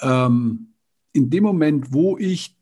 Ähm, 0.00 0.68
in 1.12 1.28
dem 1.30 1.42
Moment, 1.42 1.92
wo 1.92 2.16
ich 2.16 2.56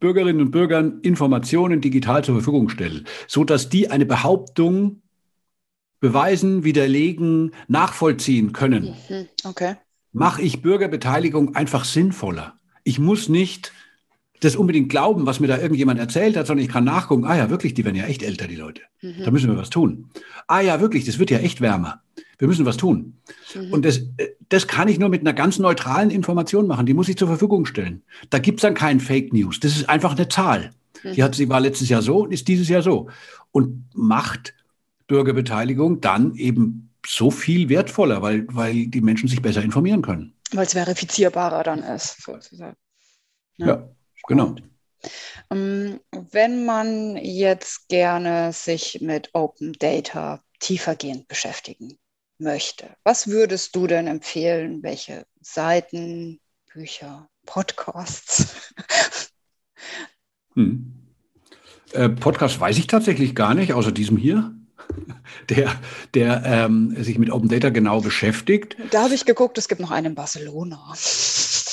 Bürgerinnen 0.00 0.40
und 0.40 0.50
Bürgern 0.52 1.00
Informationen 1.02 1.80
digital 1.80 2.24
zur 2.24 2.36
Verfügung 2.36 2.68
stelle, 2.70 3.04
so 3.28 3.44
dass 3.44 3.68
die 3.68 3.90
eine 3.90 4.06
Behauptung 4.06 5.02
beweisen, 6.00 6.64
widerlegen, 6.64 7.52
nachvollziehen 7.68 8.52
können. 8.52 8.96
Mhm, 9.08 9.28
okay 9.44 9.76
mache 10.12 10.42
ich 10.42 10.62
Bürgerbeteiligung 10.62 11.54
einfach 11.54 11.84
sinnvoller. 11.84 12.54
Ich 12.84 12.98
muss 12.98 13.28
nicht 13.28 13.72
das 14.40 14.56
unbedingt 14.56 14.88
glauben, 14.88 15.24
was 15.24 15.38
mir 15.38 15.46
da 15.46 15.58
irgendjemand 15.58 16.00
erzählt 16.00 16.36
hat, 16.36 16.46
sondern 16.46 16.64
ich 16.64 16.70
kann 16.70 16.84
nachgucken, 16.84 17.24
ah 17.24 17.36
ja, 17.36 17.48
wirklich, 17.48 17.74
die 17.74 17.84
werden 17.84 17.96
ja 17.96 18.06
echt 18.06 18.22
älter, 18.22 18.48
die 18.48 18.56
Leute. 18.56 18.82
Mhm. 19.00 19.22
Da 19.24 19.30
müssen 19.30 19.48
wir 19.48 19.56
was 19.56 19.70
tun. 19.70 20.10
Ah 20.48 20.60
ja, 20.60 20.80
wirklich, 20.80 21.04
das 21.04 21.18
wird 21.20 21.30
ja 21.30 21.38
echt 21.38 21.60
wärmer. 21.60 22.02
Wir 22.38 22.48
müssen 22.48 22.66
was 22.66 22.76
tun. 22.76 23.18
Mhm. 23.54 23.72
Und 23.72 23.84
das, 23.84 23.98
äh, 24.16 24.30
das 24.48 24.66
kann 24.66 24.88
ich 24.88 24.98
nur 24.98 25.08
mit 25.08 25.20
einer 25.20 25.32
ganz 25.32 25.60
neutralen 25.60 26.10
Information 26.10 26.66
machen. 26.66 26.86
Die 26.86 26.94
muss 26.94 27.08
ich 27.08 27.16
zur 27.16 27.28
Verfügung 27.28 27.66
stellen. 27.66 28.02
Da 28.30 28.40
gibt 28.40 28.58
es 28.58 28.62
dann 28.62 28.74
keinen 28.74 28.98
Fake 28.98 29.32
News. 29.32 29.60
Das 29.60 29.76
ist 29.76 29.88
einfach 29.88 30.16
eine 30.16 30.28
Zahl. 30.28 30.70
Mhm. 31.04 31.12
Die 31.12 31.22
hat, 31.22 31.36
sie 31.36 31.48
war 31.48 31.60
letztes 31.60 31.88
Jahr 31.88 32.02
so 32.02 32.24
und 32.24 32.32
ist 32.32 32.48
dieses 32.48 32.68
Jahr 32.68 32.82
so. 32.82 33.08
Und 33.52 33.84
macht 33.94 34.54
Bürgerbeteiligung 35.06 36.00
dann 36.00 36.34
eben 36.34 36.90
so 37.06 37.30
viel 37.30 37.68
wertvoller, 37.68 38.22
weil, 38.22 38.46
weil 38.48 38.86
die 38.86 39.00
Menschen 39.00 39.28
sich 39.28 39.42
besser 39.42 39.62
informieren 39.62 40.02
können. 40.02 40.36
Weil 40.52 40.66
es 40.66 40.72
verifizierbarer 40.72 41.62
dann 41.62 41.82
ist, 41.82 42.22
sozusagen. 42.22 42.76
Ja, 43.56 43.66
ja 43.66 43.88
genau. 44.28 44.54
Ähm, 45.50 46.00
wenn 46.30 46.64
man 46.64 47.16
jetzt 47.16 47.88
gerne 47.88 48.52
sich 48.52 49.00
mit 49.00 49.30
Open 49.32 49.72
Data 49.72 50.40
tiefergehend 50.60 51.26
beschäftigen 51.28 51.98
möchte, 52.38 52.96
was 53.02 53.26
würdest 53.26 53.74
du 53.74 53.86
denn 53.86 54.06
empfehlen? 54.06 54.82
Welche 54.82 55.26
Seiten, 55.40 56.40
Bücher, 56.72 57.28
Podcasts? 57.46 58.72
Hm. 60.54 60.98
Äh, 61.92 62.10
Podcast 62.10 62.60
weiß 62.60 62.76
ich 62.76 62.86
tatsächlich 62.86 63.34
gar 63.34 63.54
nicht, 63.54 63.72
außer 63.72 63.90
diesem 63.90 64.18
hier 64.18 64.54
der, 65.48 65.72
der 66.14 66.42
ähm, 66.44 66.94
sich 67.02 67.18
mit 67.18 67.30
Open 67.30 67.48
Data 67.48 67.70
genau 67.70 68.00
beschäftigt. 68.00 68.76
Da 68.90 69.04
habe 69.04 69.14
ich 69.14 69.24
geguckt, 69.24 69.58
es 69.58 69.68
gibt 69.68 69.80
noch 69.80 69.90
einen 69.90 70.08
in 70.08 70.14
Barcelona. 70.14 70.92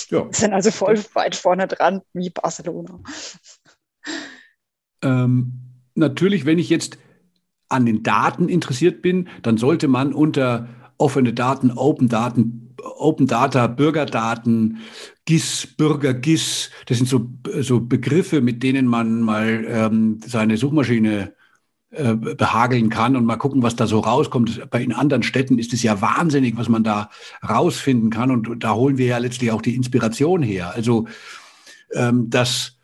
Ja. 0.10 0.28
Sind 0.32 0.54
also 0.54 0.72
voll 0.72 1.00
weit 1.14 1.36
vorne 1.36 1.68
dran 1.68 2.02
wie 2.14 2.30
Barcelona. 2.30 3.00
Ähm, 5.02 5.54
natürlich, 5.96 6.46
wenn 6.46 6.60
ich 6.60 6.70
jetzt 6.70 6.98
an 7.70 7.86
den 7.86 8.04
Daten 8.04 8.50
interessiert 8.50 9.02
bin, 9.02 9.30
dann 9.44 9.58
sollte 9.58 9.88
man 9.88 10.14
unter 10.14 10.68
offene 10.98 11.34
Daten, 11.34 11.72
Open 11.72 12.10
Daten, 12.10 12.76
Open 12.82 13.28
Data, 13.28 13.68
Bürgerdaten, 13.68 14.80
GIS, 15.26 15.68
Bürger-GIS, 15.78 16.72
das 16.88 16.98
sind 16.98 17.08
so, 17.08 17.30
so 17.60 17.80
Begriffe, 17.80 18.42
mit 18.42 18.64
denen 18.64 18.88
man 18.88 19.22
mal 19.22 19.66
ähm, 19.68 20.20
seine 20.26 20.58
Suchmaschine 20.58 21.34
äh, 21.92 22.14
behageln 22.14 22.90
kann 22.90 23.16
und 23.16 23.26
mal 23.26 23.38
gucken, 23.38 23.64
was 23.64 23.76
da 23.76 23.88
so 23.88 24.00
rauskommt. 24.00 24.70
Bei 24.70 24.82
in 24.82 24.94
anderen 24.94 25.24
Städten 25.24 25.58
ist 25.58 25.74
es 25.74 25.82
ja 25.82 26.02
wahnsinnig, 26.02 26.56
was 26.56 26.70
man 26.70 26.84
da 26.84 27.10
rausfinden 27.48 28.12
kann. 28.12 28.30
Und 28.30 28.64
da 28.64 28.76
holen 28.76 29.00
wir 29.00 29.08
ja 29.08 29.18
letztlich 29.18 29.52
auch 29.52 29.62
die 29.64 29.76
Inspiration 29.76 30.44
her. 30.44 30.72
Also, 30.76 31.08
ähm, 31.94 32.30
dass 32.30 32.78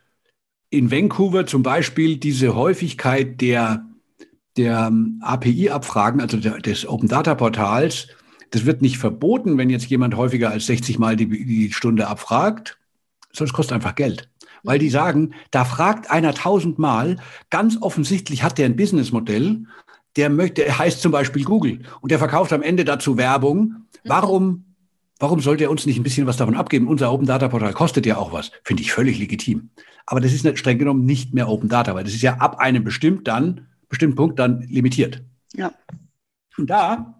in 0.71 0.89
Vancouver 0.89 1.45
zum 1.45 1.61
Beispiel 1.61 2.17
diese 2.17 2.55
Häufigkeit 2.55 3.41
der, 3.41 3.85
der 4.57 4.87
ähm, 4.87 5.21
API-Abfragen, 5.21 6.19
also 6.19 6.37
der, 6.37 6.57
des 6.57 6.87
Open 6.87 7.07
Data 7.07 7.35
Portals, 7.35 8.07
das 8.49 8.65
wird 8.65 8.81
nicht 8.81 8.97
verboten, 8.97 9.59
wenn 9.59 9.69
jetzt 9.69 9.85
jemand 9.85 10.17
häufiger 10.17 10.49
als 10.49 10.65
60 10.65 10.97
Mal 10.97 11.15
die, 11.15 11.27
die 11.27 11.71
Stunde 11.71 12.07
abfragt, 12.07 12.79
es 13.31 13.53
kostet 13.53 13.75
einfach 13.75 13.95
Geld 13.95 14.29
weil 14.65 14.79
die 14.79 14.89
sagen, 14.89 15.33
da 15.51 15.65
fragt 15.65 16.11
einer 16.11 16.33
tausendmal, 16.33 17.17
ganz 17.49 17.81
offensichtlich 17.81 18.43
hat 18.43 18.57
der 18.57 18.65
ein 18.65 18.75
Businessmodell, 18.75 19.65
der 20.15 20.29
möchte, 20.29 20.63
der 20.63 20.77
heißt 20.77 21.01
zum 21.01 21.11
Beispiel 21.11 21.43
Google 21.43 21.83
und 22.01 22.11
der 22.11 22.19
verkauft 22.19 22.53
am 22.53 22.61
Ende 22.61 22.85
dazu 22.85 23.17
Werbung. 23.17 23.75
Warum, 24.05 24.65
warum 25.19 25.39
sollte 25.39 25.65
er 25.65 25.71
uns 25.71 25.85
nicht 25.85 25.97
ein 25.97 26.03
bisschen 26.03 26.27
was 26.27 26.37
davon 26.37 26.55
abgeben? 26.55 26.87
Unser 26.87 27.11
Open 27.11 27.25
Data 27.25 27.47
Portal 27.47 27.73
kostet 27.73 28.05
ja 28.05 28.17
auch 28.17 28.31
was. 28.31 28.51
Finde 28.63 28.83
ich 28.83 28.91
völlig 28.91 29.19
legitim. 29.19 29.69
Aber 30.05 30.21
das 30.21 30.33
ist 30.33 30.57
streng 30.57 30.77
genommen 30.77 31.05
nicht 31.05 31.33
mehr 31.33 31.49
Open 31.49 31.69
Data, 31.69 31.95
weil 31.95 32.03
das 32.03 32.13
ist 32.13 32.21
ja 32.21 32.35
ab 32.35 32.59
einem 32.59 32.83
bestimmten, 32.83 33.23
dann, 33.23 33.67
bestimmten 33.89 34.15
Punkt 34.15 34.39
dann 34.39 34.61
limitiert. 34.61 35.23
Ja. 35.53 35.71
Und 36.57 36.69
da 36.69 37.15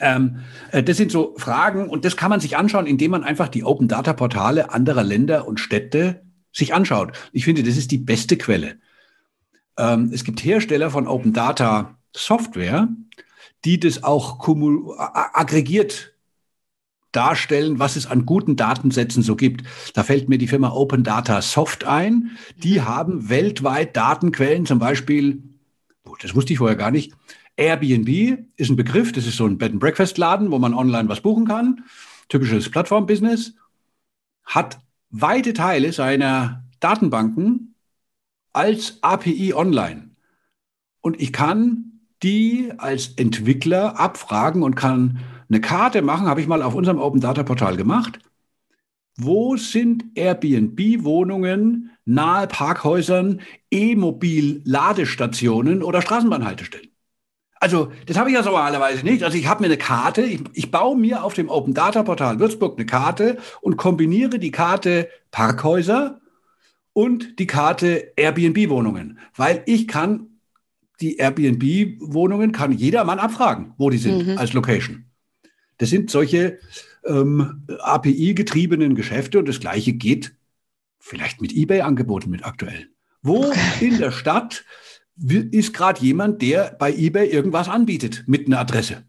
ähm, 0.00 0.40
äh, 0.70 0.82
das 0.82 0.96
sind 0.96 1.10
so 1.10 1.34
Fragen 1.36 1.88
und 1.88 2.04
das 2.04 2.16
kann 2.16 2.30
man 2.30 2.40
sich 2.40 2.56
anschauen, 2.56 2.86
indem 2.86 3.10
man 3.10 3.24
einfach 3.24 3.48
die 3.48 3.64
Open 3.64 3.88
Data 3.88 4.12
Portale 4.12 4.72
anderer 4.72 5.02
Länder 5.02 5.48
und 5.48 5.58
Städte 5.58 6.22
sich 6.52 6.74
anschaut. 6.74 7.12
Ich 7.32 7.44
finde, 7.44 7.62
das 7.62 7.76
ist 7.76 7.90
die 7.90 7.98
beste 7.98 8.36
Quelle. 8.36 8.78
Ähm, 9.78 10.10
es 10.12 10.24
gibt 10.24 10.44
Hersteller 10.44 10.90
von 10.90 11.06
Open 11.06 11.32
Data 11.32 11.98
Software, 12.14 12.88
die 13.64 13.78
das 13.78 14.02
auch 14.02 14.38
aggregiert 15.32 16.14
darstellen, 17.12 17.78
was 17.78 17.96
es 17.96 18.06
an 18.06 18.24
guten 18.24 18.56
Datensätzen 18.56 19.22
so 19.22 19.36
gibt. 19.36 19.64
Da 19.94 20.02
fällt 20.02 20.28
mir 20.28 20.38
die 20.38 20.46
Firma 20.46 20.70
Open 20.70 21.02
Data 21.02 21.42
Soft 21.42 21.84
ein. 21.84 22.30
Die 22.56 22.78
mhm. 22.78 22.84
haben 22.84 23.28
weltweit 23.28 23.96
Datenquellen, 23.96 24.66
zum 24.66 24.78
Beispiel, 24.78 25.42
oh, 26.04 26.14
das 26.20 26.34
wusste 26.34 26.52
ich 26.52 26.58
vorher 26.58 26.76
gar 26.76 26.90
nicht, 26.90 27.12
Airbnb 27.56 28.46
ist 28.56 28.70
ein 28.70 28.76
Begriff, 28.76 29.12
das 29.12 29.26
ist 29.26 29.36
so 29.36 29.46
ein 29.46 29.58
Bed-and-Breakfast-Laden, 29.58 30.50
wo 30.50 30.58
man 30.58 30.72
online 30.72 31.08
was 31.08 31.20
buchen 31.20 31.46
kann. 31.46 31.84
Typisches 32.28 32.70
Plattform-Business. 32.70 33.54
Hat 34.44 34.78
weite 35.10 35.52
Teile 35.52 35.92
seiner 35.92 36.64
Datenbanken 36.80 37.74
als 38.52 38.98
API 39.02 39.54
online. 39.54 40.10
Und 41.00 41.20
ich 41.20 41.32
kann 41.32 42.00
die 42.22 42.72
als 42.76 43.14
Entwickler 43.14 43.98
abfragen 43.98 44.62
und 44.62 44.74
kann 44.74 45.20
eine 45.48 45.60
Karte 45.60 46.02
machen, 46.02 46.28
habe 46.28 46.40
ich 46.40 46.46
mal 46.46 46.62
auf 46.62 46.74
unserem 46.74 46.98
Open 46.98 47.20
Data 47.20 47.42
Portal 47.42 47.76
gemacht. 47.76 48.20
Wo 49.16 49.56
sind 49.56 50.04
Airbnb-Wohnungen 50.14 51.90
nahe 52.04 52.46
Parkhäusern, 52.46 53.40
E-Mobil-Ladestationen 53.70 55.82
oder 55.82 56.02
Straßenbahnhaltestellen? 56.02 56.89
Also, 57.60 57.92
das 58.06 58.16
habe 58.16 58.30
ich 58.30 58.34
ja 58.34 58.42
normalerweise 58.42 59.04
nicht. 59.04 59.22
Also, 59.22 59.36
ich 59.36 59.46
habe 59.46 59.60
mir 59.60 59.66
eine 59.66 59.76
Karte, 59.76 60.22
ich, 60.22 60.40
ich, 60.54 60.70
baue 60.70 60.96
mir 60.96 61.22
auf 61.22 61.34
dem 61.34 61.50
Open 61.50 61.74
Data 61.74 62.02
Portal 62.02 62.40
Würzburg 62.40 62.78
eine 62.78 62.86
Karte 62.86 63.36
und 63.60 63.76
kombiniere 63.76 64.38
die 64.38 64.50
Karte 64.50 65.08
Parkhäuser 65.30 66.20
und 66.94 67.38
die 67.38 67.46
Karte 67.46 68.12
Airbnb-Wohnungen, 68.16 69.18
weil 69.36 69.62
ich 69.66 69.86
kann 69.86 70.26
die 71.00 71.16
Airbnb-Wohnungen 71.16 72.52
kann 72.52 72.72
jedermann 72.72 73.18
abfragen, 73.18 73.74
wo 73.78 73.90
die 73.90 73.98
sind 73.98 74.26
mhm. 74.26 74.38
als 74.38 74.52
Location. 74.52 75.04
Das 75.78 75.88
sind 75.88 76.10
solche 76.10 76.58
ähm, 77.06 77.66
API-getriebenen 77.78 78.94
Geschäfte 78.94 79.38
und 79.38 79.48
das 79.48 79.60
Gleiche 79.60 79.92
geht 79.92 80.34
vielleicht 80.98 81.40
mit 81.40 81.54
eBay-Angeboten 81.54 82.30
mit 82.30 82.44
aktuell. 82.44 82.88
Wo 83.22 83.52
in 83.80 83.98
der 83.98 84.12
Stadt 84.12 84.64
ist 85.22 85.74
gerade 85.74 86.00
jemand, 86.00 86.42
der 86.42 86.76
bei 86.78 86.92
eBay 86.92 87.28
irgendwas 87.28 87.68
anbietet 87.68 88.24
mit 88.26 88.46
einer 88.46 88.60
Adresse. 88.60 89.04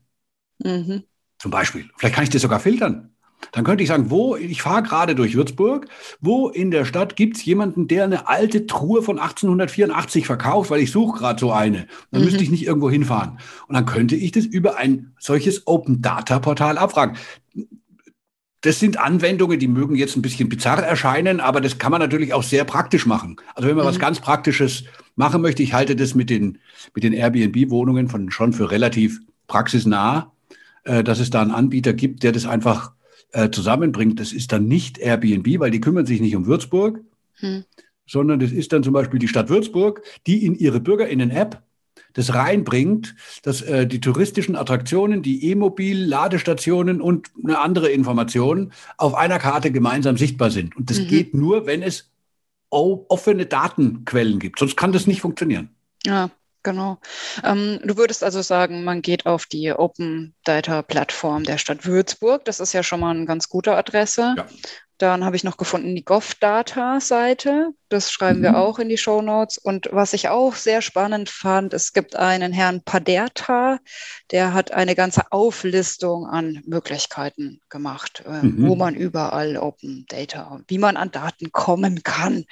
Mhm. 0.64 1.04
Zum 1.40 1.52
Beispiel. 1.52 1.90
Vielleicht 1.98 2.16
kann 2.16 2.24
ich 2.24 2.30
das 2.30 2.42
sogar 2.42 2.60
filtern. 2.60 3.12
Dann 3.52 3.64
könnte 3.64 3.84
ich 3.84 3.90
sagen, 3.90 4.10
wo, 4.10 4.36
ich 4.36 4.62
fahre 4.62 4.84
gerade 4.84 5.16
durch 5.16 5.36
Würzburg, 5.36 5.88
wo 6.20 6.50
in 6.50 6.72
der 6.72 6.86
Stadt 6.86 7.16
gibt 7.16 7.38
es 7.38 7.46
jemanden, 7.46 7.88
der 7.88 8.04
eine 8.04 8.28
alte 8.28 8.68
Truhe 8.68 9.02
von 9.02 9.20
1884 9.20 10.26
verkauft, 10.26 10.70
weil 10.70 10.82
ich 10.82 10.92
suche 10.92 11.20
gerade 11.20 11.40
so 11.40 11.52
eine. 11.52 11.88
Dann 12.12 12.22
mhm. 12.22 12.28
müsste 12.28 12.44
ich 12.44 12.52
nicht 12.52 12.66
irgendwo 12.66 12.90
hinfahren. 12.90 13.40
Und 13.68 13.76
dann 13.76 13.86
könnte 13.86 14.16
ich 14.16 14.32
das 14.32 14.46
über 14.46 14.78
ein 14.78 15.14
solches 15.20 15.66
Open 15.68 16.02
Data 16.02 16.40
Portal 16.40 16.78
abfragen. 16.78 17.18
Das 18.62 18.80
sind 18.80 19.00
Anwendungen, 19.00 19.60
die 19.60 19.68
mögen 19.68 19.96
jetzt 19.96 20.16
ein 20.16 20.22
bisschen 20.22 20.48
bizarr 20.48 20.84
erscheinen, 20.84 21.40
aber 21.40 21.62
das 21.62 21.80
kann 21.80 21.92
man 21.92 22.00
natürlich 22.00 22.34
auch 22.34 22.44
sehr 22.44 22.64
praktisch 22.64 23.08
machen. 23.08 23.38
Also 23.56 23.68
wenn 23.68 23.76
man 23.76 23.86
mhm. 23.86 23.90
was 23.90 24.00
ganz 24.00 24.20
Praktisches 24.20 24.84
machen 25.16 25.42
möchte, 25.42 25.64
ich 25.64 25.74
halte 25.74 25.96
das 25.96 26.16
mit 26.16 26.30
den, 26.30 26.60
mit 26.94 27.04
den 27.04 27.14
Airbnb-Wohnungen 27.14 28.08
von 28.08 28.32
schon 28.32 28.54
für 28.54 28.72
relativ 28.72 29.20
praxisnah, 29.48 30.32
äh, 30.84 31.04
dass 31.04 31.20
es 31.20 31.30
da 31.30 31.42
einen 31.42 31.52
Anbieter 31.52 31.94
gibt, 31.94 32.24
der 32.24 32.32
das 32.32 32.46
einfach 32.46 32.94
äh, 33.32 33.50
zusammenbringt. 33.50 34.20
Das 34.20 34.34
ist 34.34 34.52
dann 34.52 34.68
nicht 34.68 34.98
Airbnb, 34.98 35.60
weil 35.60 35.72
die 35.72 35.82
kümmern 35.82 36.06
sich 36.06 36.22
nicht 36.22 36.36
um 36.36 36.46
Würzburg, 36.46 37.02
mhm. 37.42 37.66
sondern 38.06 38.40
das 38.40 38.52
ist 38.52 38.74
dann 38.74 38.84
zum 38.84 38.94
Beispiel 38.94 39.20
die 39.20 39.28
Stadt 39.28 39.50
Würzburg, 39.50 40.02
die 40.28 40.46
in 40.46 40.56
ihre 40.56 40.80
BürgerInnen-App 40.80 41.62
das 42.14 42.34
reinbringt, 42.34 43.16
dass 43.44 43.62
äh, 43.62 43.88
die 43.88 44.02
touristischen 44.02 44.56
Attraktionen, 44.56 45.22
die 45.22 45.50
E-Mobil, 45.50 46.04
Ladestationen 46.04 47.02
und 47.02 47.32
eine 47.44 47.60
andere 47.60 47.90
Information 47.90 48.74
auf 48.98 49.14
einer 49.16 49.40
Karte 49.40 49.72
gemeinsam 49.72 50.18
sichtbar 50.18 50.52
sind. 50.52 50.76
Und 50.76 50.90
das 50.90 51.00
mhm. 51.00 51.08
geht 51.08 51.34
nur, 51.34 51.66
wenn 51.66 51.82
es 51.82 52.11
offene 52.72 53.46
Datenquellen 53.46 54.40
gibt. 54.40 54.60
Sonst 54.60 54.78
kann 54.78 54.92
das 54.92 55.08
nicht 55.08 55.22
funktionieren. 55.22 55.76
Ja, 56.06 56.30
genau. 56.64 57.00
Ähm, 57.44 57.80
du 57.84 57.98
würdest 57.98 58.24
also 58.24 58.42
sagen, 58.42 58.84
man 58.84 59.02
geht 59.02 59.26
auf 59.26 59.46
die 59.46 59.72
Open 59.72 60.34
Data 60.44 60.82
Plattform 60.82 61.44
der 61.44 61.58
Stadt 61.58 61.86
Würzburg. 61.86 62.46
Das 62.46 62.60
ist 62.60 62.74
ja 62.74 62.82
schon 62.82 63.02
mal 63.02 63.16
eine 63.16 63.26
ganz 63.26 63.50
gute 63.50 63.76
Adresse. 63.76 64.36
Ja. 64.38 64.48
Dann 65.02 65.26
habe 65.26 65.36
ich 65.36 65.44
noch 65.44 65.58
gefunden 65.58 65.96
die 65.96 66.06
GovData-Seite. 66.06 67.72
Das 67.90 68.12
schreiben 68.12 68.40
mhm. 68.40 68.44
wir 68.44 68.58
auch 68.58 68.78
in 68.78 68.88
die 68.88 68.98
Show 68.98 69.24
Notes. 69.24 69.58
Und 69.58 69.90
was 69.92 70.14
ich 70.14 70.30
auch 70.30 70.54
sehr 70.54 70.84
spannend 70.84 71.28
fand, 71.30 71.74
es 71.74 71.92
gibt 71.92 72.16
einen 72.16 72.54
Herrn 72.54 72.84
Paderta, 72.84 73.80
der 74.30 74.54
hat 74.54 74.72
eine 74.72 74.94
ganze 74.94 75.32
Auflistung 75.32 76.28
an 76.28 76.62
Möglichkeiten 76.68 77.62
gemacht, 77.70 78.24
äh, 78.28 78.46
mhm. 78.46 78.68
wo 78.68 78.76
man 78.76 78.94
überall 78.94 79.58
Open 79.58 80.06
Data, 80.08 80.62
wie 80.68 80.78
man 80.78 80.98
an 80.98 81.10
Daten 81.10 81.52
kommen 81.52 82.04
kann. 82.04 82.46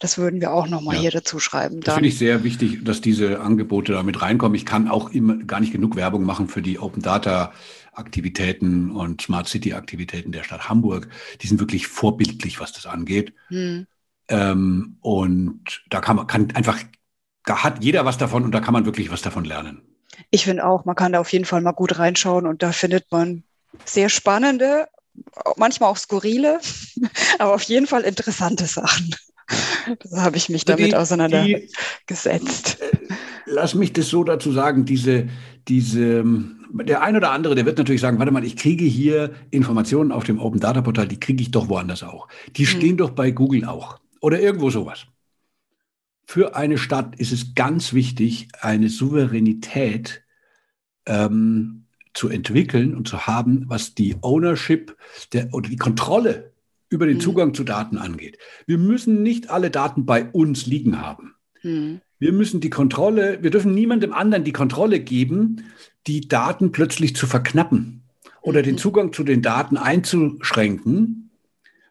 Das 0.00 0.18
würden 0.18 0.40
wir 0.40 0.52
auch 0.52 0.66
nochmal 0.66 0.96
ja. 0.96 1.02
hier 1.02 1.10
dazu 1.12 1.38
schreiben. 1.38 1.80
Das 1.82 1.94
finde 1.94 2.08
ich 2.08 2.18
sehr 2.18 2.42
wichtig, 2.42 2.84
dass 2.84 3.00
diese 3.00 3.40
Angebote 3.40 3.92
damit 3.92 4.20
reinkommen. 4.20 4.56
Ich 4.56 4.66
kann 4.66 4.88
auch 4.88 5.10
immer 5.10 5.36
gar 5.36 5.60
nicht 5.60 5.72
genug 5.72 5.94
Werbung 5.94 6.24
machen 6.24 6.48
für 6.48 6.62
die 6.62 6.80
Open 6.80 7.00
Data 7.00 7.52
Aktivitäten 7.92 8.90
und 8.90 9.22
Smart 9.22 9.48
City 9.48 9.74
Aktivitäten 9.74 10.32
der 10.32 10.44
Stadt 10.44 10.68
Hamburg. 10.68 11.08
Die 11.40 11.46
sind 11.46 11.60
wirklich 11.60 11.86
vorbildlich, 11.86 12.58
was 12.60 12.72
das 12.72 12.86
angeht. 12.86 13.34
Hm. 13.48 13.86
Ähm, 14.28 14.96
und 15.00 15.82
da 15.90 16.00
kann 16.00 16.16
man 16.16 16.26
kann 16.26 16.50
einfach, 16.52 16.78
da 17.44 17.62
hat 17.62 17.84
jeder 17.84 18.04
was 18.04 18.18
davon 18.18 18.44
und 18.44 18.52
da 18.52 18.60
kann 18.60 18.72
man 18.72 18.86
wirklich 18.86 19.10
was 19.10 19.22
davon 19.22 19.44
lernen. 19.44 19.82
Ich 20.30 20.44
finde 20.44 20.64
auch, 20.64 20.84
man 20.84 20.96
kann 20.96 21.12
da 21.12 21.20
auf 21.20 21.32
jeden 21.32 21.44
Fall 21.44 21.60
mal 21.60 21.72
gut 21.72 21.98
reinschauen 21.98 22.46
und 22.46 22.62
da 22.62 22.72
findet 22.72 23.10
man 23.10 23.44
sehr 23.84 24.08
spannende, 24.08 24.88
manchmal 25.56 25.90
auch 25.90 25.96
skurrile, 25.96 26.60
aber 27.38 27.54
auf 27.54 27.62
jeden 27.62 27.86
Fall 27.86 28.02
interessante 28.02 28.66
Sachen. 28.66 29.14
Da 30.10 30.22
habe 30.22 30.36
ich 30.36 30.48
mich 30.48 30.64
damit 30.64 30.94
auseinandergesetzt. 30.94 32.78
Äh, 32.80 33.14
lass 33.46 33.74
mich 33.74 33.92
das 33.92 34.08
so 34.08 34.24
dazu 34.24 34.52
sagen, 34.52 34.84
diese, 34.84 35.28
diese 35.68 36.24
der 36.72 37.02
ein 37.02 37.16
oder 37.16 37.32
andere, 37.32 37.54
der 37.54 37.66
wird 37.66 37.78
natürlich 37.78 38.00
sagen, 38.00 38.18
warte 38.18 38.32
mal, 38.32 38.44
ich 38.44 38.56
kriege 38.56 38.84
hier 38.84 39.32
Informationen 39.50 40.12
auf 40.12 40.24
dem 40.24 40.40
Open 40.40 40.60
Data 40.60 40.80
Portal, 40.80 41.08
die 41.08 41.20
kriege 41.20 41.42
ich 41.42 41.50
doch 41.50 41.68
woanders 41.68 42.02
auch. 42.02 42.28
Die 42.56 42.62
mhm. 42.62 42.66
stehen 42.66 42.96
doch 42.96 43.10
bei 43.10 43.30
Google 43.30 43.64
auch 43.66 43.98
oder 44.20 44.40
irgendwo 44.40 44.70
sowas. 44.70 45.06
Für 46.24 46.56
eine 46.56 46.78
Stadt 46.78 47.16
ist 47.16 47.32
es 47.32 47.54
ganz 47.54 47.92
wichtig, 47.92 48.48
eine 48.60 48.88
Souveränität 48.88 50.22
ähm, 51.06 51.84
zu 52.14 52.28
entwickeln 52.28 52.94
und 52.94 53.08
zu 53.08 53.26
haben, 53.26 53.64
was 53.68 53.94
die 53.94 54.16
Ownership 54.22 54.96
der, 55.32 55.52
oder 55.52 55.68
die 55.68 55.76
Kontrolle 55.76 56.51
über 56.92 57.06
den 57.06 57.16
mhm. 57.16 57.20
Zugang 57.20 57.54
zu 57.54 57.64
Daten 57.64 57.96
angeht. 57.98 58.38
Wir 58.66 58.78
müssen 58.78 59.22
nicht 59.22 59.50
alle 59.50 59.70
Daten 59.70 60.04
bei 60.06 60.26
uns 60.26 60.66
liegen 60.66 61.00
haben. 61.00 61.34
Mhm. 61.62 62.00
Wir 62.18 62.32
müssen 62.32 62.60
die 62.60 62.70
Kontrolle, 62.70 63.38
wir 63.42 63.50
dürfen 63.50 63.74
niemandem 63.74 64.12
anderen 64.12 64.44
die 64.44 64.52
Kontrolle 64.52 65.00
geben, 65.00 65.64
die 66.06 66.28
Daten 66.28 66.70
plötzlich 66.70 67.16
zu 67.16 67.26
verknappen 67.26 68.02
oder 68.42 68.62
den 68.62 68.74
mhm. 68.74 68.78
Zugang 68.78 69.12
zu 69.12 69.24
den 69.24 69.42
Daten 69.42 69.76
einzuschränken. 69.76 71.30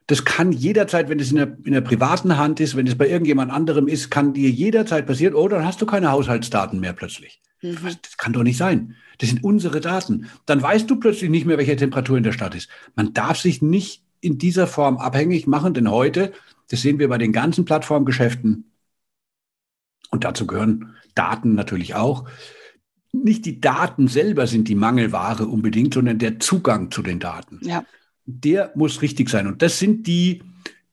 Das 0.07 0.23
kann 0.25 0.51
jederzeit, 0.51 1.09
wenn 1.09 1.19
es 1.19 1.31
in 1.31 1.37
der, 1.37 1.57
in 1.63 1.73
der 1.73 1.81
privaten 1.81 2.37
Hand 2.37 2.59
ist, 2.59 2.75
wenn 2.75 2.87
es 2.87 2.97
bei 2.97 3.09
irgendjemand 3.09 3.51
anderem 3.51 3.87
ist, 3.87 4.11
kann 4.11 4.33
dir 4.33 4.49
jederzeit 4.49 5.07
passieren, 5.07 5.35
oh, 5.35 5.47
dann 5.47 5.65
hast 5.65 5.81
du 5.81 5.85
keine 5.85 6.11
Haushaltsdaten 6.11 6.79
mehr 6.79 6.93
plötzlich. 6.93 7.41
Mhm. 7.61 7.77
Das 8.01 8.17
kann 8.17 8.33
doch 8.33 8.43
nicht 8.43 8.57
sein. 8.57 8.95
Das 9.17 9.29
sind 9.29 9.43
unsere 9.43 9.81
Daten. 9.81 10.27
Dann 10.45 10.61
weißt 10.61 10.89
du 10.89 10.97
plötzlich 10.97 11.29
nicht 11.29 11.45
mehr, 11.45 11.57
welche 11.57 11.75
Temperatur 11.75 12.17
in 12.17 12.23
der 12.23 12.31
Stadt 12.31 12.55
ist. 12.55 12.69
Man 12.95 13.13
darf 13.13 13.37
sich 13.37 13.61
nicht 13.61 14.03
in 14.21 14.37
dieser 14.37 14.67
Form 14.67 14.97
abhängig 14.97 15.47
machen, 15.47 15.73
denn 15.73 15.89
heute, 15.91 16.31
das 16.69 16.81
sehen 16.81 16.99
wir 16.99 17.09
bei 17.09 17.17
den 17.17 17.33
ganzen 17.33 17.65
Plattformgeschäften, 17.65 18.71
und 20.11 20.25
dazu 20.25 20.45
gehören 20.45 20.93
Daten 21.15 21.55
natürlich 21.55 21.95
auch, 21.95 22.25
nicht 23.13 23.45
die 23.45 23.59
Daten 23.59 24.07
selber 24.07 24.47
sind 24.47 24.67
die 24.67 24.75
Mangelware 24.75 25.47
unbedingt, 25.47 25.93
sondern 25.93 26.19
der 26.19 26.39
Zugang 26.39 26.91
zu 26.91 27.01
den 27.01 27.19
Daten. 27.19 27.59
Ja. 27.61 27.83
Der 28.25 28.71
muss 28.75 29.01
richtig 29.01 29.29
sein. 29.29 29.47
Und 29.47 29.61
das 29.61 29.79
sind 29.79 30.07
die, 30.07 30.43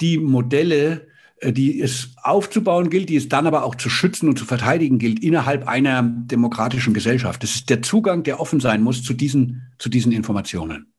die 0.00 0.18
Modelle, 0.18 1.06
äh, 1.38 1.52
die 1.52 1.80
es 1.80 2.14
aufzubauen 2.22 2.90
gilt, 2.90 3.08
die 3.08 3.16
es 3.16 3.28
dann 3.28 3.46
aber 3.46 3.64
auch 3.64 3.76
zu 3.76 3.88
schützen 3.88 4.28
und 4.28 4.38
zu 4.38 4.44
verteidigen 4.44 4.98
gilt 4.98 5.22
innerhalb 5.22 5.68
einer 5.68 6.02
demokratischen 6.02 6.94
Gesellschaft. 6.94 7.42
Das 7.42 7.54
ist 7.54 7.70
der 7.70 7.82
Zugang, 7.82 8.24
der 8.24 8.40
offen 8.40 8.58
sein 8.58 8.82
muss 8.82 9.02
zu 9.02 9.14
diesen, 9.14 9.68
zu 9.78 9.88
diesen 9.88 10.10
Informationen. 10.10 10.92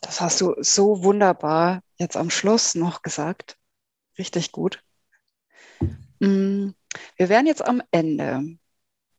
Das 0.00 0.20
hast 0.20 0.40
du 0.40 0.54
so 0.60 1.02
wunderbar 1.02 1.82
jetzt 1.98 2.16
am 2.16 2.30
Schluss 2.30 2.74
noch 2.74 3.02
gesagt. 3.02 3.56
Richtig 4.18 4.52
gut. 4.52 4.82
Mm, 6.20 6.70
wir 7.16 7.28
wären 7.28 7.46
jetzt 7.46 7.64
am 7.64 7.82
Ende 7.90 8.58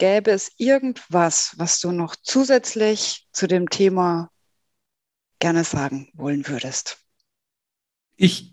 gäbe 0.01 0.31
es 0.31 0.51
irgendwas, 0.57 1.53
was 1.57 1.79
du 1.79 1.91
noch 1.91 2.15
zusätzlich 2.15 3.27
zu 3.33 3.45
dem 3.45 3.69
Thema 3.69 4.31
gerne 5.37 5.63
sagen 5.63 6.09
wollen 6.15 6.47
würdest? 6.47 6.97
Ich, 8.15 8.51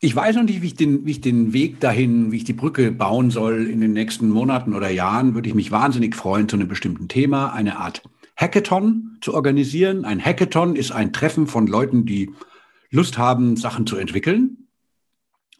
ich 0.00 0.14
weiß 0.14 0.36
noch 0.36 0.44
nicht, 0.44 0.62
wie 0.62 0.66
ich, 0.68 0.76
den, 0.76 1.04
wie 1.04 1.10
ich 1.10 1.20
den 1.20 1.52
Weg 1.52 1.80
dahin, 1.80 2.30
wie 2.30 2.36
ich 2.36 2.44
die 2.44 2.52
Brücke 2.52 2.92
bauen 2.92 3.32
soll 3.32 3.66
in 3.66 3.80
den 3.80 3.94
nächsten 3.94 4.28
Monaten 4.28 4.74
oder 4.74 4.88
Jahren, 4.88 5.34
würde 5.34 5.48
ich 5.48 5.56
mich 5.56 5.72
wahnsinnig 5.72 6.14
freuen, 6.14 6.48
zu 6.48 6.54
einem 6.54 6.68
bestimmten 6.68 7.08
Thema 7.08 7.52
eine 7.52 7.78
Art 7.78 8.04
Hackathon 8.36 9.18
zu 9.20 9.34
organisieren. 9.34 10.04
Ein 10.04 10.22
Hackathon 10.22 10.76
ist 10.76 10.92
ein 10.92 11.12
Treffen 11.12 11.46
von 11.46 11.66
Leuten, 11.66 12.04
die 12.04 12.30
Lust 12.90 13.18
haben, 13.18 13.56
Sachen 13.56 13.86
zu 13.86 13.96
entwickeln 13.96 14.66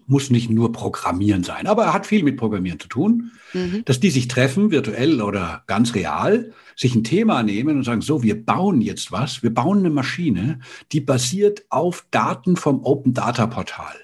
muss 0.07 0.31
nicht 0.31 0.51
nur 0.51 0.73
Programmieren 0.73 1.43
sein, 1.43 1.67
aber 1.67 1.85
er 1.85 1.93
hat 1.93 2.07
viel 2.07 2.23
mit 2.23 2.37
Programmieren 2.37 2.79
zu 2.79 2.89
tun, 2.89 3.33
mhm. 3.53 3.85
dass 3.85 4.01
die 4.01 4.11
sich 4.11 4.29
treffen, 4.29 4.71
virtuell 4.71 5.21
oder 5.21 5.65
ganz 5.67 5.95
real, 5.95 6.53
sich 6.77 6.95
ein 6.95 7.05
Thema 7.05 7.43
nehmen 7.43 7.79
und 7.79 7.85
sagen, 7.85 8.01
so, 8.01 8.23
wir 8.23 8.45
bauen 8.45 8.81
jetzt 8.81 9.13
was, 9.13 9.43
wir 9.43 9.53
bauen 9.53 9.81
eine 9.81 9.91
Maschine, 9.91 10.61
die 10.93 11.01
basiert 11.01 11.65
auf 11.71 12.07
Daten 12.11 12.57
vom 12.57 12.85
Open 12.85 13.15
Data 13.15 13.47
Portal. 13.47 13.95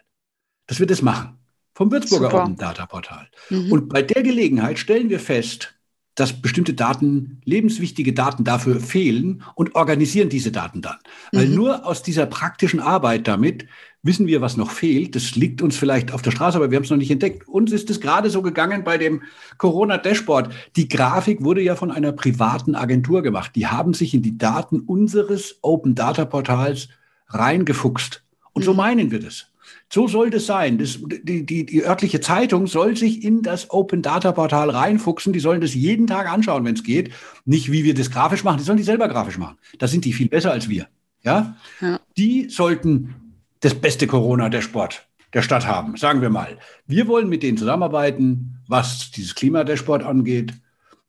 Dass 0.66 0.80
wir 0.80 0.86
das 0.86 1.02
machen, 1.02 1.38
vom 1.74 1.90
Würzburger 1.92 2.30
Super. 2.30 2.42
Open 2.42 2.56
Data 2.56 2.86
Portal. 2.86 3.28
Mhm. 3.50 3.72
Und 3.72 3.88
bei 3.88 4.02
der 4.02 4.22
Gelegenheit 4.22 4.78
stellen 4.78 5.08
wir 5.08 5.20
fest, 5.20 5.74
dass 6.14 6.42
bestimmte 6.42 6.74
Daten, 6.74 7.40
lebenswichtige 7.44 8.12
Daten 8.12 8.44
dafür 8.44 8.80
fehlen 8.80 9.42
und 9.54 9.74
organisieren 9.74 10.28
diese 10.28 10.52
Daten 10.52 10.82
dann. 10.82 10.96
Weil 11.32 11.48
mhm. 11.48 11.54
nur 11.54 11.86
aus 11.86 12.02
dieser 12.02 12.26
praktischen 12.26 12.80
Arbeit 12.80 13.26
damit 13.26 13.66
wissen 14.02 14.26
wir, 14.26 14.40
was 14.40 14.56
noch 14.56 14.70
fehlt. 14.70 15.14
Das 15.14 15.36
liegt 15.36 15.62
uns 15.62 15.76
vielleicht 15.76 16.12
auf 16.12 16.22
der 16.22 16.32
Straße, 16.32 16.56
aber 16.56 16.70
wir 16.70 16.76
haben 16.76 16.84
es 16.84 16.90
noch 16.90 16.96
nicht 16.96 17.10
entdeckt. 17.10 17.48
Uns 17.48 17.72
ist 17.72 17.88
es 17.88 18.00
gerade 18.00 18.30
so 18.30 18.42
gegangen 18.42 18.84
bei 18.84 18.98
dem 18.98 19.22
Corona-Dashboard. 19.58 20.52
Die 20.76 20.88
Grafik 20.88 21.42
wurde 21.44 21.62
ja 21.62 21.76
von 21.76 21.90
einer 21.90 22.12
privaten 22.12 22.74
Agentur 22.74 23.22
gemacht. 23.22 23.52
Die 23.54 23.68
haben 23.68 23.94
sich 23.94 24.12
in 24.12 24.22
die 24.22 24.36
Daten 24.36 24.80
unseres 24.80 25.58
Open 25.62 25.94
Data 25.94 26.24
Portals 26.24 26.88
reingefuchst. 27.28 28.22
Und 28.52 28.64
so 28.64 28.72
mhm. 28.72 28.76
meinen 28.78 29.10
wir 29.10 29.20
das. 29.20 29.46
So 29.92 30.08
soll 30.08 30.30
das 30.30 30.46
sein. 30.46 30.78
Das, 30.78 30.98
die, 31.02 31.44
die, 31.44 31.66
die 31.66 31.84
örtliche 31.84 32.20
Zeitung 32.20 32.66
soll 32.66 32.96
sich 32.96 33.22
in 33.22 33.42
das 33.42 33.70
Open 33.70 34.00
Data 34.00 34.32
Portal 34.32 34.70
reinfuchsen. 34.70 35.34
Die 35.34 35.40
sollen 35.40 35.60
das 35.60 35.74
jeden 35.74 36.06
Tag 36.06 36.32
anschauen, 36.32 36.64
wenn 36.64 36.74
es 36.74 36.82
geht. 36.82 37.10
Nicht, 37.44 37.70
wie 37.70 37.84
wir 37.84 37.92
das 37.92 38.10
grafisch 38.10 38.42
machen. 38.42 38.56
Die 38.56 38.64
sollen 38.64 38.78
die 38.78 38.84
selber 38.84 39.08
grafisch 39.08 39.36
machen. 39.36 39.58
Da 39.78 39.86
sind 39.86 40.06
die 40.06 40.14
viel 40.14 40.28
besser 40.28 40.50
als 40.50 40.70
wir. 40.70 40.88
Ja? 41.22 41.56
ja. 41.82 42.00
Die 42.16 42.48
sollten 42.48 43.14
das 43.60 43.74
beste 43.74 44.06
Corona 44.06 44.48
der 44.48 44.62
Sport 44.62 45.06
der 45.34 45.42
Stadt 45.42 45.66
haben, 45.66 45.96
sagen 45.96 46.22
wir 46.22 46.30
mal. 46.30 46.58
Wir 46.86 47.06
wollen 47.06 47.28
mit 47.28 47.42
denen 47.42 47.58
zusammenarbeiten, 47.58 48.58
was 48.68 49.10
dieses 49.10 49.34
Klima 49.34 49.62
der 49.64 49.76
Sport 49.76 50.04
angeht. 50.04 50.54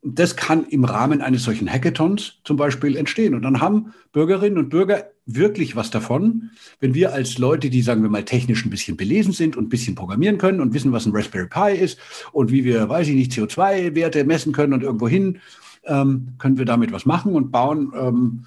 Das 0.02 0.36
kann 0.36 0.66
im 0.66 0.84
Rahmen 0.84 1.22
eines 1.22 1.44
solchen 1.44 1.72
Hackathons 1.72 2.40
zum 2.44 2.58
Beispiel 2.58 2.98
entstehen. 2.98 3.34
Und 3.34 3.44
dann 3.44 3.62
haben 3.62 3.94
Bürgerinnen 4.12 4.58
und 4.58 4.70
Bürger 4.70 5.13
wirklich 5.26 5.76
was 5.76 5.90
davon, 5.90 6.52
wenn 6.80 6.94
wir 6.94 7.14
als 7.14 7.38
Leute, 7.38 7.70
die, 7.70 7.82
sagen 7.82 8.04
wir 8.04 8.10
mal, 8.10 8.26
technisch 8.26 8.66
ein 8.66 8.70
bisschen 8.70 8.98
belesen 8.98 9.34
sind 9.34 9.56
und 9.56 9.66
ein 9.66 9.70
bisschen 9.70 9.96
programmieren 9.96 10.38
können 10.38 10.60
und 10.60 10.74
wissen, 10.74 10.92
was 10.92 11.06
ein 11.06 11.16
Raspberry 11.16 11.48
Pi 11.48 11.78
ist 11.78 11.98
und 12.32 12.52
wie 12.52 12.66
wir, 12.66 12.90
weiß 12.90 13.08
ich 13.08 13.16
nicht, 13.16 13.32
CO2-Werte 13.32 14.26
messen 14.26 14.54
können 14.54 14.74
und 14.74 14.84
irgendwo 14.84 15.08
hin, 15.08 15.40
ähm, 15.86 16.34
können 16.38 16.58
wir 16.58 16.66
damit 16.66 16.92
was 16.92 17.06
machen 17.06 17.36
und 17.36 17.52
bauen, 17.52 17.92
ähm, 17.96 18.46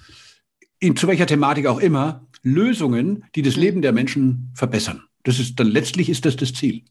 in, 0.79 0.95
zu 0.95 1.07
welcher 1.07 1.25
Thematik 1.25 1.65
auch 1.65 1.79
immer, 1.79 2.27
Lösungen, 2.43 3.25
die 3.35 3.41
das 3.41 3.55
mhm. 3.55 3.61
Leben 3.61 3.81
der 3.81 3.91
Menschen 3.91 4.51
verbessern. 4.53 5.03
Das 5.23 5.39
ist 5.39 5.59
dann 5.59 5.67
letztlich 5.67 6.09
ist 6.09 6.25
das 6.25 6.35
das 6.35 6.53
Ziel. 6.53 6.83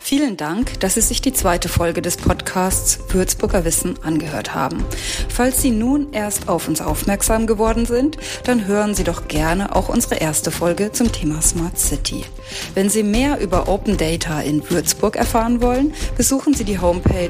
Vielen 0.00 0.36
Dank, 0.38 0.80
dass 0.80 0.94
Sie 0.94 1.02
sich 1.02 1.20
die 1.20 1.34
zweite 1.34 1.68
Folge 1.68 2.00
des 2.00 2.16
Podcasts 2.16 2.98
Würzburger 3.08 3.66
Wissen 3.66 4.02
angehört 4.02 4.54
haben. 4.54 4.82
Falls 5.28 5.60
Sie 5.60 5.70
nun 5.70 6.12
erst 6.12 6.48
auf 6.48 6.66
uns 6.66 6.80
aufmerksam 6.80 7.46
geworden 7.46 7.84
sind, 7.84 8.16
dann 8.44 8.66
hören 8.66 8.94
Sie 8.94 9.04
doch 9.04 9.28
gerne 9.28 9.76
auch 9.76 9.90
unsere 9.90 10.14
erste 10.14 10.50
Folge 10.50 10.92
zum 10.92 11.12
Thema 11.12 11.42
Smart 11.42 11.78
City. 11.78 12.24
Wenn 12.72 12.88
Sie 12.88 13.02
mehr 13.02 13.38
über 13.40 13.68
Open 13.68 13.98
Data 13.98 14.40
in 14.40 14.70
Würzburg 14.70 15.16
erfahren 15.16 15.60
wollen, 15.60 15.92
besuchen 16.16 16.54
Sie 16.54 16.64
die 16.64 16.80
Homepage 16.80 17.28